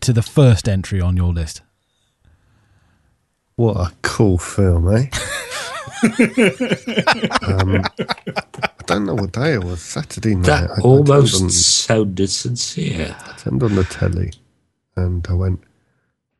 [0.00, 1.62] to the first entry on your list.
[3.56, 5.06] What a cool film, eh?
[6.02, 9.82] um, I don't know what day it was.
[9.82, 10.46] Saturday night.
[10.46, 13.16] That I, almost I sounded sincere.
[13.26, 14.32] I turned on the telly,
[14.96, 15.60] and I went,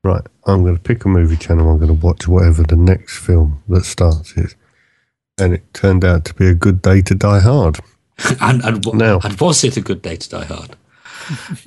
[0.04, 0.22] right.
[0.46, 1.70] I'm going to pick a movie channel.
[1.70, 4.54] I'm going to watch whatever the next film that starts is,
[5.38, 7.78] and it turned out to be a good day to die hard.
[8.40, 10.76] and and, now, and was it a good day to die hard?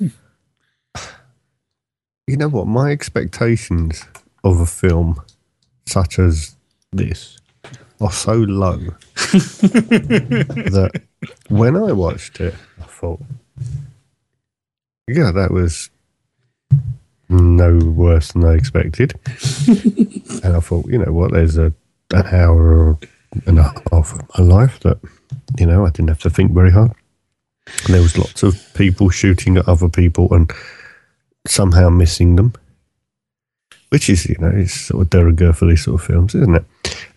[2.26, 2.66] you know what?
[2.66, 4.04] My expectations
[4.44, 5.20] of a film
[5.86, 6.56] such as
[6.92, 7.38] this
[8.02, 8.76] are so low
[9.14, 11.02] that
[11.48, 13.20] when I watched it, I thought,
[15.08, 15.90] yeah, that was
[17.28, 19.14] no worse than I expected.
[20.44, 21.72] and I thought, you know what, there's a
[22.12, 22.98] an hour
[23.46, 24.98] and a half of my life that,
[25.58, 26.92] you know, I didn't have to think very hard.
[27.84, 30.52] And there was lots of people shooting at other people and
[31.46, 32.52] somehow missing them
[33.92, 36.54] which is you know it's sort of de rigueur for these sort of films, isn't
[36.54, 36.64] it?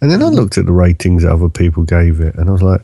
[0.02, 0.36] And then I mm-hmm.
[0.36, 2.82] looked at the ratings that other people gave it, and I was like,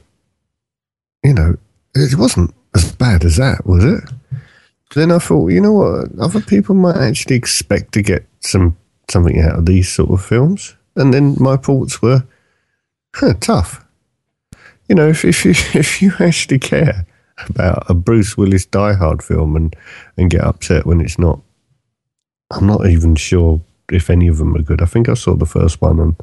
[1.23, 1.57] you know,
[1.95, 4.03] it wasn't as bad as that, was it?
[4.29, 8.77] But then I thought, you know what, other people might actually expect to get some
[9.09, 12.25] something out of these sort of films, and then my thoughts were,
[13.15, 13.85] huh, tough.
[14.87, 17.05] You know, if if you if you actually care
[17.49, 19.75] about a Bruce Willis Die Hard film and
[20.17, 21.39] and get upset when it's not,
[22.51, 23.61] I'm not even sure
[23.91, 24.81] if any of them are good.
[24.81, 26.15] I think I saw the first one and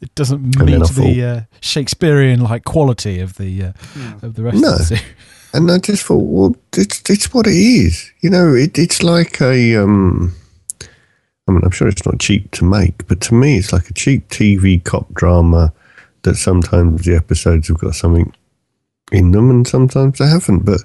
[0.00, 4.14] it doesn't meet the uh, Shakespearean like quality of the uh, yeah.
[4.22, 4.72] of the rest no.
[4.72, 5.04] of the series.
[5.52, 8.12] And I just thought, well, it's it's what it is.
[8.20, 9.76] You know, it, it's like a.
[9.82, 10.34] Um,
[11.48, 13.94] I mean, I'm sure it's not cheap to make, but to me, it's like a
[13.94, 15.72] cheap TV cop drama
[16.22, 18.32] that sometimes the episodes have got something
[19.10, 20.64] in them and sometimes they haven't.
[20.64, 20.82] But,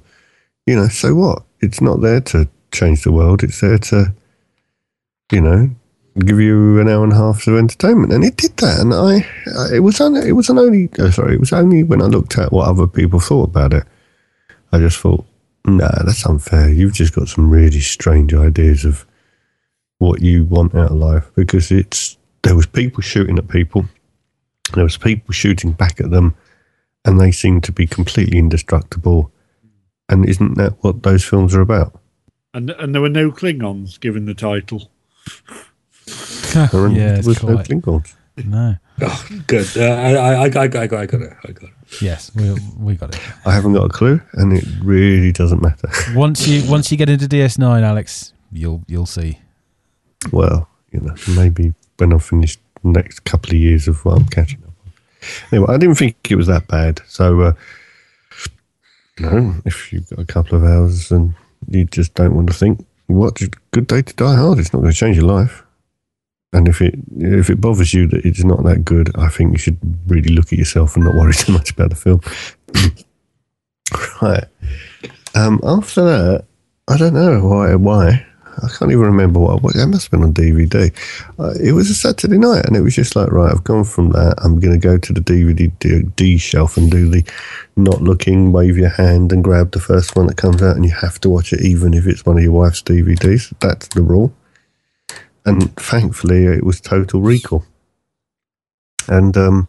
[0.65, 1.43] you know, so what?
[1.61, 3.43] It's not there to change the world.
[3.43, 4.13] It's there to,
[5.31, 5.69] you know,
[6.21, 8.13] give you an hour and a half of entertainment.
[8.13, 8.79] And it did that.
[8.79, 9.27] And I,
[9.73, 12.37] it was, un, it was an only, oh, sorry, it was only when I looked
[12.37, 13.85] at what other people thought about it,
[14.71, 15.25] I just thought,
[15.65, 16.69] nah, that's unfair.
[16.69, 19.05] You've just got some really strange ideas of
[19.97, 23.85] what you want out of life because it's, there was people shooting at people.
[24.73, 26.35] There was people shooting back at them
[27.03, 29.31] and they seem to be completely indestructible.
[30.07, 31.99] And isn't that what those films are about?
[32.53, 34.89] And and there were no Klingons given the title.
[36.71, 37.67] There yeah, it's was no quite.
[37.67, 38.15] Klingons.
[38.45, 38.75] No.
[39.01, 39.67] Oh, good.
[39.77, 41.33] Uh, I, I, I, I, got- I got it.
[41.47, 41.69] I got it.
[42.01, 43.21] Yes, we we got it.
[43.45, 45.87] I haven't got a clue, and it really doesn't matter.
[46.15, 49.39] Once you once you get into DS9, Alex, you'll you'll see.
[50.31, 54.25] well, you know, maybe when I've finished the next couple of years of what I'm
[54.27, 54.91] catching up on.
[55.51, 57.01] Anyway, I didn't think it was that bad.
[57.07, 57.53] So, uh,
[59.19, 61.33] no, if you've got a couple of hours and
[61.69, 64.59] you just don't want to think, what a good day to die hard?
[64.59, 65.63] It's not going to change your life.
[66.55, 69.57] And if it if it bothers you that it's not that good, I think you
[69.57, 69.77] should
[70.07, 72.21] really look at yourself and not worry too much about the film.
[74.21, 74.45] right.
[75.35, 76.45] Um, after that,
[76.87, 77.75] I don't know why.
[77.75, 78.25] Why
[78.63, 79.61] I can't even remember what.
[79.61, 80.93] what it must have been on DVD.
[81.37, 84.11] Uh, it was a Saturday night, and it was just like, right, I've gone from
[84.11, 84.35] that.
[84.43, 87.23] I'm going to go to the DVD D, D shelf and do the
[87.75, 90.91] not looking, wave your hand, and grab the first one that comes out, and you
[90.91, 93.53] have to watch it, even if it's one of your wife's DVDs.
[93.59, 94.33] That's the rule.
[95.45, 97.63] And thankfully, it was Total Recall.
[99.07, 99.67] And um,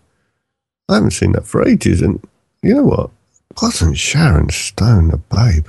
[0.89, 2.01] I haven't seen that for ages.
[2.01, 2.27] And
[2.63, 3.11] you know what?
[3.61, 5.69] Wasn't Sharon Stone a babe?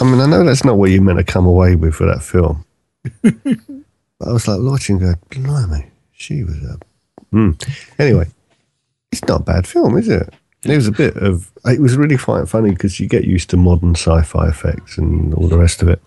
[0.00, 2.22] I mean, I know that's not what you meant to come away with for that
[2.22, 2.64] film.
[3.22, 6.78] but I was like watching go, blimey, she was a.
[7.32, 7.78] Mm.
[7.98, 8.26] Anyway,
[9.10, 10.32] it's not a bad film, is it?
[10.64, 11.50] It was a bit of.
[11.64, 15.48] It was really quite funny because you get used to modern sci-fi effects and all
[15.48, 16.00] the rest of it,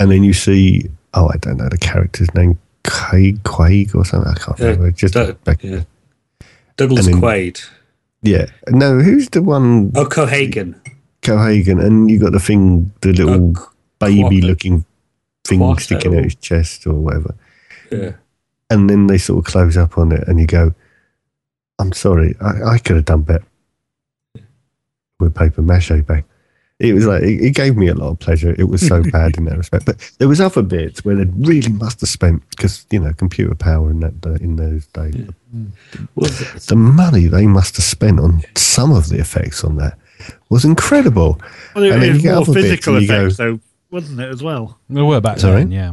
[0.00, 0.90] and then you see.
[1.14, 4.30] Oh, I don't know the character's name, Craig, or something.
[4.32, 4.90] I can't Yeah, remember.
[4.92, 5.82] Just Doug- yeah.
[6.76, 7.64] Douglas then- Quaid.
[8.22, 8.46] yeah.
[8.68, 9.92] No, who's the one?
[9.96, 10.74] Oh, Cohagen.
[11.22, 13.68] Cohagen, and you got the thing, the oh, little Oh,
[13.98, 14.84] baby-looking
[15.44, 17.34] thing sticking out his chest or whatever.
[17.92, 18.12] Yeah.
[18.70, 20.72] and then they sort of close up on it, and you go,
[21.80, 23.44] "I'm sorry, I, I could have done better
[25.18, 26.24] with paper mache back."
[26.80, 28.54] It was like it, it gave me a lot of pleasure.
[28.58, 31.70] It was so bad in that respect, but there was other bits where they really
[31.70, 35.28] must have spent because you know computer power in that uh, in those days.
[36.14, 36.30] Well,
[36.68, 39.98] The money they must have spent on some of the effects on that
[40.48, 41.38] was incredible.
[41.74, 43.20] Well, it, And then it was you get more other bits physical and you go-
[43.26, 44.78] effects, though, wasn't it, as well?
[44.88, 45.64] We were back Sorry?
[45.64, 45.92] then, yeah.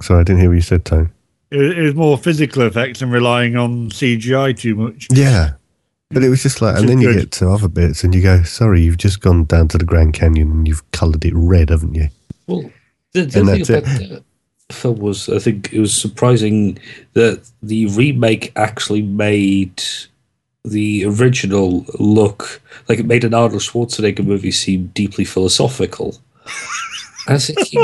[0.00, 1.10] Sorry, I didn't hear what you said, Tone.
[1.50, 5.08] It, it was more physical effects and relying on CGI too much.
[5.12, 5.52] Yeah.
[6.12, 8.42] But it was just like, and then you get to other bits and you go,
[8.42, 11.94] sorry, you've just gone down to the Grand Canyon and you've coloured it red, haven't
[11.94, 12.08] you?
[12.46, 12.70] Well,
[13.12, 14.22] the, the And thing about the
[14.70, 16.78] film was, I think it was surprising
[17.14, 19.82] that the remake actually made
[20.64, 26.16] the original look like it made an Arnold Schwarzenegger movie seem deeply philosophical.
[27.28, 27.82] I was thinking,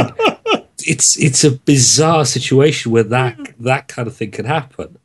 [0.87, 4.97] it's it's a bizarre situation where that that kind of thing can happen.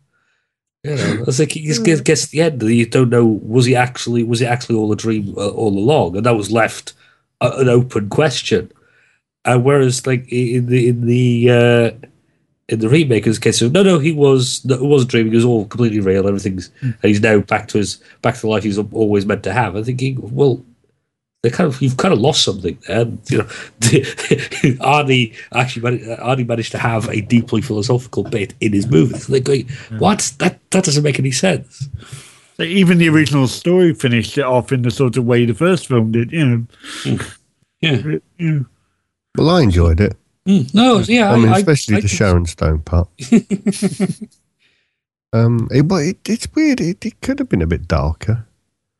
[0.84, 3.26] You know, I was thinking, it gets, gets to the end, and you don't know
[3.26, 6.52] was he actually was it actually all a dream uh, all along, and that was
[6.52, 6.94] left
[7.40, 8.72] a, an open question.
[9.46, 12.08] Uh, whereas, like in the in the uh,
[12.68, 15.32] in the remake, it's case of no, no, he was no, it wasn't dreaming.
[15.32, 16.28] It was all completely real.
[16.28, 19.54] Everything's and he's now back to his back to the life he's always meant to
[19.54, 19.76] have.
[19.76, 20.66] I'm thinking, well,
[21.44, 23.06] they kind of you've kind of lost something there.
[23.30, 23.44] You know,
[24.82, 29.20] Arnie actually managed, Arnie managed to have a deeply philosophical bit in his movie.
[29.20, 29.68] So they're going,
[30.00, 30.34] what?
[30.40, 31.88] That that doesn't make any sense.
[32.56, 35.88] So even the original story finished it off in the sort of way the first
[35.88, 36.32] film did.
[36.32, 36.66] You know,
[37.82, 38.08] Yeah.
[38.08, 38.66] It- you.
[39.38, 40.16] Well, I enjoyed it.
[40.48, 41.32] Mm, no, yeah.
[41.32, 43.10] I mean, especially I the think- Sharon Stone part.
[45.34, 46.80] um, it, but it, it's weird.
[46.80, 48.46] It, it could have been a bit darker.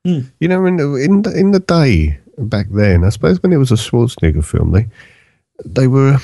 [0.06, 0.22] Hmm.
[0.40, 3.58] You know, in the, in the in the day back then, I suppose when it
[3.58, 4.88] was a Schwarzenegger film, they
[5.66, 6.18] they were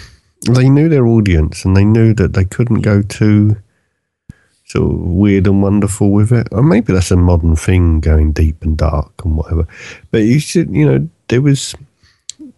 [0.49, 3.57] they knew their audience and they knew that they couldn't go too
[4.65, 6.48] sort of weird and wonderful with it.
[6.52, 9.68] Or maybe that's a modern thing, going deep and dark and whatever.
[10.11, 11.76] But you should, you know, there was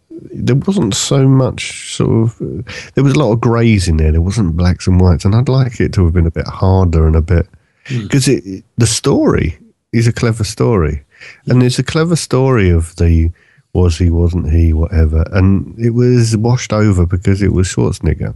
[0.09, 4.11] there wasn't so much sort of there was a lot of greys in there.
[4.11, 7.07] There wasn't blacks and whites, and I'd like it to have been a bit harder
[7.07, 7.47] and a bit
[7.87, 8.03] hmm.
[8.03, 9.57] because it, it- the story
[9.91, 11.03] is a clever story,
[11.47, 13.31] and it's a clever story of the
[13.73, 18.35] was he, wasn't he, whatever, and it was washed over because it was Schwarzenegger.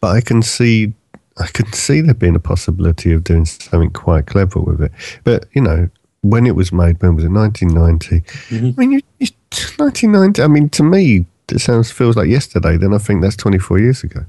[0.00, 0.92] But I can see
[1.40, 4.92] I could see there being a possibility of doing something quite clever with it.
[5.24, 5.88] But you know,
[6.22, 7.30] when it was made, when was it?
[7.30, 8.20] 1990.
[8.54, 8.74] Mhm.
[8.76, 9.28] I mean, you, you,
[9.76, 10.42] 1990.
[10.42, 12.76] I mean, to me, it sounds feels like yesterday.
[12.76, 14.24] Then I think that's 24 years ago.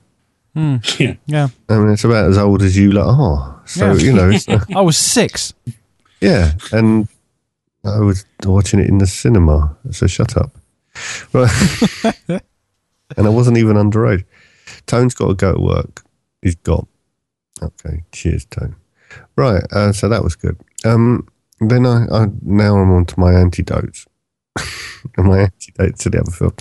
[0.56, 0.77] Hmm.
[0.99, 1.15] Yeah.
[1.26, 1.47] Yeah.
[1.68, 2.91] I mean, it's about as old as you.
[2.91, 4.03] Like, oh, so Yeah.
[4.03, 5.53] you know, it's, I was six.
[6.22, 6.53] yeah.
[6.72, 7.07] And
[7.84, 9.76] I was watching it in the cinema.
[9.91, 10.56] So shut up.
[11.34, 12.11] Right.
[12.27, 14.26] and I wasn't even underage.
[14.85, 16.03] Tone's got to go to work.
[16.41, 16.88] He's got.
[17.61, 18.03] Okay.
[18.11, 18.76] Cheers, Tone.
[19.35, 19.64] Right.
[19.72, 20.57] Uh, so that was good.
[20.85, 21.27] Um,
[21.60, 24.06] then I, I now I'm on to my antidotes.
[25.18, 26.53] and my antidote to the other film.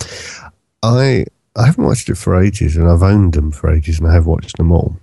[0.83, 1.25] I
[1.55, 4.25] I haven't watched it for ages, and I've owned them for ages, and I have
[4.25, 4.95] watched them all,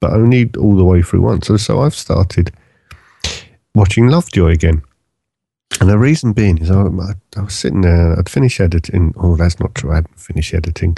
[0.00, 1.48] but only all the way through once.
[1.48, 2.52] So, so I've started
[3.74, 4.82] watching Lovejoy again.
[5.80, 6.82] And the reason being is I,
[7.36, 9.12] I, was sitting there, I'd finished editing.
[9.16, 9.90] Oh, that's not true.
[9.92, 10.96] I hadn't finished editing.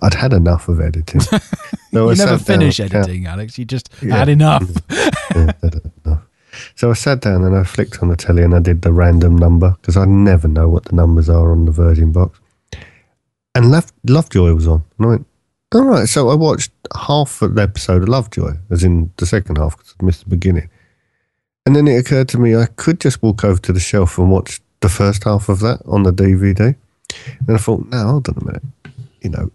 [0.00, 1.20] I'd had enough of editing.
[1.20, 1.38] So
[1.92, 3.58] you I never down, finish yeah, editing, Alex.
[3.58, 4.16] You just Yeah.
[4.16, 4.62] had enough.
[4.90, 5.52] yeah,
[6.04, 6.22] enough.
[6.76, 9.36] So I sat down and I flicked on the telly and I did the random
[9.36, 12.38] number because I never know what the numbers are on the Virgin box.
[13.54, 14.84] And Love, Lovejoy was on.
[14.98, 15.26] And I went,
[15.74, 16.08] all right.
[16.08, 19.94] So I watched half of the episode of Lovejoy, as in the second half because
[20.00, 20.68] I missed the beginning.
[21.64, 24.30] And then it occurred to me I could just walk over to the shelf and
[24.30, 26.76] watch the first half of that on the DVD.
[27.46, 28.62] And I thought, no, hold on a minute.
[29.20, 29.50] You know,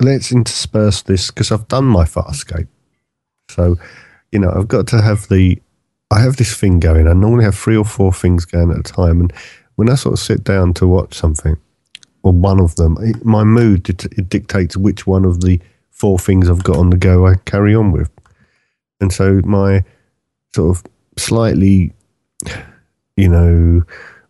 [0.00, 2.68] let's intersperse this because I've done my Farscape.
[3.50, 3.76] So,
[4.32, 5.60] you know, I've got to have the.
[6.10, 7.08] I have this thing going.
[7.08, 9.32] I normally have three or four things going at a time, and
[9.74, 11.56] when I sort of sit down to watch something,
[12.22, 15.60] or one of them, it, my mood it, it dictates which one of the
[15.90, 18.10] four things I've got on the go I carry on with,
[19.00, 19.84] and so my
[20.54, 20.84] sort of
[21.18, 21.92] slightly,
[23.16, 23.82] you know,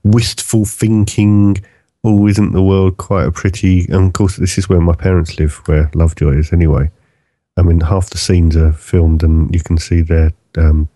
[0.02, 1.56] wistful thinking.
[2.04, 3.86] Oh, isn't the world quite a pretty?
[3.86, 6.90] And of course, this is where my parents live, where Lovejoy is anyway.
[7.56, 10.32] I mean, half the scenes are filmed, and you can see their.
[10.56, 10.88] Um,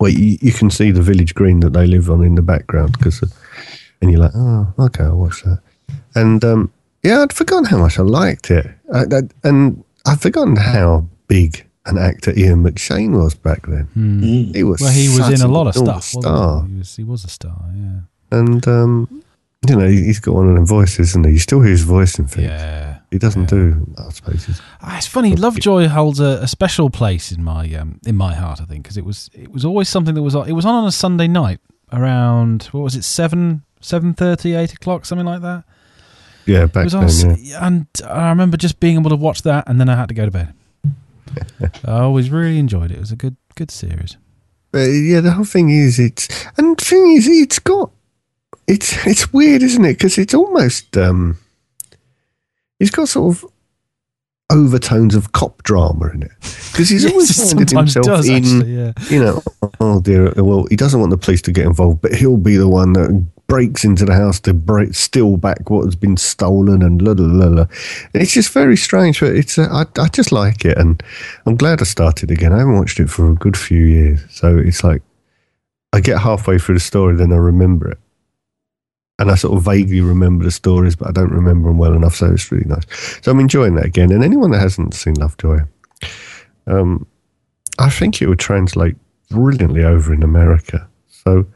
[0.00, 2.98] well, you, you can see the village green that they live on in the background,
[2.98, 3.22] because,
[4.00, 5.60] and you're like, oh, okay, I'll watch that.
[6.14, 6.72] And um,
[7.02, 11.66] yeah, I'd forgotten how much I liked it, I, I, and I'd forgotten how big
[11.86, 13.88] an actor Ian McShane was back then.
[13.96, 14.54] Mm.
[14.54, 16.04] He was Well, he was in a lot of stuff.
[16.04, 16.62] Star.
[16.62, 16.72] Wasn't he?
[16.74, 17.60] He, was, he was a star.
[17.74, 18.38] Yeah.
[18.38, 19.22] and um,
[19.68, 21.32] you know, he's got one of them voices, isn't he?
[21.32, 22.48] You still hear his voice in things.
[22.48, 22.98] Yeah.
[23.10, 23.46] He doesn't Yeah.
[23.58, 23.94] do.
[23.98, 25.36] I suppose he's Ah, it's funny.
[25.36, 28.60] Lovejoy holds a, a special place in my um, in my heart.
[28.60, 30.48] I think because it was it was always something that was on.
[30.48, 31.60] It was on on a Sunday night
[31.92, 35.64] around what was it seven seven thirty eight o'clock something like that.
[36.46, 37.30] yeah It back was on, then.
[37.32, 37.66] s- Yeah.
[37.66, 40.24] and I remember just being able to watch that, and then I had to go
[40.24, 40.52] to bed.
[41.84, 42.96] I always really enjoyed it.
[42.96, 44.16] It was a good good series.
[44.70, 47.90] But yeah, the whole thing is it's and the thing is it's got
[48.66, 49.94] it's it's weird, isn't it?
[49.94, 51.38] Because it's almost um,
[52.80, 53.50] it's got sort of
[54.50, 56.30] overtones of cop drama in it
[56.70, 58.76] because he's always finding himself does in actually.
[58.76, 58.92] Yeah.
[59.08, 59.42] you know
[59.80, 62.68] oh dear well he doesn't want the police to get involved but he'll be the
[62.68, 67.02] one that breaks into the house to break steal back what has been stolen and
[67.02, 67.66] la la la
[68.14, 71.02] it's just very strange but it's uh, I, I just like it and
[71.44, 74.56] i'm glad i started again i haven't watched it for a good few years so
[74.56, 75.02] it's like
[75.92, 77.98] i get halfway through the story then i remember it
[79.18, 82.16] and I sort of vaguely remember the stories, but I don't remember them well enough.
[82.16, 82.84] So it's really nice.
[83.22, 84.10] So I'm enjoying that again.
[84.10, 85.60] And anyone that hasn't seen Lovejoy,
[86.66, 87.06] um,
[87.78, 88.96] I think it would translate
[89.30, 90.88] brilliantly over in America.
[91.06, 91.46] So,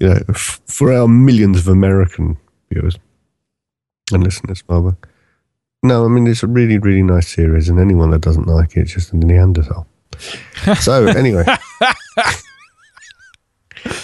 [0.00, 2.36] you know, f- for our millions of American
[2.70, 2.98] viewers
[4.12, 4.96] and listeners, rather.
[5.82, 8.80] No, I mean, it's a really, really nice series, and anyone that doesn't like it,
[8.80, 9.86] it's just a Neanderthal.
[10.80, 11.44] so, anyway,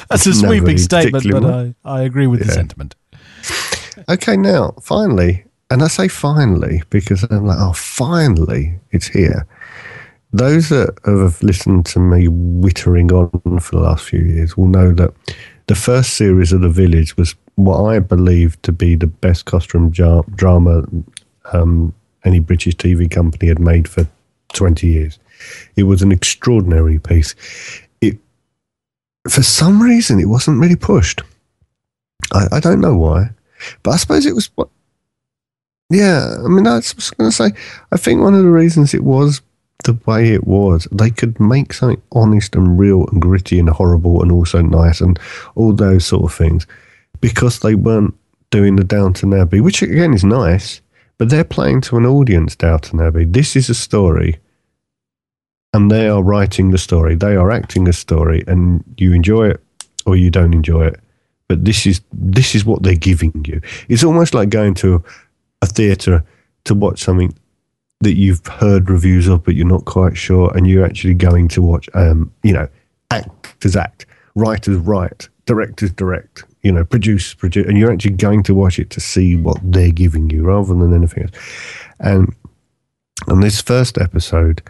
[0.09, 2.95] That's a sweeping really statement, but I, I agree with the sentiment.
[4.09, 9.47] okay, now, finally, and I say finally because I'm like, oh, finally, it's here.
[10.33, 14.93] Those that have listened to me wittering on for the last few years will know
[14.93, 15.13] that
[15.67, 19.93] the first series of The Village was what I believe to be the best costume
[19.95, 20.83] ja- drama
[21.53, 21.95] um,
[22.25, 24.07] any British TV company had made for
[24.55, 25.19] 20 years.
[25.77, 27.35] It was an extraordinary piece.
[28.01, 28.19] It,
[29.29, 31.21] for some reason, it wasn't really pushed.
[32.33, 33.31] I, I don't know why,
[33.83, 34.51] but I suppose it was.
[35.91, 37.51] Yeah, I mean, I was going to say.
[37.91, 39.43] I think one of the reasons it was
[39.83, 44.23] the way it was, they could make something honest and real and gritty and horrible
[44.23, 45.19] and also nice and
[45.55, 46.67] all those sort of things
[47.21, 48.15] because they weren't
[48.51, 50.81] doing the Downton Abbey, which again is nice,
[51.19, 53.25] but they're playing to an audience, Downton Abbey.
[53.25, 54.39] This is a story,
[55.73, 57.15] and they are writing the story.
[57.15, 59.61] They are acting a story, and you enjoy it
[60.07, 61.01] or you don't enjoy it.
[61.49, 63.61] But this is this is what they're giving you.
[63.89, 65.03] It's almost like going to
[65.61, 66.25] a theatre
[66.65, 67.35] to watch something
[68.03, 71.62] that you've heard reviews of, but you're not quite sure, and you're actually going to
[71.62, 72.69] watch, um, you know,
[73.11, 78.55] actors act, writers write, directors direct, you know, produce, produce, and you're actually going to
[78.55, 81.33] watch it to see what they're giving you rather than anything else.
[82.01, 82.35] And
[83.29, 84.62] on this first episode,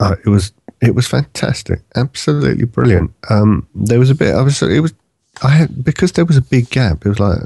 [0.00, 3.12] uh, it was it was fantastic, absolutely brilliant.
[3.30, 4.92] Um, there was a bit, I was, it was,
[5.42, 7.06] I had because there was a big gap.
[7.06, 7.38] It was like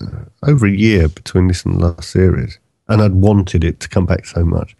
[0.42, 2.58] over a year between this and the last series,
[2.88, 4.76] and I'd wanted it to come back so much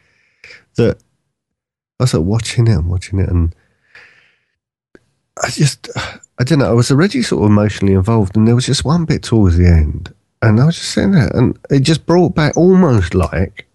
[0.76, 0.98] that
[1.98, 3.54] I was like watching it and watching it, and
[5.42, 5.88] I just,
[6.38, 9.04] I don't know, I was already sort of emotionally involved, and there was just one
[9.04, 12.56] bit towards the end, and I was just sitting there, and it just brought back
[12.56, 13.66] almost like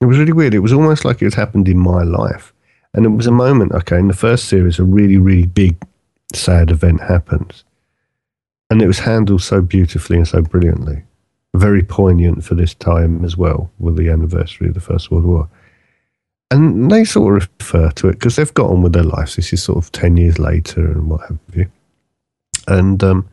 [0.00, 0.54] it was really weird.
[0.54, 2.52] It was almost like it had happened in my life,
[2.94, 3.72] and it was a moment.
[3.72, 5.76] Okay, in the first series, a really, really big,
[6.34, 7.64] sad event happens,
[8.70, 11.02] and it was handled so beautifully and so brilliantly,
[11.56, 15.48] very poignant for this time as well, with the anniversary of the First World War
[16.50, 19.36] and they sort of refer to it because they've got on with their lives.
[19.36, 21.66] This is sort of 10 years later and what have you.
[22.68, 23.28] And um,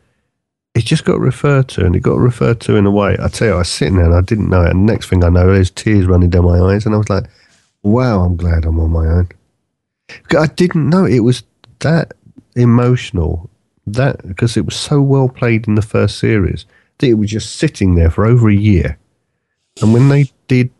[0.74, 3.16] it just got referred to, and it got referred to in a way.
[3.20, 4.70] I tell you, I was sitting there and I didn't know it.
[4.70, 6.86] And next thing I know, there's tears running down my eyes.
[6.86, 7.26] And I was like,
[7.82, 9.28] wow, I'm glad I'm on my own.
[10.36, 11.44] I didn't know it was
[11.80, 12.14] that
[12.56, 13.48] emotional,
[13.86, 16.66] that because it was so well played in the first series
[16.98, 18.98] that it was just sitting there for over a year.
[19.82, 20.70] And when they did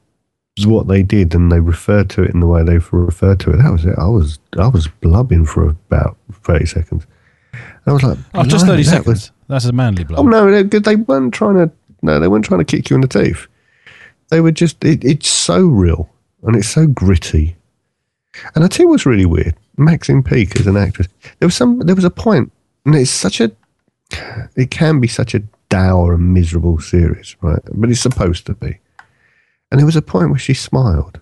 [0.64, 3.56] what they did and they referred to it in the way they referred to it.
[3.56, 3.94] That was it.
[3.98, 7.06] I was I was blubbing for about thirty seconds.
[7.52, 9.06] And I was like, Oh, just thirty that seconds.
[9.06, 10.20] was- That's a manly blub.
[10.20, 11.72] oh no, they, they weren't trying to.
[12.02, 13.46] No, they weren't trying to kick you in the teeth.
[14.30, 14.84] They were just.
[14.84, 16.08] It, it's so real
[16.44, 17.56] and it's so gritty.
[18.54, 19.54] And I tell you what's really weird.
[19.76, 21.08] Maxine Peake as an actress.
[21.40, 21.80] There was some.
[21.80, 22.52] There was a point,
[22.86, 23.50] and it's such a.
[24.56, 25.42] It can be such a
[25.74, 27.59] dour and miserable series, right?
[27.72, 28.78] But it's supposed to be.
[29.70, 31.18] And there was a point where she smiled.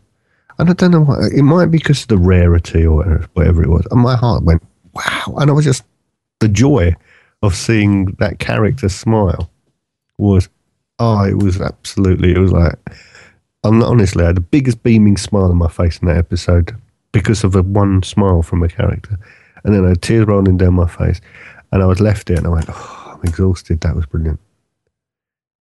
[0.58, 1.28] And I don't know why.
[1.34, 2.96] It might be because of the rarity or
[3.32, 3.86] whatever- it was.
[3.90, 4.62] And my heart went,
[4.92, 5.36] wow.
[5.38, 5.84] And I was just,
[6.40, 6.94] the joy
[7.42, 9.50] of seeing that character smile
[10.18, 10.50] was,
[10.98, 12.78] oh, it was absolutely, it was like,
[13.64, 16.76] I'm not, honestly, I had the biggest beaming smile on my face in that episode
[17.12, 19.18] because of a one smile from a character.
[19.64, 21.22] And then I had tears rolling down my face.
[21.72, 23.80] And I was left there and I went, oh, exhausted.
[23.80, 24.40] That was brilliant.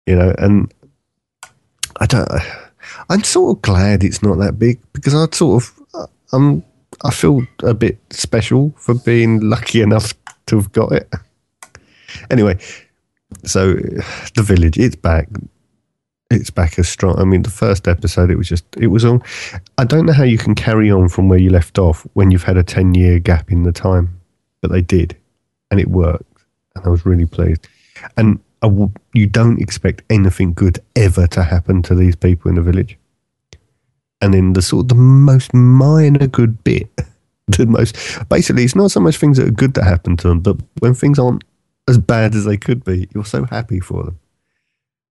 [0.05, 0.73] You know, and
[1.99, 2.29] I don't.
[3.09, 6.63] I'm sort of glad it's not that big because I sort of I'm
[7.03, 10.13] I feel a bit special for being lucky enough
[10.47, 11.13] to have got it.
[12.31, 12.57] Anyway,
[13.43, 15.29] so the village it's back.
[16.29, 17.17] It's back as strong.
[17.19, 19.23] I mean, the first episode it was just it was all.
[19.77, 22.43] I don't know how you can carry on from where you left off when you've
[22.43, 24.19] had a ten year gap in the time,
[24.61, 25.15] but they did,
[25.71, 26.25] and it worked,
[26.77, 27.67] and I was really pleased.
[28.15, 28.39] And
[29.13, 32.97] you don't expect anything good ever to happen to these people in the village.
[34.21, 36.89] And then the sort of the most minor good bit,
[37.47, 37.95] the most
[38.29, 40.93] basically, it's not so much things that are good that happen to them, but when
[40.93, 41.43] things aren't
[41.87, 44.19] as bad as they could be, you're so happy for them,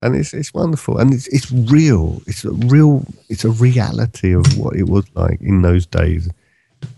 [0.02, 2.20] and it's it's wonderful, and it's it's real.
[2.26, 3.06] It's a real.
[3.28, 6.28] It's a reality of what it was like in those days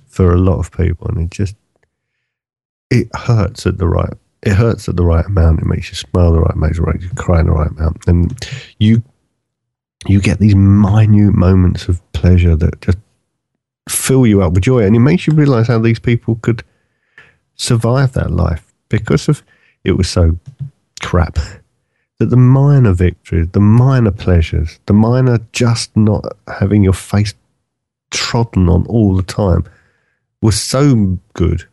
[0.08, 1.54] for a lot of people, and it just
[2.90, 5.60] it hurts at the right it hurts at the right amount.
[5.60, 6.77] It makes you smile the right amount.
[6.77, 8.32] It makes you cry the right amount, and
[8.78, 9.02] you
[10.06, 12.98] you get these minute moments of pleasure that just
[13.89, 16.62] fill you up with joy, and it makes you realise how these people could
[17.56, 19.43] survive that life because of
[19.85, 20.39] it was so
[21.01, 21.39] crap.
[22.19, 27.32] That the minor victories, the minor pleasures, the minor just not having your face
[28.10, 29.65] trodden on all the time
[30.43, 31.65] was so good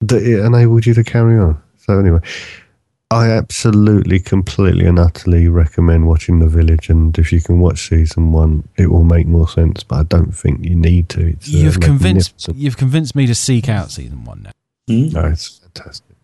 [0.00, 1.60] that it enabled you to carry on.
[1.86, 2.20] So anyway,
[3.10, 6.90] I absolutely, completely, and utterly recommend watching The Village.
[6.90, 9.84] And if you can watch season one, it will make more sense.
[9.84, 11.28] But I don't think you need to.
[11.28, 14.50] It's, uh, You've convinced you've convinced me to seek out season one now.
[14.88, 15.08] Hmm?
[15.12, 16.16] No, it's fantastic.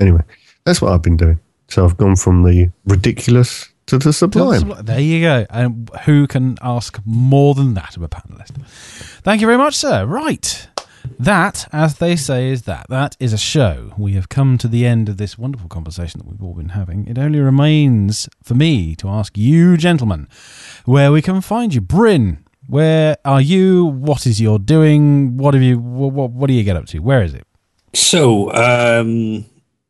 [0.00, 0.22] Anyway,
[0.64, 1.38] that's what I've been doing.
[1.68, 4.72] So I've gone from the ridiculous to the sublime.
[4.82, 5.46] There you go.
[5.50, 8.52] And who can ask more than that of a panelist?
[9.22, 10.06] Thank you very much, sir.
[10.06, 10.68] Right.
[11.18, 12.86] That, as they say, is that.
[12.88, 13.92] That is a show.
[13.96, 17.06] We have come to the end of this wonderful conversation that we've all been having.
[17.06, 20.28] It only remains for me to ask you, gentlemen,
[20.84, 21.80] where we can find you.
[21.80, 23.84] Bryn, where are you?
[23.84, 25.36] What is your doing?
[25.36, 25.78] What have you?
[25.78, 26.98] What, what, do you get up to?
[27.00, 27.46] Where is it?
[27.92, 29.44] So, um,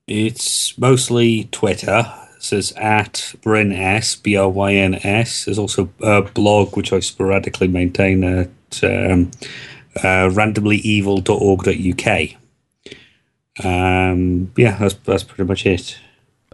[0.07, 2.13] it's mostly Twitter.
[2.37, 5.45] It says at Bryn S, B R Y N S.
[5.45, 8.51] There's also a blog which I sporadically maintain at
[8.83, 9.31] um,
[9.97, 12.31] uh, randomlyevil.org.uk.
[13.65, 15.99] Um, yeah, that's, that's pretty much it.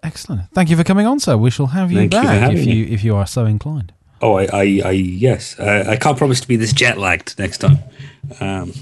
[0.03, 0.51] Excellent.
[0.53, 1.37] Thank you for coming on, sir.
[1.37, 2.73] We shall have you Thank back having if me.
[2.73, 3.93] you if you are so inclined.
[4.23, 5.59] Oh, I, I, I yes.
[5.59, 7.79] Uh, I can't promise to be this jet lagged next time.
[8.41, 8.73] Um,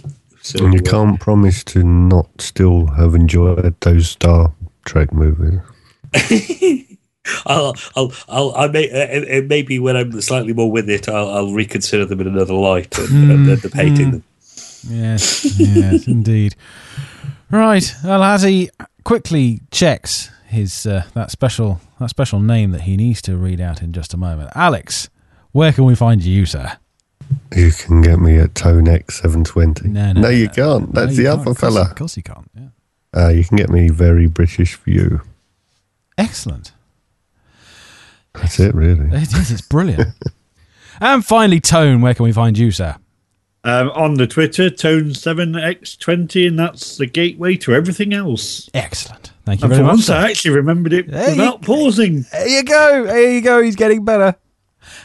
[0.42, 4.52] so And you uh, can't promise to not still have enjoyed those Star
[4.84, 5.60] Trek movies.
[7.46, 11.52] I'll, I'll, I'll, I may, uh, maybe when I'm slightly more with it, I'll, I'll
[11.52, 14.24] reconsider them in another light and, and end up hating them.
[14.86, 16.54] Yes, yes, indeed.
[17.50, 17.94] Right.
[18.04, 18.70] Well, as he
[19.04, 23.82] quickly checks his uh, that special that special name that he needs to read out
[23.82, 25.08] in just a moment, Alex,
[25.52, 26.72] where can we find you, sir?
[27.54, 29.84] You can get me at ToneX720.
[29.84, 30.52] No, no, you no.
[30.52, 30.94] can't.
[30.94, 31.40] No, That's you the can't.
[31.40, 31.82] other Of course- fella.
[31.90, 32.50] Of course, you can't.
[32.54, 32.68] Yeah.
[33.14, 35.20] Uh, you can get me very British view.
[36.16, 36.72] Excellent.
[38.34, 39.08] That's it, really.
[39.14, 39.50] It is.
[39.50, 40.08] It's brilliant.
[41.00, 42.96] and finally, Tone, where can we find you, sir?
[43.68, 48.68] Um, on the Twitter, Tone7X20, and that's the gateway to everything else.
[48.74, 49.32] Excellent.
[49.44, 49.92] Thank you And very much.
[49.96, 50.10] once.
[50.10, 52.24] I actually remembered it There you- without pausing.
[52.32, 53.04] There you go.
[53.06, 53.62] There you go.
[53.62, 54.36] He's getting better.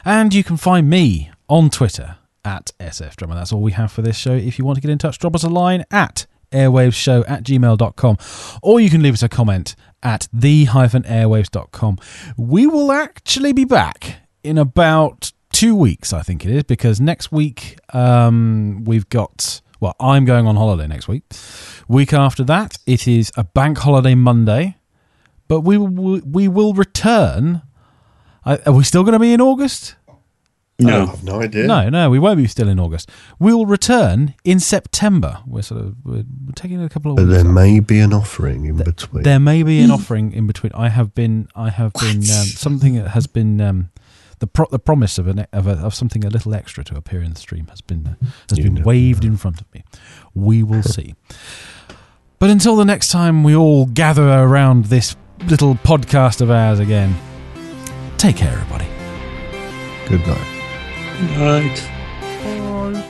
[0.06, 2.16] And you can find me on Twitter
[2.46, 3.36] at SF Drummer.
[3.36, 4.34] That's all we have for this show.
[4.34, 8.18] If you want to get in touch, drop us a line at airwavesshow at gmail.com
[8.62, 11.98] or you can leave us a comment at the-airwaves.com.
[12.38, 17.32] We will actually be back in about two weeks, I think it is, because next
[17.32, 21.24] week um, we've got, well, I'm going on holiday next week.
[21.88, 24.76] Week after that, it is a bank holiday Monday
[25.50, 27.62] but we will we will return.
[28.46, 29.96] Are we still going to be in August?
[30.10, 30.14] I
[30.86, 31.68] No, have no idea.
[31.68, 33.10] No, no, we won't be still in August.
[33.40, 35.40] We will return in September.
[35.46, 37.34] We're sort of we're, we're taking a couple of But weeks.
[37.38, 37.54] there off.
[37.54, 39.24] may be an offering in between.
[39.24, 40.72] There may be an offering in between.
[40.74, 43.90] I have been I have been um, something that has been um,
[44.44, 47.22] the pro- the promise of an of, a, of something a little extra to appear
[47.22, 49.86] in the stream has been uh, has You been never waved in front of me.
[50.36, 51.16] We will see.
[52.40, 55.16] But until the next time we all gather around this
[55.48, 57.16] little podcast of ours again,
[58.18, 58.88] take care, everybody.
[60.10, 61.90] Good night.
[62.92, 63.10] right.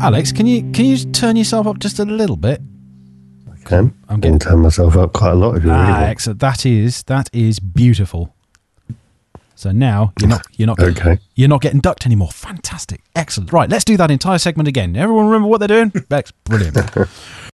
[0.00, 2.60] Alex, can you can you turn yourself up just a little bit?
[3.52, 3.94] I can.
[4.08, 6.02] I'm getting- turn myself up quite a lot if you really Ah, want.
[6.04, 6.40] excellent.
[6.40, 8.34] That is that is beautiful.
[9.56, 11.18] So now you're not you're not Okay.
[11.34, 12.30] you're not getting ducked anymore.
[12.30, 13.52] Fantastic, excellent.
[13.52, 14.94] Right, let's do that entire segment again.
[14.94, 15.92] Everyone remember what they're doing?
[16.08, 16.78] Bex, brilliant.